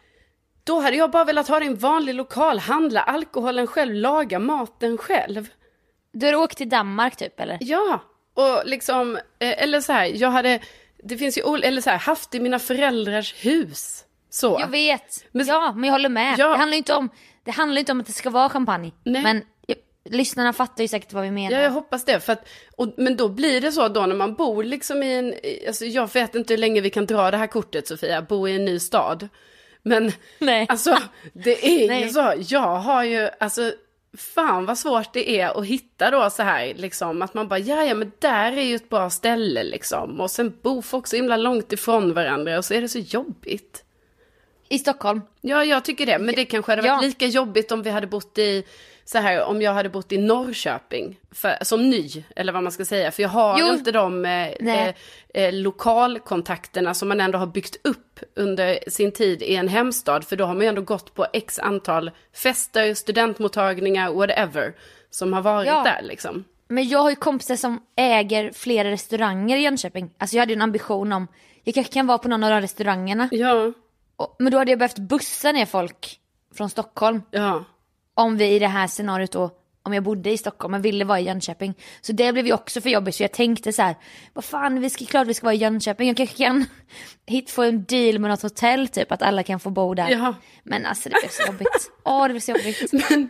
Då 0.64 0.80
hade 0.80 0.98
jag 0.98 1.12
bara 1.12 1.24
velat 1.24 1.48
ha 1.48 1.62
en 1.62 1.76
vanlig 1.76 2.16
lokal, 2.16 2.60
handla 2.60 3.02
alkoholen 3.02 3.68
själv, 3.68 3.94
laga 3.94 4.40
maten 4.40 4.98
själv. 4.98 5.48
Du 6.12 6.26
har 6.26 6.36
åkt 6.36 6.58
till 6.58 6.70
Danmark 6.70 7.16
typ 7.16 7.40
eller? 7.40 7.58
Ja, 7.62 8.00
och 8.34 8.62
liksom, 8.66 9.16
eh, 9.40 9.64
eller 9.64 9.82
så 9.82 9.94
här, 9.94 10.06
jag 10.16 10.30
hade, 10.30 10.60
det 11.04 11.18
finns 11.18 11.38
ju, 11.38 11.42
eller 11.64 11.82
så 11.82 11.90
här, 11.90 11.98
haft 11.98 12.36
i 12.36 12.40
mina 12.40 12.60
föräldrars 12.60 13.34
hus. 13.46 14.05
Så. 14.36 14.58
Jag 14.60 14.68
vet. 14.68 15.26
Men- 15.32 15.46
ja, 15.46 15.74
men 15.76 15.84
jag 15.84 15.92
håller 15.92 16.10
med. 16.10 16.36
Ja. 16.38 16.48
Det, 16.50 16.58
handlar 16.58 16.78
inte 16.78 16.94
om, 16.94 17.10
det 17.44 17.52
handlar 17.52 17.80
inte 17.80 17.92
om 17.92 18.00
att 18.00 18.08
det 18.08 18.14
ska 18.14 18.30
vara 18.30 18.50
champagne. 18.50 18.92
Nej. 19.04 19.24
Men 19.24 19.38
eh, 19.68 19.76
lyssnarna 20.10 20.54
fattar 20.54 20.84
ju 20.84 20.88
säkert 20.88 21.14
vad 21.14 21.24
vi 21.24 21.32
menar. 21.32 21.52
Ja, 21.52 21.64
jag 21.64 21.72
hoppas 21.72 22.06
det. 22.06 22.20
För 22.20 22.34
att, 22.34 22.48
och, 22.76 22.94
men 22.98 23.18
då 23.18 23.30
blir 23.30 23.62
det 23.62 23.72
så 23.72 23.88
då 23.88 24.06
när 24.06 24.16
man 24.16 24.34
bor 24.34 24.64
liksom 24.64 25.04
i 25.04 25.14
en, 25.14 25.34
alltså 25.68 25.86
jag 25.86 26.14
vet 26.14 26.36
inte 26.36 26.54
hur 26.54 26.58
länge 26.58 26.82
vi 26.82 26.90
kan 26.90 27.06
dra 27.06 27.32
det 27.32 27.38
här 27.38 27.48
kortet 27.48 27.88
Sofia, 27.88 28.22
bo 28.22 28.48
i 28.48 28.56
en 28.56 28.66
ny 28.66 28.80
stad. 28.80 29.30
Men 29.84 30.12
Nej. 30.40 30.66
alltså 30.70 30.98
det 31.34 31.86
är 31.86 32.00
ju 32.00 32.10
så, 32.14 32.34
jag 32.38 32.76
har 32.76 33.04
ju, 33.04 33.30
alltså 33.40 33.72
fan 34.18 34.66
vad 34.66 34.78
svårt 34.78 35.14
det 35.14 35.40
är 35.40 35.60
att 35.60 35.66
hitta 35.66 36.12
då 36.12 36.30
så 36.30 36.44
här 36.44 36.74
liksom 36.74 37.22
att 37.22 37.34
man 37.34 37.48
bara, 37.48 37.60
ja 37.60 37.84
ja 37.84 37.96
men 37.96 38.12
där 38.20 38.52
är 38.52 38.62
ju 38.62 38.76
ett 38.76 38.90
bra 38.90 39.10
ställe 39.10 39.64
liksom. 39.64 40.22
Och 40.22 40.32
sen 40.32 40.58
bor 40.62 40.82
folk 40.82 41.08
så 41.08 41.16
himla 41.16 41.38
långt 41.38 41.74
ifrån 41.74 42.14
varandra 42.14 42.58
och 42.58 42.66
så 42.66 42.74
är 42.74 42.82
det 42.82 42.90
så 42.90 43.00
jobbigt. 43.00 43.85
I 44.76 44.80
Stockholm. 44.80 45.22
Ja, 45.42 45.64
jag 45.66 45.86
tycker 45.86 46.06
det. 46.06 46.20
Men 46.20 46.36
det 46.36 46.46
kanske 46.46 46.72
hade 46.72 46.82
varit 46.82 46.92
Ja. 46.92 47.02
lika 47.02 47.26
jobbigt 47.26 47.72
om 47.72 47.84
vi 47.84 47.90
hade 47.90 48.08
bott 48.08 48.38
i, 48.38 48.64
så 49.06 49.18
här, 49.18 49.44
om 49.44 49.62
jag 49.62 49.74
hade 49.74 49.90
bott 49.90 50.12
i 50.12 50.18
Norrköping. 50.18 51.20
För, 51.32 51.58
som 51.62 51.90
ny, 51.90 52.24
eller 52.36 52.54
vad 52.54 52.64
man 52.64 52.72
ska 52.72 52.86
säga. 52.86 53.12
För 53.12 53.22
jag 53.24 53.30
har 53.30 53.60
Jo. 53.60 53.74
inte 53.74 53.92
de 53.92 54.26
eh, 54.26 54.48
eh, 54.48 54.94
eh, 55.34 55.54
lokalkontakterna 55.54 56.94
som 56.94 57.08
man 57.08 57.22
ändå 57.22 57.38
har 57.38 57.48
byggt 57.48 57.76
upp 57.88 58.20
under 58.36 58.80
sin 58.90 59.12
tid 59.12 59.42
i 59.42 59.56
en 59.56 59.68
hemstad. 59.68 60.24
För 60.24 60.36
då 60.36 60.46
har 60.46 60.54
man 60.54 60.62
ju 60.64 60.68
ändå 60.70 60.82
gått 60.82 61.14
på 61.14 61.26
x 61.34 61.60
antal 61.60 62.12
fester, 62.34 62.94
studentmottagningar, 62.94 64.12
whatever. 64.14 64.74
Som 65.10 65.34
har 65.34 65.42
varit 65.42 65.68
Ja. 65.68 65.84
där 65.84 66.02
liksom. 66.02 66.44
Men 66.68 66.88
jag 66.88 67.00
har 67.00 67.10
ju 67.10 67.16
kompisar 67.16 67.56
som 67.56 67.82
äger 67.96 68.52
flera 68.54 68.92
restauranger 68.92 69.58
i 69.58 69.62
Jönköping. 69.62 70.10
Alltså 70.18 70.36
jag 70.36 70.42
hade 70.42 70.54
ju 70.54 70.56
en 70.56 70.62
ambition 70.62 71.12
om, 71.14 71.28
jag 71.64 71.76
kanske 71.76 71.94
kan 71.94 72.08
vara 72.08 72.18
på 72.18 72.28
någon 72.28 72.44
av 72.44 72.50
de 72.50 72.62
restaurangerna. 72.62 73.30
Ja, 73.32 73.72
Och, 74.18 74.36
men 74.40 74.52
då 74.52 74.58
hade 74.58 74.72
jag 74.72 74.80
behövt 74.80 75.00
bussa 75.00 75.52
ner 75.52 75.66
folk 75.66 76.20
från 76.56 76.70
Stockholm. 76.70 77.22
ja. 77.32 77.64
Om 78.18 78.38
vi 78.38 78.46
i 78.46 78.60
det 78.60 78.68
här 78.68 78.88
scenariot 78.88 79.32
då, 79.32 79.52
om 79.84 79.94
jag 79.94 80.04
bodde 80.04 80.32
i 80.32 80.38
Stockholm 80.38 80.72
men 80.72 80.82
ville 80.82 81.06
vara 81.06 81.20
i 81.20 81.24
Jönköping. 81.24 81.74
Så 82.02 82.12
det 82.12 82.34
blev 82.34 82.48
ju 82.48 82.54
också 82.54 82.82
för 82.82 82.90
jobbigt 82.90 83.16
så 83.16 83.24
jag 83.24 83.32
tänkte 83.32 83.74
så 83.74 83.82
här, 83.82 83.96
vad 84.34 84.46
fan, 84.46 84.82
vi 84.82 84.90
ska, 84.90 85.06
klart 85.06 85.28
vi 85.28 85.34
ska 85.34 85.46
vara 85.46 85.54
i 85.54 85.58
Jönköping. 85.58 86.08
Jag 86.08 86.18
kanske 86.18 86.38
kan 86.38 86.66
hit 87.26 87.50
få 87.52 87.64
en 87.64 87.84
deal 87.84 88.20
med 88.20 88.30
något 88.30 88.42
hotell 88.42 88.88
typ, 88.88 89.12
att 89.12 89.22
alla 89.22 89.44
kan 89.44 89.60
få 89.60 89.70
bo 89.70 89.94
där. 89.94 90.10
Ja. 90.10 90.36
Men 90.64 90.86
alltså 90.86 91.10
det 91.10 91.16
blev 91.22 91.30
så 91.30 91.44
jobbigt. 91.48 91.92
Åh 92.04 92.24
det 92.24 92.30
blev 92.30 92.42
så 92.42 92.52
jobbigt. 92.52 92.94
Men, 93.10 93.30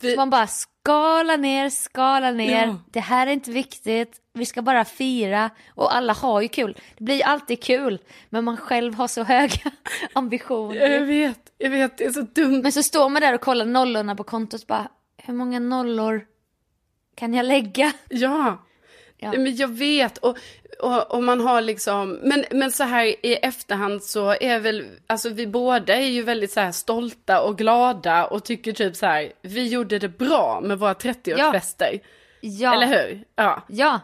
vi, 0.00 0.10
Så 0.10 0.16
man 0.16 0.30
bara 0.30 0.46
skala 0.86 1.36
ner, 1.36 1.70
skala 1.70 2.30
ner. 2.30 2.66
Ja. 2.66 2.76
Det 2.90 3.00
här 3.00 3.26
är 3.26 3.30
inte 3.30 3.50
viktigt. 3.50 4.20
Vi 4.34 4.46
ska 4.46 4.62
bara 4.62 4.84
fira. 4.84 5.50
Och 5.74 5.94
alla 5.94 6.12
har 6.12 6.40
ju 6.40 6.48
kul. 6.48 6.78
Det 6.98 7.04
blir 7.04 7.24
alltid 7.24 7.62
kul. 7.62 7.98
Men 8.30 8.44
man 8.44 8.56
själv 8.56 8.94
har 8.94 9.08
så 9.08 9.22
höga 9.22 9.70
ambitioner. 10.12 10.90
jag 10.90 11.00
vet, 11.00 11.52
jag 11.58 11.70
vet, 11.70 11.98
det 11.98 12.04
är 12.04 12.12
så 12.12 12.20
dumt. 12.20 12.62
Men 12.62 12.72
så 12.72 12.82
står 12.82 13.08
man 13.08 13.22
där 13.22 13.34
och 13.34 13.40
kollar 13.40 13.64
nollorna 13.64 14.16
på 14.16 14.24
kontot 14.24 14.66
bara, 14.66 14.88
hur 15.16 15.34
många 15.34 15.58
nollor 15.60 16.24
kan 17.14 17.34
jag 17.34 17.46
lägga? 17.46 17.92
Ja. 18.08 18.58
Ja. 19.18 19.32
Men 19.32 19.56
jag 19.56 19.68
vet. 19.68 20.18
Och, 20.18 20.38
och, 20.80 21.14
och 21.14 21.22
man 21.22 21.40
har 21.40 21.60
liksom, 21.60 22.18
men, 22.22 22.44
men 22.50 22.72
så 22.72 22.84
här 22.84 23.26
i 23.26 23.34
efterhand 23.34 24.02
så 24.02 24.36
är 24.40 24.58
väl, 24.58 24.84
alltså 25.06 25.28
vi 25.28 25.46
båda 25.46 25.94
är 25.94 26.08
ju 26.08 26.22
väldigt 26.22 26.52
så 26.52 26.60
här 26.60 26.72
stolta 26.72 27.40
och 27.40 27.58
glada 27.58 28.26
och 28.26 28.44
tycker 28.44 28.72
typ 28.72 28.96
så 28.96 29.06
här, 29.06 29.32
vi 29.42 29.68
gjorde 29.68 29.98
det 29.98 30.08
bra 30.08 30.60
med 30.62 30.78
våra 30.78 30.94
30-årsfester. 30.94 32.00
Ja. 32.40 32.74
Eller 32.74 32.86
hur? 32.86 33.24
Ja. 33.36 33.62
Ja. 33.68 34.00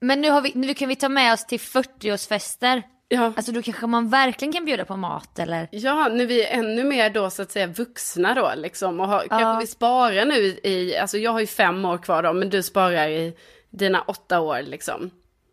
Men 0.00 0.20
nu, 0.20 0.30
har 0.30 0.40
vi, 0.40 0.52
nu 0.54 0.74
kan 0.74 0.88
vi 0.88 0.96
ta 0.96 1.08
med 1.08 1.32
oss 1.32 1.46
till 1.46 1.58
40-årsfester. 1.58 2.82
Ja. 3.08 3.32
Alltså 3.36 3.52
då 3.52 3.62
kanske 3.62 3.86
man 3.86 4.08
verkligen 4.08 4.52
kan 4.52 4.64
bjuda 4.64 4.84
på 4.84 4.96
mat 4.96 5.38
eller? 5.38 5.68
Ja, 5.70 6.08
när 6.08 6.26
vi 6.26 6.44
är 6.44 6.58
ännu 6.58 6.84
mer 6.84 7.10
då 7.10 7.30
så 7.30 7.42
att 7.42 7.50
säga 7.50 7.66
vuxna 7.66 8.34
då 8.34 8.52
liksom. 8.56 9.00
Och 9.00 9.08
har, 9.08 9.26
kanske 9.28 9.60
vi 9.60 9.66
sparar 9.66 10.24
nu 10.24 10.36
i, 10.62 10.96
alltså 10.96 11.18
jag 11.18 11.30
har 11.30 11.40
ju 11.40 11.46
fem 11.46 11.84
år 11.84 11.98
kvar 11.98 12.22
då, 12.22 12.32
men 12.32 12.50
du 12.50 12.62
sparar 12.62 13.08
i 13.08 13.36
dina 13.78 14.02
åtta 14.02 14.40
år 14.40 14.62
liksom. 14.62 15.10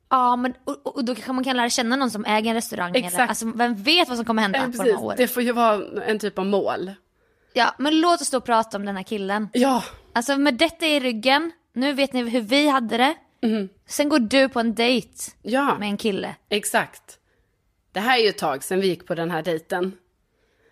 Ja, 0.09 0.35
men 0.35 0.53
och, 0.63 0.95
och 0.95 1.05
då 1.05 1.15
kanske 1.15 1.33
man 1.33 1.43
kan 1.43 1.57
lära 1.57 1.69
känna 1.69 1.95
någon 1.95 2.11
som 2.11 2.25
äger 2.25 2.49
en 2.49 2.55
restaurang. 2.55 2.95
Eller, 2.95 3.07
Exakt. 3.07 3.29
alltså 3.29 3.51
vem 3.55 3.75
vet 3.75 4.07
vad 4.07 4.17
som 4.17 4.25
kommer 4.25 4.41
hända 4.41 4.59
Ja, 4.59 4.65
på 4.65 4.83
de 4.83 4.89
här 4.89 5.03
åren. 5.03 5.17
Det 5.17 5.27
får 5.27 5.43
ju 5.43 5.51
vara 5.51 6.03
en 6.05 6.19
typ 6.19 6.39
av 6.39 6.45
mål. 6.45 6.91
Ja, 7.53 7.75
men 7.77 8.01
låt 8.01 8.21
oss 8.21 8.29
då 8.29 8.41
prata 8.41 8.77
om 8.77 8.85
den 8.85 8.95
här 8.95 9.03
killen. 9.03 9.49
Ja, 9.53 9.83
Alltså 10.13 10.37
med 10.37 10.53
detta 10.53 10.85
i 10.85 10.99
ryggen, 10.99 11.51
nu 11.73 11.93
vet 11.93 12.13
ni 12.13 12.29
hur 12.29 12.41
vi 12.41 12.67
hade 12.67 12.97
det. 12.97 13.15
Sen 13.87 14.09
går 14.09 14.19
du 14.19 14.49
på 14.49 14.59
en 14.59 14.75
dejt 14.75 15.31
ja. 15.41 15.77
med 15.79 15.89
en 15.89 15.97
kille. 15.97 16.35
Exakt. 16.49 17.17
Det 17.91 17.99
här 17.99 18.17
är 18.17 18.23
ju 18.23 18.29
ett 18.29 18.37
tag 18.37 18.63
sedan 18.63 18.79
vi 18.79 18.87
gick 18.87 19.07
på 19.07 19.15
den 19.15 19.31
här 19.31 19.41
dejten. 19.41 19.97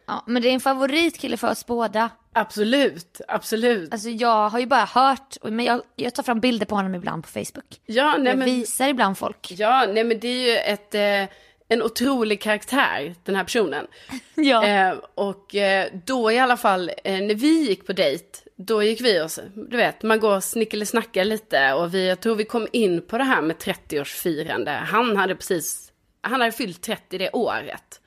Ja, 0.08 0.24
men 0.28 0.42
det 0.42 0.50
är 0.50 0.54
en 0.54 0.60
favoritkille 0.60 1.38
för 1.38 1.52
oss 1.52 1.66
båda. 1.66 2.10
Absolut, 2.34 3.22
absolut. 3.28 3.94
Alltså 3.94 4.10
jag 4.10 4.50
har 4.50 4.60
ju 4.60 4.66
bara 4.66 4.86
hört, 4.86 5.38
men 5.44 5.66
jag, 5.66 5.82
jag 5.96 6.16
tar 6.16 6.24
fram 6.24 6.40
bilder 6.40 6.66
på 6.66 6.76
honom 6.76 6.96
ibland 6.96 7.24
på 7.24 7.30
Facebook. 7.30 7.80
ja, 7.86 8.16
nej 8.18 8.28
Jag 8.28 8.38
men, 8.38 8.46
visar 8.46 8.88
ibland 8.88 9.18
folk. 9.18 9.52
ja, 9.58 9.86
nej 9.94 10.04
men 10.04 10.20
det 10.20 10.28
är 10.28 10.50
ju 10.52 10.58
ett, 10.58 10.96
eh, 10.96 11.36
en 11.68 11.84
otrolig 11.84 12.42
karaktär, 12.42 13.16
den 13.24 13.36
här 13.36 13.44
personen. 13.44 13.88
Ja. 14.36 14.66
Eh, 14.68 14.96
och 15.16 15.56
eh, 15.56 15.88
då 16.06 16.32
i 16.32 16.40
alla 16.40 16.58
fall, 16.58 16.92
eh, 17.04 17.22
när 17.22 17.36
vi 17.36 17.68
gick 17.68 17.86
på 17.88 17.94
dejt, 17.94 18.26
då 18.56 18.84
gick 18.84 19.02
vi 19.02 19.22
och, 19.22 19.30
du 19.56 19.78
vet, 19.78 20.04
man 20.04 20.20
går 20.20 20.36
och 20.36 20.44
snickelisnackar 20.44 21.26
lite 21.26 21.74
och 21.74 21.94
vi, 21.94 22.08
jag 22.08 22.20
tror 22.20 22.36
vi 22.36 22.46
kom 22.46 22.68
in 22.72 23.02
på 23.02 23.18
det 23.18 23.24
här 23.24 23.42
med 23.42 23.56
30-årsfirande. 23.58 24.78
Han 24.80 25.18
hade 25.18 25.36
precis, 25.36 25.92
han 26.22 26.42
hade 26.42 26.52
fyllt 26.52 26.82
30 26.82 27.18
det 27.18 27.30
året. 27.32 28.02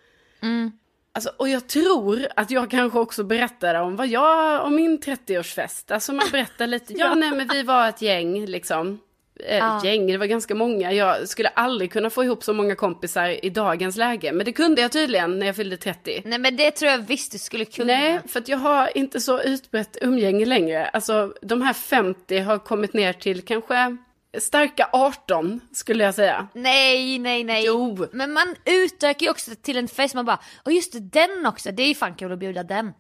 Alltså, 1.17 1.31
och 1.37 1.49
jag 1.49 1.67
tror 1.67 2.27
att 2.37 2.51
jag 2.51 2.71
kanske 2.71 2.99
också 2.99 3.25
berättade 3.25 3.81
om 3.81 3.97
vad 3.97 4.07
jag, 4.07 4.65
om 4.67 4.75
min 4.75 4.99
30-årsfest. 4.99 5.93
Alltså 5.93 6.13
man 6.13 6.27
berättar 6.33 6.67
lite, 6.67 6.93
ja 6.97 7.15
nej 7.15 7.31
men 7.31 7.49
vi 7.49 7.63
var 7.63 7.89
ett 7.89 8.03
gäng 8.03 8.47
liksom. 8.47 8.99
Eh, 9.41 9.57
Ja. 9.59 9.81
Gäng, 9.85 10.07
det 10.07 10.19
var 10.19 10.27
ganska 10.27 10.55
många. 10.55 10.93
Jag 10.93 11.29
skulle 11.29 11.49
aldrig 11.49 11.93
kunna 11.93 12.11
få 12.11 12.25
ihop 12.25 12.45
så 12.45 12.53
många 12.53 12.75
kompisar 12.75 13.45
i 13.45 13.51
dagens 13.51 13.97
läge. 13.97 14.33
Men 14.33 14.45
det 14.47 14.53
kunde 14.53 14.83
jag 14.83 14.93
tydligen 14.93 15.39
när 15.39 15.47
jag 15.47 15.57
fyllde 15.57 15.77
30. 15.77 16.23
Nej 16.25 16.39
men 16.39 16.57
det 16.57 16.71
tror 16.71 16.91
jag 16.91 16.99
visst 16.99 17.33
du 17.33 17.39
skulle 17.39 17.65
kunna. 17.65 17.93
Nej, 17.93 18.21
för 18.29 18.41
att 18.41 18.49
jag 18.49 18.59
har 18.59 18.97
inte 18.99 19.21
så 19.21 19.43
utbrett 19.43 19.97
umgänge 20.03 20.45
längre. 20.45 20.87
Alltså 20.87 21.33
de 21.43 21.63
här 21.63 21.73
50 21.73 22.39
har 22.39 22.59
kommit 22.59 22.95
ner 22.95 23.13
till 23.13 23.43
kanske 23.43 23.97
starka 24.39 24.89
18 24.93 25.61
skulle 25.73 26.05
jag 26.05 26.15
säga. 26.15 26.49
Nej, 26.55 27.19
nej, 27.19 27.45
nej. 27.45 27.65
Jo. 27.67 28.07
Men 28.13 28.33
man 28.33 28.55
utökar 28.65 29.27
ju 29.27 29.31
också 29.31 29.51
till 29.63 29.77
en 29.77 29.89
fest, 29.89 30.15
man 30.15 30.25
bara, 30.25 30.39
och 30.65 30.73
just 30.73 30.93
det, 30.93 31.01
den 31.01 31.47
också, 31.47 31.73
det 31.73 31.83
är 31.83 31.89
ju 31.89 31.95
fan 31.95 32.15
kul 32.15 32.33
att 32.33 32.39
bjuda 32.39 32.63
den. 32.63 32.93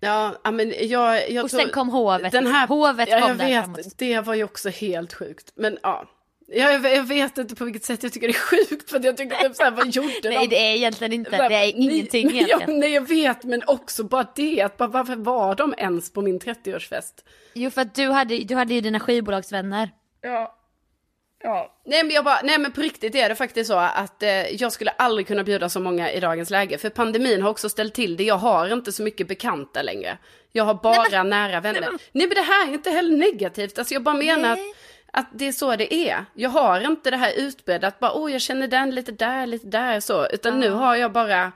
Ja, 0.00 0.40
ja, 0.44 0.50
men 0.50 0.74
jag, 0.80 1.30
jag 1.30 1.44
Och 1.44 1.50
tror... 1.50 1.60
sen 1.60 1.70
kom 1.70 1.88
hovet. 1.88 2.32
Den 2.32 2.46
här, 2.46 2.66
hovet 2.66 3.08
ja, 3.08 3.20
kom 3.20 3.28
jag 3.28 3.38
där 3.38 3.46
vet, 3.46 3.64
framåt. 3.64 3.98
det 3.98 4.20
var 4.20 4.34
ju 4.34 4.44
också 4.44 4.68
helt 4.68 5.14
sjukt. 5.14 5.52
Men 5.56 5.78
ja, 5.82 6.08
jag, 6.52 6.84
jag 6.84 7.02
vet 7.02 7.38
inte 7.38 7.54
på 7.54 7.64
vilket 7.64 7.84
sätt 7.84 8.02
jag 8.02 8.12
tycker 8.12 8.28
det 8.28 8.34
är 8.34 8.66
sjukt. 8.68 8.90
För 8.90 9.04
jag 9.04 9.16
tycker 9.16 9.36
typ 9.36 9.56
såhär, 9.56 9.70
vad 9.70 9.86
gjorde 9.88 10.20
Nej 10.24 10.38
de? 10.38 10.46
det 10.46 10.66
är 10.70 10.74
egentligen 10.74 11.12
inte, 11.12 11.48
det 11.48 11.54
är 11.54 11.76
ingenting 11.76 12.26
nej, 12.26 12.36
egentligen. 12.36 12.74
Ja, 12.74 12.80
nej, 12.80 12.90
jag 12.92 13.08
vet, 13.08 13.44
men 13.44 13.62
också 13.66 14.04
bara 14.04 14.26
det. 14.34 14.62
Att 14.62 14.76
bara, 14.76 14.88
varför 14.88 15.16
var 15.16 15.54
de 15.54 15.74
ens 15.78 16.12
på 16.12 16.22
min 16.22 16.40
30-årsfest? 16.40 17.12
Jo 17.54 17.70
för 17.70 17.80
att 17.80 17.94
du 17.94 18.10
hade, 18.10 18.38
du 18.38 18.54
hade 18.54 18.74
ju 18.74 18.80
dina 18.80 19.00
skivbolagsvänner. 19.00 19.90
Ja. 20.20 20.56
Ja. 21.42 21.74
Nej 21.84 22.02
men 22.04 22.14
jag 22.14 22.24
bara, 22.24 22.40
nej 22.44 22.58
men 22.58 22.72
på 22.72 22.80
riktigt 22.80 23.14
är 23.14 23.28
det 23.28 23.34
faktiskt 23.34 23.68
så 23.70 23.76
att 23.78 24.22
eh, 24.22 24.30
jag 24.30 24.72
skulle 24.72 24.90
aldrig 24.90 25.26
kunna 25.26 25.44
bjuda 25.44 25.68
så 25.68 25.80
många 25.80 26.12
i 26.12 26.20
dagens 26.20 26.50
läge. 26.50 26.78
För 26.78 26.90
pandemin 26.90 27.42
har 27.42 27.50
också 27.50 27.68
ställt 27.68 27.94
till 27.94 28.16
det. 28.16 28.24
Jag 28.24 28.34
har 28.34 28.72
inte 28.72 28.92
så 28.92 29.02
mycket 29.02 29.28
bekanta 29.28 29.82
längre. 29.82 30.18
Jag 30.52 30.64
har 30.64 30.74
bara 30.74 31.22
nära 31.22 31.60
vänner. 31.60 31.80
Nej 32.12 32.26
men... 32.26 32.28
det 32.28 32.42
här 32.42 32.68
är 32.68 32.72
inte 32.72 32.90
heller 32.90 33.16
negativt. 33.16 33.78
Alltså 33.78 33.94
jag 33.94 34.02
bara 34.02 34.14
menar 34.14 34.52
att, 34.52 34.58
Nej. 34.58 34.74
att 35.12 35.28
det 35.32 35.48
är 35.48 35.52
så 35.52 35.76
det 35.76 35.94
är. 35.94 36.24
Jag 36.34 36.50
har 36.50 36.80
inte 36.80 37.10
det 37.10 37.16
här 37.16 37.32
utbredda 37.36 37.86
att 37.86 38.00
bara, 38.00 38.12
oh 38.14 38.32
jag 38.32 38.40
känner 38.40 38.68
den 38.68 38.90
lite 38.90 39.12
där, 39.12 39.46
lite 39.46 39.66
där 39.66 40.00
så. 40.00 40.26
Utan 40.26 40.60
nu 40.60 40.70
har 40.70 40.96
jag 40.96 41.12
bara, 41.12 41.52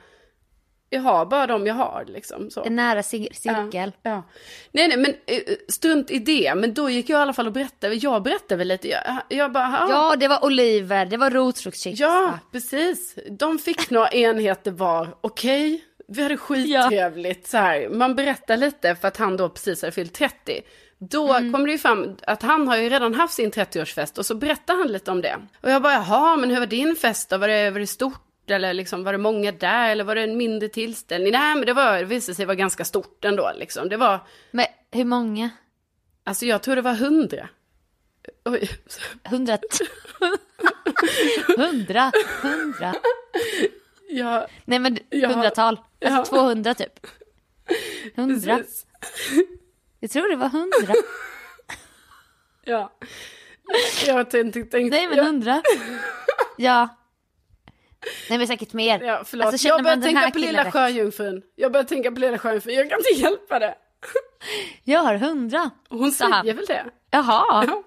jag 0.94 1.02
har 1.02 1.26
bara 1.26 1.46
de 1.46 1.66
jag 1.66 1.74
har 1.74 2.04
liksom. 2.08 2.50
Så. 2.50 2.64
En 2.64 2.76
nära 2.76 3.00
cir- 3.00 3.32
cirkel. 3.32 3.92
Ja, 4.02 4.10
ja. 4.10 4.22
Nej, 4.72 4.88
nej, 4.88 4.96
men 4.96 5.14
eh, 5.26 5.54
strunt 5.68 6.10
i 6.10 6.18
det. 6.18 6.54
Men 6.56 6.74
då 6.74 6.90
gick 6.90 7.08
jag 7.08 7.18
i 7.18 7.22
alla 7.22 7.32
fall 7.32 7.46
och 7.46 7.52
berättade. 7.52 7.94
Jag 7.94 8.22
berättade 8.22 8.56
väl 8.56 8.68
lite. 8.68 8.88
Jag, 8.88 9.02
jag 9.28 9.52
bara, 9.52 9.68
ja, 9.80 9.86
Ja, 9.90 10.16
det 10.16 10.28
var 10.28 10.44
oliver, 10.44 11.06
det 11.06 11.16
var 11.16 11.30
rotfruktschips. 11.30 12.00
ja, 12.00 12.38
precis. 12.52 13.14
De 13.38 13.58
fick 13.58 13.90
några 13.90 14.08
enheter 14.08 14.70
var. 14.70 15.08
Okej, 15.20 15.84
vi 16.08 16.22
hade 16.22 16.36
skittrevligt. 16.36 17.46
Så 17.48 17.56
här. 17.56 17.88
Man 17.88 18.14
berättar 18.14 18.56
lite 18.56 18.94
för 18.94 19.08
att 19.08 19.16
han 19.16 19.36
då 19.36 19.48
precis 19.48 19.82
hade 19.82 19.92
fyllt 19.92 20.14
30. 20.14 20.60
Då 20.98 21.28
kommer 21.28 21.66
det 21.66 21.72
ju 21.72 21.78
fram 21.78 22.16
att 22.22 22.42
han 22.42 22.68
har 22.68 22.76
ju 22.76 22.88
redan 22.88 23.14
haft 23.14 23.34
sin 23.34 23.50
30-årsfest 23.52 24.18
och 24.18 24.26
så 24.26 24.34
berättar 24.34 24.74
han 24.76 24.88
lite 24.88 25.10
om 25.10 25.20
det. 25.20 25.36
Och 25.62 25.70
jag 25.70 25.82
bara, 25.82 25.92
jaha, 25.92 26.36
men 26.36 26.50
hur 26.50 26.58
var 26.60 26.66
din 26.66 26.96
fest 26.96 27.30
då? 27.30 27.36
Var 27.38 27.48
det, 27.48 27.70
var 27.70 27.80
det 27.80 27.86
stort? 27.86 28.23
Eller 28.50 28.74
liksom, 28.74 29.04
var 29.04 29.12
det 29.12 29.18
många 29.18 29.52
där? 29.52 29.90
Eller 29.90 30.04
var 30.04 30.14
det 30.14 30.22
en 30.22 30.36
mindre 30.36 30.68
tillställning? 30.68 31.32
Nej, 31.32 31.54
men 31.54 31.66
det, 31.66 31.72
var, 31.72 31.98
det 31.98 32.04
visade 32.04 32.34
sig 32.36 32.46
vara 32.46 32.54
ganska 32.54 32.84
stort 32.84 33.24
ändå. 33.24 33.52
Liksom. 33.56 33.88
Det 33.88 33.96
var, 33.96 34.20
Men 34.50 34.66
hur 34.92 35.04
många? 35.04 35.50
Alltså 36.24 36.46
jag 36.46 36.62
tror 36.62 36.76
det 36.76 36.82
var 36.82 36.94
hundra. 36.94 37.48
Oj. 38.44 38.70
Hundra... 39.24 39.58
hundra, 41.56 42.12
hundra. 42.42 42.94
Ja, 44.08 44.46
Nej 44.64 44.78
men 44.78 44.98
Ja. 45.10 45.28
hundratal. 45.28 45.80
Alltså 46.04 46.34
Ja. 46.34 46.38
200 46.42 46.74
typ. 46.74 47.06
Hundra. 48.16 48.56
precis. 48.56 48.86
Jag 50.00 50.10
tror 50.10 50.28
det 50.30 50.36
var 50.36 50.48
hundra. 50.48 50.94
Ja. 52.64 52.92
Jag 54.06 54.30
tänkte, 54.30 54.60
tänkte 54.60 54.78
Nej 54.96 55.08
men 55.08 55.26
hundra. 55.26 55.62
Ja. 56.56 56.88
Nej 58.30 58.38
men 58.38 58.46
säkert 58.46 58.72
mer. 58.72 59.00
Ja, 59.00 59.22
förlåt. 59.26 59.46
Alltså, 59.46 59.68
jag 59.68 59.82
börjar 59.82 59.96
tänka 59.96 60.30
på 60.30 60.38
lilla 60.38 60.70
sjöjungfrun. 60.70 61.42
Jag 61.56 61.72
börjar 61.72 61.84
tänka 61.84 62.10
på 62.12 62.20
lilla 62.20 62.38
sjöjungfrun. 62.38 62.74
Jag 62.74 62.90
kan 62.90 62.98
inte 62.98 63.20
hjälpa 63.22 63.58
det. 63.58 63.74
Jag 64.84 65.00
har 65.00 65.14
hundra. 65.14 65.70
Hon 65.88 66.00
han. 66.02 66.12
säger 66.12 66.54
väl 66.54 66.64
det? 66.66 66.84
Jaha, 67.10 67.64
Ja. 67.68 67.82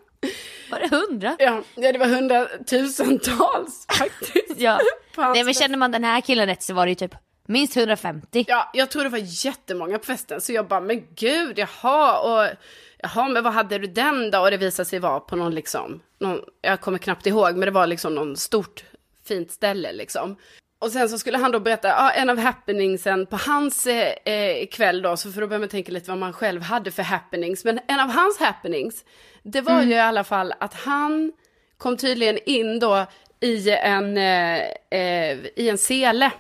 var 0.71 0.80
det 0.80 0.88
hundra? 0.95 1.36
Ja, 1.39 1.62
det 1.75 1.97
var 1.97 2.06
hundratusentals 2.08 3.86
faktiskt. 3.99 4.53
Ja. 4.60 4.80
Nej 5.17 5.43
men 5.43 5.53
känner 5.53 5.77
man 5.77 5.91
den 5.91 6.03
här 6.03 6.21
killen 6.21 6.45
rätt 6.47 6.63
så 6.63 6.73
var 6.73 6.86
det 6.86 6.89
ju 6.89 6.95
typ 6.95 7.15
minst 7.47 7.77
150. 7.77 8.45
Ja, 8.47 8.69
jag 8.73 8.89
tror 8.89 9.03
det 9.03 9.10
var 9.10 9.45
jättemånga 9.45 9.99
på 9.99 10.06
festen. 10.06 10.41
Så 10.41 10.53
jag 10.53 10.67
bara, 10.67 10.82
men 10.82 11.03
gud, 11.15 11.60
jaha, 11.60 12.19
och 12.19 12.56
jaha, 12.97 13.27
men 13.30 13.43
vad 13.43 13.53
hade 13.53 13.77
du 13.77 13.88
den 13.88 14.32
då? 14.32 14.39
Och 14.39 14.51
det 14.51 14.58
visade 14.58 14.89
sig 14.89 14.99
vara 14.99 15.19
på 15.19 15.36
någon 15.36 15.56
liksom, 15.56 15.99
någon, 16.19 16.39
jag 16.62 16.82
kommer 16.82 16.97
knappt 16.97 17.25
ihåg, 17.27 17.51
men 17.51 17.60
det 17.65 17.71
var 17.71 17.88
liksom 17.88 18.15
någon 18.15 18.38
stort 18.38 18.84
fint 19.27 19.51
ställe 19.51 19.93
liksom. 19.93 20.37
Och 20.79 20.91
sen 20.91 21.09
så 21.09 21.19
skulle 21.19 21.37
han 21.37 21.51
då 21.51 21.59
berätta, 21.59 21.87
ja, 21.87 22.11
en 22.11 22.29
av 22.29 22.37
happeningsen 22.37 23.25
på 23.25 23.35
hans 23.35 23.87
eh, 23.87 24.33
eh, 24.33 24.67
kväll 24.67 25.01
då, 25.01 25.17
så 25.17 25.31
för 25.31 25.41
då 25.41 25.47
börjar 25.47 25.59
man 25.59 25.69
tänka 25.69 25.91
lite 25.91 26.09
vad 26.09 26.17
man 26.17 26.33
själv 26.33 26.61
hade 26.61 26.91
för 26.91 27.03
happenings. 27.03 27.65
Men 27.65 27.79
en 27.87 27.99
av 27.99 28.09
hans 28.09 28.37
happenings, 28.39 29.05
det 29.43 29.61
var 29.61 29.81
ju 29.81 29.93
i 29.93 29.99
alla 29.99 30.23
fall 30.23 30.53
att 30.59 30.73
han 30.73 31.31
kom 31.77 31.97
tydligen 31.97 32.39
in 32.45 32.79
då 32.79 33.05
i 33.39 33.69
en, 33.69 34.17
eh, 34.17 34.59
eh, 34.89 35.37
i 35.55 35.69
en 35.69 35.77
sele, 35.77 36.31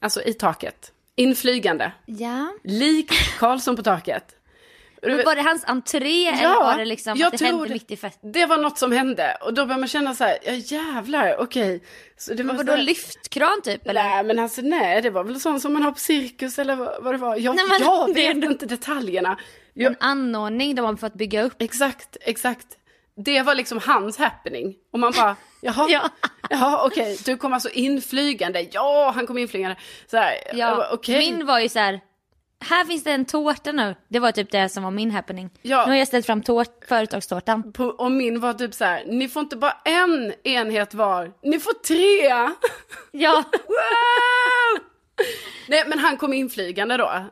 alltså 0.00 0.22
i 0.22 0.34
taket, 0.34 0.92
inflygande. 1.16 1.92
Ja. 2.06 2.52
Lik 2.64 3.12
Karlsson 3.38 3.76
på 3.76 3.82
taket. 3.82 4.24
Men 5.06 5.24
var 5.24 5.34
det 5.34 5.42
hans 5.42 5.64
entré 5.66 6.26
eller 6.26 6.48
var 6.54 6.78
det 6.78 6.84
liksom 6.84 7.16
jag 7.18 7.26
att 7.34 7.38
det 7.38 7.44
hände 7.44 7.66
det- 7.68 7.72
mitt 7.74 7.90
i 7.90 7.96
festen? 7.96 8.32
Det 8.32 8.46
var 8.46 8.56
något 8.58 8.78
som 8.78 8.92
hände 8.92 9.36
och 9.40 9.54
då 9.54 9.66
börjar 9.66 9.78
man 9.78 9.88
känna 9.88 10.14
så 10.14 10.24
här, 10.24 10.38
ja 10.44 10.52
jävlar, 10.52 11.36
okej. 11.40 11.82
Så 12.16 12.34
det 12.34 12.42
var 12.42 12.54
Men 12.54 12.66
så 12.66 12.72
vadå 12.72 12.82
lyftkran 12.82 13.60
typ 13.64 13.86
eller? 13.86 14.04
Nej 14.04 14.24
men 14.24 14.38
alltså 14.38 14.60
nej, 14.62 15.02
det 15.02 15.10
var 15.10 15.24
väl 15.24 15.40
sånt 15.40 15.62
som 15.62 15.72
man 15.72 15.82
har 15.82 15.92
på 15.92 15.98
cirkus 15.98 16.58
eller 16.58 16.76
vad, 16.76 17.02
vad 17.04 17.14
det 17.14 17.18
var. 17.18 17.36
Jag, 17.36 17.56
Nej, 17.56 17.64
men 17.68 17.80
jag 17.80 18.06
det 18.08 18.12
vet 18.14 18.30
ändå- 18.34 18.46
inte 18.50 18.66
detaljerna. 18.66 19.38
Jag, 19.74 19.90
En 19.92 19.96
anordning 20.00 20.74
de 20.74 20.84
har 20.84 20.96
fått 20.96 21.14
bygga 21.14 21.42
upp. 21.42 21.62
exakt, 21.62 22.16
exakt. 22.20 22.66
Det 23.16 23.42
var 23.42 23.54
liksom 23.54 23.78
hans 23.86 24.18
happening. 24.18 24.74
Och 24.92 24.98
man 24.98 25.12
bara, 25.12 25.36
jaha, 25.60 25.86
Ja. 25.90 26.10
jaha 26.50 26.86
okej, 26.86 27.18
du 27.24 27.36
kom 27.36 27.52
alltså 27.52 27.68
inflygande. 27.68 28.66
Ja, 28.72 29.12
han 29.14 29.26
kom 29.26 29.38
inflygande. 29.38 29.76
Så 30.10 30.16
här, 30.16 30.34
Ja, 30.54 30.76
bara, 30.76 30.90
okej. 30.92 31.18
min 31.18 31.46
var 31.46 31.60
ju 31.60 31.68
så 31.68 31.78
här. 31.78 32.00
Här 32.68 32.84
finns 32.84 33.04
det 33.04 33.10
en 33.12 33.24
tårta 33.24 33.72
nu. 33.72 33.94
Det 34.08 34.18
var 34.18 34.32
typ 34.32 34.50
det 34.50 34.68
som 34.68 34.82
var 34.82 34.90
min 34.90 35.10
happening. 35.10 35.50
Ja. 35.62 35.84
Nu 35.86 35.92
har 35.92 35.98
jag 35.98 36.08
ställt 36.08 36.26
fram 36.26 36.42
tårt, 36.42 36.84
företagstårtan. 36.88 37.72
på, 37.72 37.84
och 37.84 38.10
min 38.12 38.40
var 38.40 38.52
typ 38.54 38.74
så 38.74 38.84
här, 38.84 39.04
ni 39.06 39.28
får 39.28 39.42
inte 39.42 39.56
bara 39.56 39.76
en 39.84 40.34
enhet 40.44 40.94
var, 40.94 41.32
ni 41.42 41.58
får 41.58 41.72
tre! 41.72 42.54
Ja, 43.12 43.44
Wow! 43.52 44.82
Nej 45.68 45.84
men 45.86 45.98
han 45.98 46.16
kom 46.16 46.32
inflygande 46.32 46.96
då. 46.96 47.10
Eh, 47.10 47.24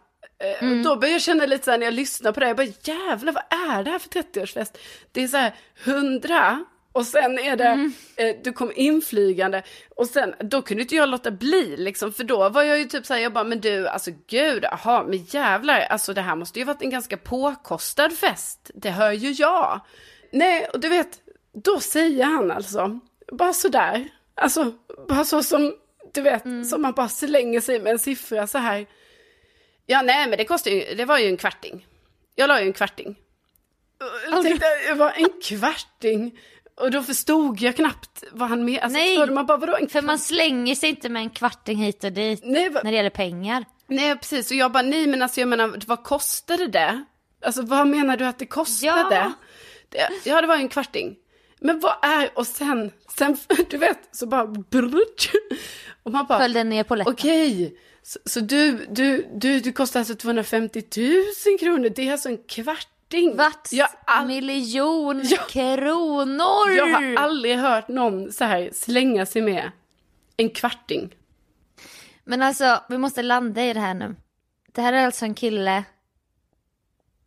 Mm. 0.60 0.82
Då 0.82 0.96
började 0.96 1.12
jag 1.12 1.20
känna 1.22 1.46
lite 1.46 1.64
så 1.64 1.70
här 1.70 1.78
när 1.78 1.86
jag 1.86 1.94
lyssnar 1.94 2.32
på 2.32 2.40
det, 2.40 2.46
jag 2.46 2.56
bara 2.56 2.66
jävlar 2.82 3.32
vad 3.32 3.44
är 3.78 3.82
det 3.84 3.90
här 3.90 3.98
för 3.98 4.08
30-årsfest? 4.08 4.78
Det 5.12 5.22
är 5.22 5.28
så 5.28 5.36
här 5.36 5.54
hundra 5.84 6.64
och 6.92 7.06
sen 7.06 7.38
är 7.38 7.56
det, 7.56 7.64
Mm. 7.64 7.92
eh, 8.16 8.36
du 8.44 8.52
kom 8.52 8.72
inflygande 8.74 9.62
och 9.96 10.06
sen, 10.06 10.34
då 10.40 10.62
kunde 10.62 10.82
inte 10.82 10.94
jag 10.96 11.08
låta 11.08 11.30
bli 11.30 11.76
liksom, 11.76 12.12
för 12.12 12.24
då 12.24 12.48
var 12.48 12.62
jag 12.62 12.78
ju 12.78 12.84
typ 12.84 13.06
så 13.06 13.14
här, 13.14 13.20
jag 13.20 13.32
bara 13.32 13.44
men 13.44 13.60
du, 13.60 13.88
alltså 13.88 14.10
gud, 14.28 14.64
jaha, 14.64 15.04
men 15.08 15.24
jävlar, 15.24 15.80
alltså 15.80 16.14
det 16.14 16.20
här 16.20 16.36
måste 16.36 16.58
ju 16.58 16.64
varit 16.64 16.82
en 16.82 16.90
ganska 16.90 17.16
påkostad 17.16 18.12
fest, 18.12 18.70
det 18.74 18.90
hör 18.90 19.12
ju 19.12 19.30
jag. 19.30 19.80
Nej, 20.32 20.66
och 20.72 20.80
du 20.80 20.88
vet, 20.88 21.08
då 21.54 21.80
säger 21.80 22.24
han 22.24 22.50
alltså, 22.50 23.00
bara 23.32 23.52
sådär, 23.52 24.08
alltså 24.34 24.72
bara 25.08 25.24
så 25.24 25.42
som, 25.42 25.74
du 26.14 26.20
vet, 26.22 26.42
som 26.70 26.82
man 26.82 26.92
bara 26.92 27.08
slänger 27.08 27.60
sig 27.60 27.80
med 27.80 27.92
en 27.92 27.98
siffra 27.98 28.46
så 28.46 28.58
här. 28.58 28.86
Ja, 29.86 30.02
nej, 30.02 30.28
men 30.28 30.38
det 30.38 30.44
kostar 30.44 30.70
ju, 30.70 30.94
det 30.94 31.04
var 31.04 31.18
ju 31.18 31.26
en 31.26 31.36
kvarting. 31.36 31.86
Jag 32.34 32.48
la 32.48 32.60
ju 32.60 32.66
en 32.66 32.72
kvarting. 32.72 33.16
Jag 34.30 34.42
tänkte, 34.42 34.66
det 34.88 34.94
var 34.94 35.10
en 35.16 35.28
kvarting. 35.42 36.38
Och 36.80 36.90
då 36.90 37.02
förstod 37.02 37.60
jag 37.60 37.76
knappt 37.76 38.24
vad 38.32 38.48
han 38.48 38.64
menade. 38.64 38.82
Alltså, 38.84 38.98
Nej. 38.98 39.30
Man 39.30 39.46
bara, 39.46 39.56
vadå 39.58 39.78
för 39.88 40.02
man 40.02 40.18
slänger 40.18 40.74
sig 40.74 40.88
inte 40.88 41.08
med 41.08 41.22
en 41.22 41.30
kvarting 41.30 41.78
hit 41.78 42.04
och 42.04 42.12
dit 42.12 42.40
Nej, 42.44 42.68
va- 42.68 42.80
när 42.84 42.90
det 42.90 42.96
gäller 42.96 43.10
pengar. 43.10 43.64
nej, 43.86 44.16
precis. 44.16 44.50
Och 44.50 44.56
jag 44.56 44.72
bara, 44.72 44.82
nej, 44.82 45.06
men 45.06 45.22
alltså 45.22 45.40
jag 45.40 45.48
menar, 45.48 45.78
vad 45.86 46.02
kostade 46.04 46.66
det? 46.66 47.04
Alltså 47.44 47.62
vad 47.62 47.86
menar 47.86 48.16
du 48.16 48.24
att 48.24 48.38
det 48.38 48.46
kostade? 48.46 49.14
Ja. 49.16 49.32
Det, 49.88 50.08
ja, 50.24 50.40
det 50.40 50.46
var 50.46 50.56
en 50.56 50.68
kvarting. 50.68 51.16
Men 51.60 51.80
vad 51.80 51.94
är, 52.02 52.30
och 52.34 52.46
sen, 52.46 52.90
sen, 53.16 53.36
du 53.70 53.76
vet, 53.78 53.98
så 54.16 54.26
bara, 54.26 54.46
brrrt. 54.46 55.30
och 56.02 56.12
man 56.12 56.26
bara, 56.26 56.38
Föll 56.38 56.52
den 56.52 56.68
ner 56.68 56.84
på 56.84 56.94
läppen. 56.94 57.12
Okej, 57.12 57.76
så, 58.02 58.18
så 58.24 58.40
du, 58.40 58.86
du, 58.90 59.26
du, 59.34 59.60
du 59.60 59.72
kostar 59.72 60.00
alltså 60.00 60.14
250 60.14 60.82
000 60.96 61.58
kronor, 61.60 61.88
det 61.96 62.08
är 62.08 62.12
alltså 62.12 62.28
en 62.28 62.38
kvarting. 63.12 63.36
Vart 63.36 63.72
Jag, 63.72 63.88
all, 64.06 64.26
miljon 64.26 65.20
Ja. 65.24 65.36
kronor! 65.48 66.70
jag 66.76 66.86
har 66.86 67.14
aldrig 67.16 67.56
hört 67.58 67.88
någon 67.88 68.32
så 68.32 68.44
här 68.44 68.70
slänga 68.72 69.26
sig 69.26 69.42
med 69.42 69.70
en 70.36 70.50
kvarting. 70.50 71.14
Men 72.24 72.42
alltså, 72.42 72.80
vi 72.88 72.98
måste 72.98 73.22
landa 73.22 73.64
i 73.64 73.72
det 73.72 73.80
här 73.80 73.94
nu. 73.94 74.16
Det 74.72 74.82
här 74.82 74.92
är 74.92 75.06
alltså 75.06 75.24
en 75.24 75.34
kille 75.34 75.84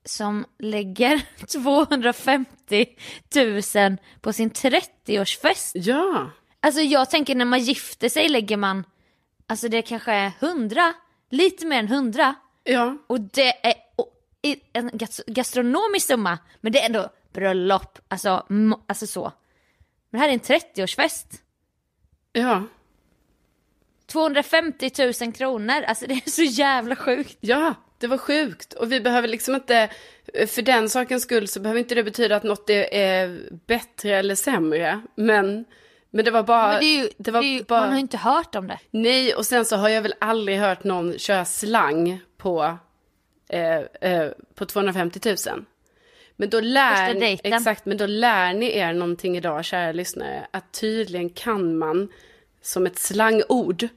som 0.05 0.45
lägger 0.59 1.21
250 1.47 2.85
000 3.75 3.97
på 4.21 4.33
sin 4.33 4.51
30-årsfest. 4.51 5.71
Ja, 5.73 6.29
Alltså 6.59 6.81
jag 6.81 7.09
tänker 7.09 7.35
när 7.35 7.45
man 7.45 7.59
gifter 7.59 8.09
sig 8.09 8.29
lägger 8.29 8.57
man, 8.57 8.83
alltså 9.47 9.67
det 9.69 9.81
kanske 9.81 10.11
är 10.11 10.31
100, 10.39 10.93
lite 11.31 11.65
mer 11.65 11.79
än 11.79 11.85
100. 11.87 12.35
ja, 12.63 12.97
Och 13.07 13.21
det 13.21 13.67
är 13.67 13.73
och, 13.95 14.14
i- 14.45 14.59
en 14.73 14.89
gas- 14.93 15.21
gastronomisk 15.27 16.07
summa, 16.07 16.37
men 16.61 16.71
det 16.71 16.81
är 16.81 16.85
ändå 16.85 17.09
bröllop, 17.33 17.99
alltså, 18.07 18.45
alltså 18.87 19.07
så. 19.07 19.31
Men 20.09 20.19
det 20.19 20.27
här 20.27 20.29
är 20.29 20.33
en 20.33 20.39
30-årsfest. 20.39 21.25
ja, 22.33 22.63
250 24.07 24.91
000 25.21 25.33
kronor, 25.33 25.83
alltså 25.87 26.05
det 26.07 26.13
är 26.13 26.29
så 26.29 26.41
jävla 26.43 26.95
sjukt. 26.95 27.37
ja, 27.41 27.73
det 27.99 28.07
var 28.07 28.17
sjukt. 28.17 28.73
Och 28.73 28.91
vi 28.91 29.01
behöver 29.01 29.27
liksom 29.27 29.55
inte, 29.55 29.89
för 30.47 30.61
den 30.61 30.89
sakens 30.89 31.23
skull 31.23 31.47
så 31.47 31.59
behöver 31.59 31.79
inte 31.79 31.95
det 31.95 32.03
betyda 32.03 32.35
att 32.35 32.43
något 32.43 32.69
är, 32.69 33.39
bättre 33.67 34.15
eller 34.15 34.35
sämre. 34.35 35.01
Men, 35.15 35.65
men 36.09 36.25
det 36.25 36.31
var 36.31 36.43
bara, 36.43 36.67
Men 36.71 36.79
det 36.79 36.85
ju, 36.85 37.09
det 37.17 37.31
var 37.31 37.41
det 37.41 37.47
ju, 37.47 37.63
bara... 37.63 37.79
man 37.79 37.89
har 37.89 37.95
ju 37.95 38.01
inte 38.01 38.17
hört 38.17 38.55
om 38.55 38.67
det. 38.67 38.79
Nej, 38.91 39.35
och 39.35 39.45
sen 39.45 39.65
så 39.65 39.75
har 39.75 39.89
jag 39.89 40.01
väl 40.01 40.13
aldrig 40.19 40.59
hört 40.59 40.83
någon 40.83 41.17
köra 41.19 41.45
slang 41.45 42.19
på, 42.37 42.77
eh, 43.49 44.11
eh, 44.11 44.31
på 44.55 44.65
250 44.65 45.19
000. 45.49 45.65
Men 46.35 46.49
då 46.49 46.59
lär, 46.59 47.37
exakt, 47.43 47.85
men 47.85 47.97
då 47.97 48.05
lär 48.05 48.53
ni 48.53 48.77
er 48.77 48.93
någonting 48.93 49.37
idag, 49.37 49.65
kära 49.65 49.91
lyssnare, 49.91 50.47
att 50.51 50.71
tydligen 50.73 51.29
kan 51.29 51.77
man 51.77 52.07
som 52.61 52.85
ett 52.85 52.99
slangord 52.99 53.87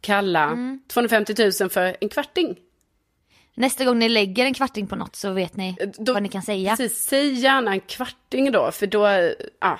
kalla 0.00 0.44
Mm. 0.44 0.80
250 0.88 1.34
000 1.60 1.70
för 1.70 1.96
en 2.00 2.08
kvarting. 2.08 2.56
Nästa 3.54 3.84
gång 3.84 3.98
ni 3.98 4.08
lägger 4.08 4.44
en 4.44 4.54
kvarting 4.54 4.86
på 4.86 4.96
något 4.96 5.16
så 5.16 5.30
vet 5.32 5.56
ni 5.56 5.76
Då- 5.98 6.12
vad 6.12 6.22
ni 6.22 6.28
kan 6.28 6.42
säga. 6.42 6.76
Precis, 6.76 7.04
säg 7.04 7.32
gärna 7.32 7.72
en 7.72 7.80
kvarting 7.80 8.52
då, 8.52 8.70
för 8.72 8.86
då, 8.86 9.06
ja, 9.08 9.32
ah, 9.58 9.78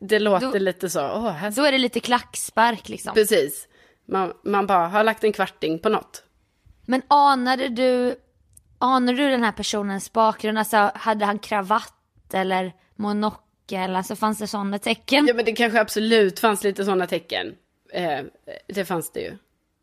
det 0.00 0.18
låter 0.18 0.52
Då- 0.52 0.58
lite 0.58 0.90
så, 0.90 1.00
åh, 1.00 1.30
här 1.30 1.50
Då 1.50 1.64
är 1.64 1.72
det 1.72 1.78
lite 1.78 2.00
klackspark 2.00 2.88
liksom. 2.88 3.14
Precis. 3.14 3.68
Man, 4.06 4.32
man 4.44 4.66
bara 4.66 4.88
har 4.88 5.04
lagt 5.04 5.24
en 5.24 5.32
kvarting 5.32 5.78
på 5.78 5.88
något. 5.88 6.22
Men 6.86 7.02
anade 7.08 7.68
du, 7.68 8.14
Anar 8.82 9.12
du 9.12 9.30
den 9.30 9.42
här 9.44 9.52
personens 9.52 10.12
bakgrund? 10.12 10.58
Alltså 10.58 10.90
hade 10.94 11.24
han 11.24 11.38
kravatt 11.38 12.34
eller 12.34 12.72
monokel? 12.96 13.96
Alltså 13.96 14.16
fanns 14.16 14.38
det 14.38 14.46
sådana 14.46 14.78
tecken? 14.78 15.26
Ja 15.26 15.34
men 15.34 15.44
det 15.44 15.52
kanske 15.52 15.80
absolut 15.80 16.40
fanns 16.40 16.64
lite 16.64 16.84
sådana 16.84 17.06
tecken. 17.06 17.54
Eh, 17.92 18.20
det 18.66 18.84
fanns 18.84 19.12
det 19.12 19.20
ju. 19.20 19.36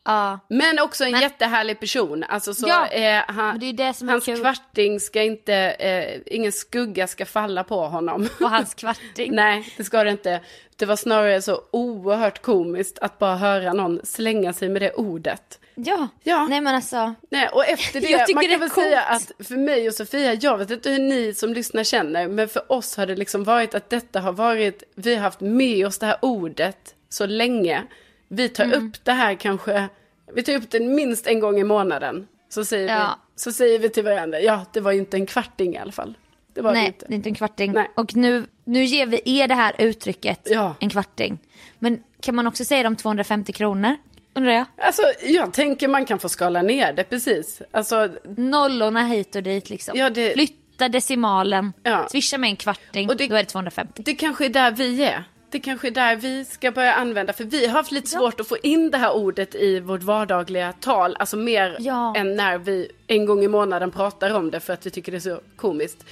Ja. 0.08 0.40
Men 0.48 0.80
också 0.80 1.04
en 1.06 1.12
Men- 1.12 1.22
jättehärlig 1.22 1.80
person. 1.80 2.24
Alltså 2.30 2.54
så, 2.54 2.68
Ja, 2.68 2.88
eh, 2.88 3.24
han, 3.28 3.60
det 3.60 3.72
det 3.72 3.96
hans 4.08 4.26
kul. 4.26 4.40
kvarting 4.42 5.00
ska 5.00 5.22
inte, 5.24 5.54
eh, 5.56 6.22
ingen 6.26 6.52
skugga 6.52 7.08
ska 7.08 7.26
falla 7.26 7.64
på 7.64 7.88
honom. 7.88 8.30
Och 8.42 8.50
hans 8.50 8.74
kvarting. 8.74 9.36
Nej, 9.36 9.74
det 9.78 9.84
ska 9.84 10.04
det 10.04 10.12
inte. 10.12 10.42
Det 10.76 10.86
var 10.86 10.96
snarare 10.96 11.42
så 11.42 11.62
oerhört 11.72 12.42
komiskt 12.42 13.00
att 13.00 13.20
bara 13.20 13.36
höra 13.36 13.74
någon 13.74 14.00
slänga 14.04 14.54
sig 14.54 14.70
med 14.70 14.82
det 14.82 14.92
ordet. 14.94 15.60
Ja. 15.76 16.08
Ja. 16.24 16.48
Nej 16.50 16.62
men 16.62 16.76
alltså. 16.76 17.14
Nej, 17.32 17.50
och 17.54 17.66
efter 17.68 18.02
Jag 18.12 18.20
det, 18.20 18.26
tycker 18.26 18.36
man 18.36 18.44
det 18.44 18.48
kan 18.50 18.56
är 18.56 18.60
väl 18.60 18.70
säga 18.70 19.02
coolt. 19.10 19.32
att 19.40 19.48
för 19.48 19.56
mig 19.56 19.88
och 19.88 19.94
Sofia, 19.94 20.34
jag 20.34 20.58
vet 20.58 20.72
inte 20.72 20.90
hur 20.90 21.00
ni 21.00 21.34
som 21.34 21.54
lyssnar 21.54 21.84
känner, 21.84 22.28
men 22.28 22.50
för 22.50 22.72
oss 22.72 22.98
har 22.98 23.06
det 23.06 23.16
liksom 23.16 23.44
varit 23.44 23.76
att 23.76 23.90
detta 23.90 24.20
har 24.20 24.32
varit, 24.32 24.84
vi 24.96 25.16
har 25.16 25.22
haft 25.22 25.40
med 25.40 25.88
oss 25.88 26.00
det 26.00 26.06
här 26.06 26.18
ordet 26.22 26.96
så 27.10 27.26
länge. 27.26 27.84
Vi 28.28 28.50
tar 28.50 28.64
Mm. 28.64 28.88
upp 28.88 29.06
det 29.06 29.12
här 29.12 29.34
kanske, 29.36 29.88
vi 30.34 30.44
tar 30.44 30.54
upp 30.56 30.70
det 30.70 30.80
minst 30.80 31.28
en 31.28 31.40
gång 31.40 31.60
i 31.60 31.64
månaden. 31.64 32.28
Så 32.50 32.66
säger, 32.66 32.88
Ja. 32.96 33.20
vi, 33.36 33.40
så 33.42 33.52
säger 33.52 33.80
vi 33.80 33.90
till 33.90 34.04
varandra, 34.04 34.40
ja 34.40 34.66
det 34.74 34.80
var 34.80 34.92
ju 34.92 35.00
inte 35.00 35.18
en 35.18 35.26
kvarting 35.26 35.74
i 35.76 35.78
alla 35.78 35.92
fall. 35.92 36.18
Det 36.54 36.62
var 36.62 36.72
det 36.74 36.78
Nej, 36.80 36.88
inte. 36.88 37.06
det 37.08 37.14
är 37.14 37.16
inte 37.16 37.30
en 37.30 37.36
kvarting. 37.36 37.72
Nej. 37.72 37.92
Och 37.96 38.16
nu, 38.16 38.46
nu 38.64 38.84
ger 38.84 39.06
vi 39.06 39.22
er 39.26 39.48
det 39.48 39.56
här 39.56 39.76
uttrycket, 39.80 40.40
Ja. 40.52 40.76
en 40.80 40.90
kvarting. 40.90 41.40
Men 41.80 42.04
kan 42.22 42.36
man 42.36 42.48
också 42.48 42.66
säga 42.66 42.84
de 42.84 42.96
250 42.96 43.54
kronor? 43.54 43.96
Undrar 44.34 44.52
jag. 44.52 44.66
Alltså 44.78 45.02
jag 45.24 45.54
tänker 45.54 45.88
man 45.88 46.06
kan 46.06 46.20
få 46.20 46.30
skala 46.30 46.62
ner 46.62 46.94
det 46.94 47.04
precis. 47.04 47.62
Alltså, 47.72 48.10
Nollorna 48.38 49.04
hit 49.08 49.36
och 49.36 49.44
dit 49.44 49.70
liksom. 49.70 49.98
Ja, 49.98 50.10
det- 50.10 50.34
Flytta 50.34 50.90
decimalen, 50.90 51.74
Ja. 51.84 52.08
swisha 52.12 52.38
med 52.38 52.50
en 52.50 52.56
kvarting, 52.56 53.10
Och 53.10 53.18
det- 53.18 53.28
då 53.28 53.36
är 53.36 53.40
det 53.44 53.50
250. 53.50 54.02
Det 54.06 54.16
kanske 54.16 54.46
är 54.46 54.50
där 54.50 54.72
vi 54.72 55.04
är. 55.04 55.24
Det 55.50 55.60
kanske 55.60 55.88
är 55.88 55.92
där 55.92 56.16
vi 56.16 56.46
ska 56.46 56.72
börja 56.72 56.94
använda, 56.94 57.34
för 57.34 57.44
vi 57.44 57.66
har 57.68 57.74
haft 57.74 57.92
lite 57.92 58.08
svårt 58.08 58.40
att 58.40 58.48
få 58.48 58.58
in 58.58 58.92
det 58.92 58.98
här 58.98 59.16
ordet 59.16 59.56
i 59.56 59.80
vårt 59.80 60.04
vardagliga 60.04 60.74
tal, 60.74 61.16
alltså 61.20 61.38
mer 61.38 61.76
Ja. 61.80 62.16
än 62.18 62.36
när 62.36 62.58
vi 62.58 62.92
en 63.08 63.26
gång 63.26 63.44
i 63.44 63.48
månaden 63.48 63.92
pratar 63.92 64.30
om 64.34 64.52
det 64.52 64.60
för 64.60 64.74
att 64.74 64.86
vi 64.86 64.90
tycker 64.90 65.12
det 65.12 65.18
är 65.18 65.20
så 65.20 65.40
komiskt. 65.56 66.06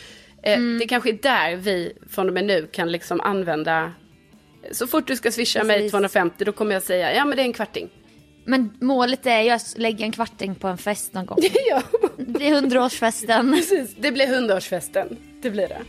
Eh, 0.44 0.54
Mm. 0.58 0.80
Det 0.80 0.88
kanske 0.88 1.10
är 1.10 1.14
där 1.22 1.56
vi 1.56 1.94
från 2.10 2.28
och 2.28 2.34
med 2.34 2.46
nu 2.46 2.68
kan 2.72 2.92
liksom 2.92 3.22
använda, 3.22 3.92
så 4.72 4.88
fort 4.88 5.08
du 5.08 5.16
ska 5.16 5.32
swisha 5.32 5.64
mig 5.64 5.78
Precis. 5.78 5.92
250 5.92 6.46
då 6.46 6.52
kommer 6.52 6.74
jag 6.74 6.84
säga, 6.84 7.16
ja 7.16 7.26
men 7.26 7.36
det 7.38 7.42
är 7.44 7.46
en 7.46 7.54
kvarting. 7.54 7.90
Men 8.46 8.78
målet 8.82 9.26
är 9.26 9.42
ju 9.42 9.50
att 9.50 9.74
lägga 9.78 10.06
en 10.06 10.12
kvarting 10.12 10.56
på 10.56 10.68
en 10.68 10.78
fest 10.78 11.14
någon 11.14 11.26
gång. 11.26 11.38
ja, 11.70 11.82
Det 12.18 12.26
blir 12.26 12.54
hundraårsfesten. 12.54 13.54
precis. 13.54 13.96
Det 14.00 14.12
blir 14.12 14.28
hundraårsfesten. 14.28 15.18
Det 15.42 15.50
blir 15.50 15.68
det. 15.68 15.82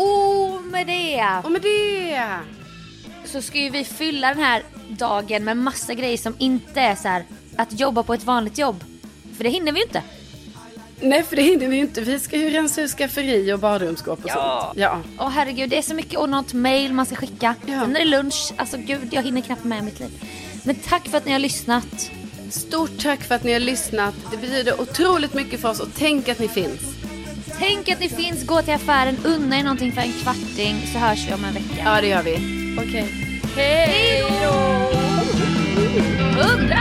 Och 0.00 0.51
med 0.72 0.86
det 0.86 1.40
Och 1.44 1.52
med 1.52 1.62
det! 1.62 2.22
så 3.24 3.42
ska 3.42 3.58
ju 3.58 3.70
vi 3.70 3.84
fylla 3.84 4.28
den 4.28 4.38
här 4.38 4.62
dagen 4.88 5.44
med 5.44 5.56
massa 5.56 5.94
grejer 5.94 6.16
som 6.16 6.34
inte 6.38 6.80
är 6.80 6.94
så 6.94 7.08
här 7.08 7.24
att 7.56 7.80
jobba 7.80 8.02
på 8.02 8.14
ett 8.14 8.24
vanligt 8.24 8.58
jobb. 8.58 8.84
För 9.36 9.44
det 9.44 9.50
hinner 9.50 9.72
vi 9.72 9.78
ju 9.78 9.84
inte. 9.84 10.02
Nej, 11.00 11.22
för 11.22 11.36
det 11.36 11.42
hinner 11.42 11.68
vi 11.68 11.76
ju 11.76 11.82
inte. 11.82 12.00
Vi 12.00 12.20
ska 12.20 12.36
ju 12.36 12.50
rensa 12.50 12.82
ut 12.82 12.90
skafferi 12.90 13.52
och 13.52 13.58
badrumsskåp 13.58 14.24
och 14.24 14.30
sånt. 14.30 14.76
Ja. 14.76 15.00
Åh 15.18 15.28
herregud, 15.28 15.70
det 15.70 15.78
är 15.78 15.82
så 15.82 15.94
mycket 15.94 16.18
och 16.18 16.28
något 16.28 16.52
mail 16.52 16.92
man 16.92 17.06
ska 17.06 17.16
skicka. 17.16 17.54
Ja. 17.66 17.80
Sen 17.80 17.96
är 17.96 18.00
det 18.00 18.04
lunch. 18.04 18.52
Alltså 18.56 18.76
gud, 18.76 19.08
jag 19.10 19.22
hinner 19.22 19.40
knappt 19.40 19.64
med 19.64 19.84
mitt 19.84 20.00
liv. 20.00 20.10
Men 20.64 20.74
tack 20.74 21.08
för 21.08 21.18
att 21.18 21.26
ni 21.26 21.32
har 21.32 21.38
lyssnat. 21.38 22.10
Stort 22.50 23.02
tack 23.02 23.22
för 23.22 23.34
att 23.34 23.44
ni 23.44 23.52
har 23.52 23.60
lyssnat. 23.60 24.14
Det 24.30 24.36
betyder 24.36 24.80
otroligt 24.80 25.34
mycket 25.34 25.60
för 25.60 25.68
oss 25.70 25.80
och 25.80 25.88
tänk 25.98 26.28
att 26.28 26.38
ni 26.38 26.48
finns. 26.48 26.80
Tänk 27.64 27.88
att 27.88 28.00
ni 28.00 28.08
finns, 28.08 28.46
gå 28.46 28.62
till 28.62 28.74
affären, 28.74 29.16
unna 29.24 29.58
er 29.58 29.62
någonting 29.62 29.92
för 29.92 30.00
en 30.00 30.12
kvarting 30.12 30.86
så 30.86 30.98
hörs 30.98 31.28
vi 31.28 31.34
om 31.34 31.44
en 31.44 31.54
vecka. 31.54 31.82
Ja, 31.84 32.00
det 32.00 32.06
gör 32.06 32.22
vi. 32.22 32.36
Okej. 32.78 33.08
Hej 33.56 34.24
då! 34.42 34.52
Hundra! 36.42 36.80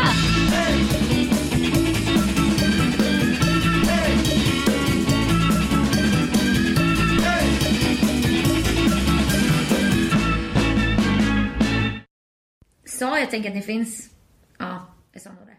Så, 12.86 13.06
jag 13.06 13.30
tänker 13.30 13.50
att 13.50 13.56
ni 13.56 13.62
finns. 13.62 14.10
Ja, 14.58 14.88
jag 15.14 15.22
sa 15.22 15.30
nog 15.30 15.46
det. 15.46 15.51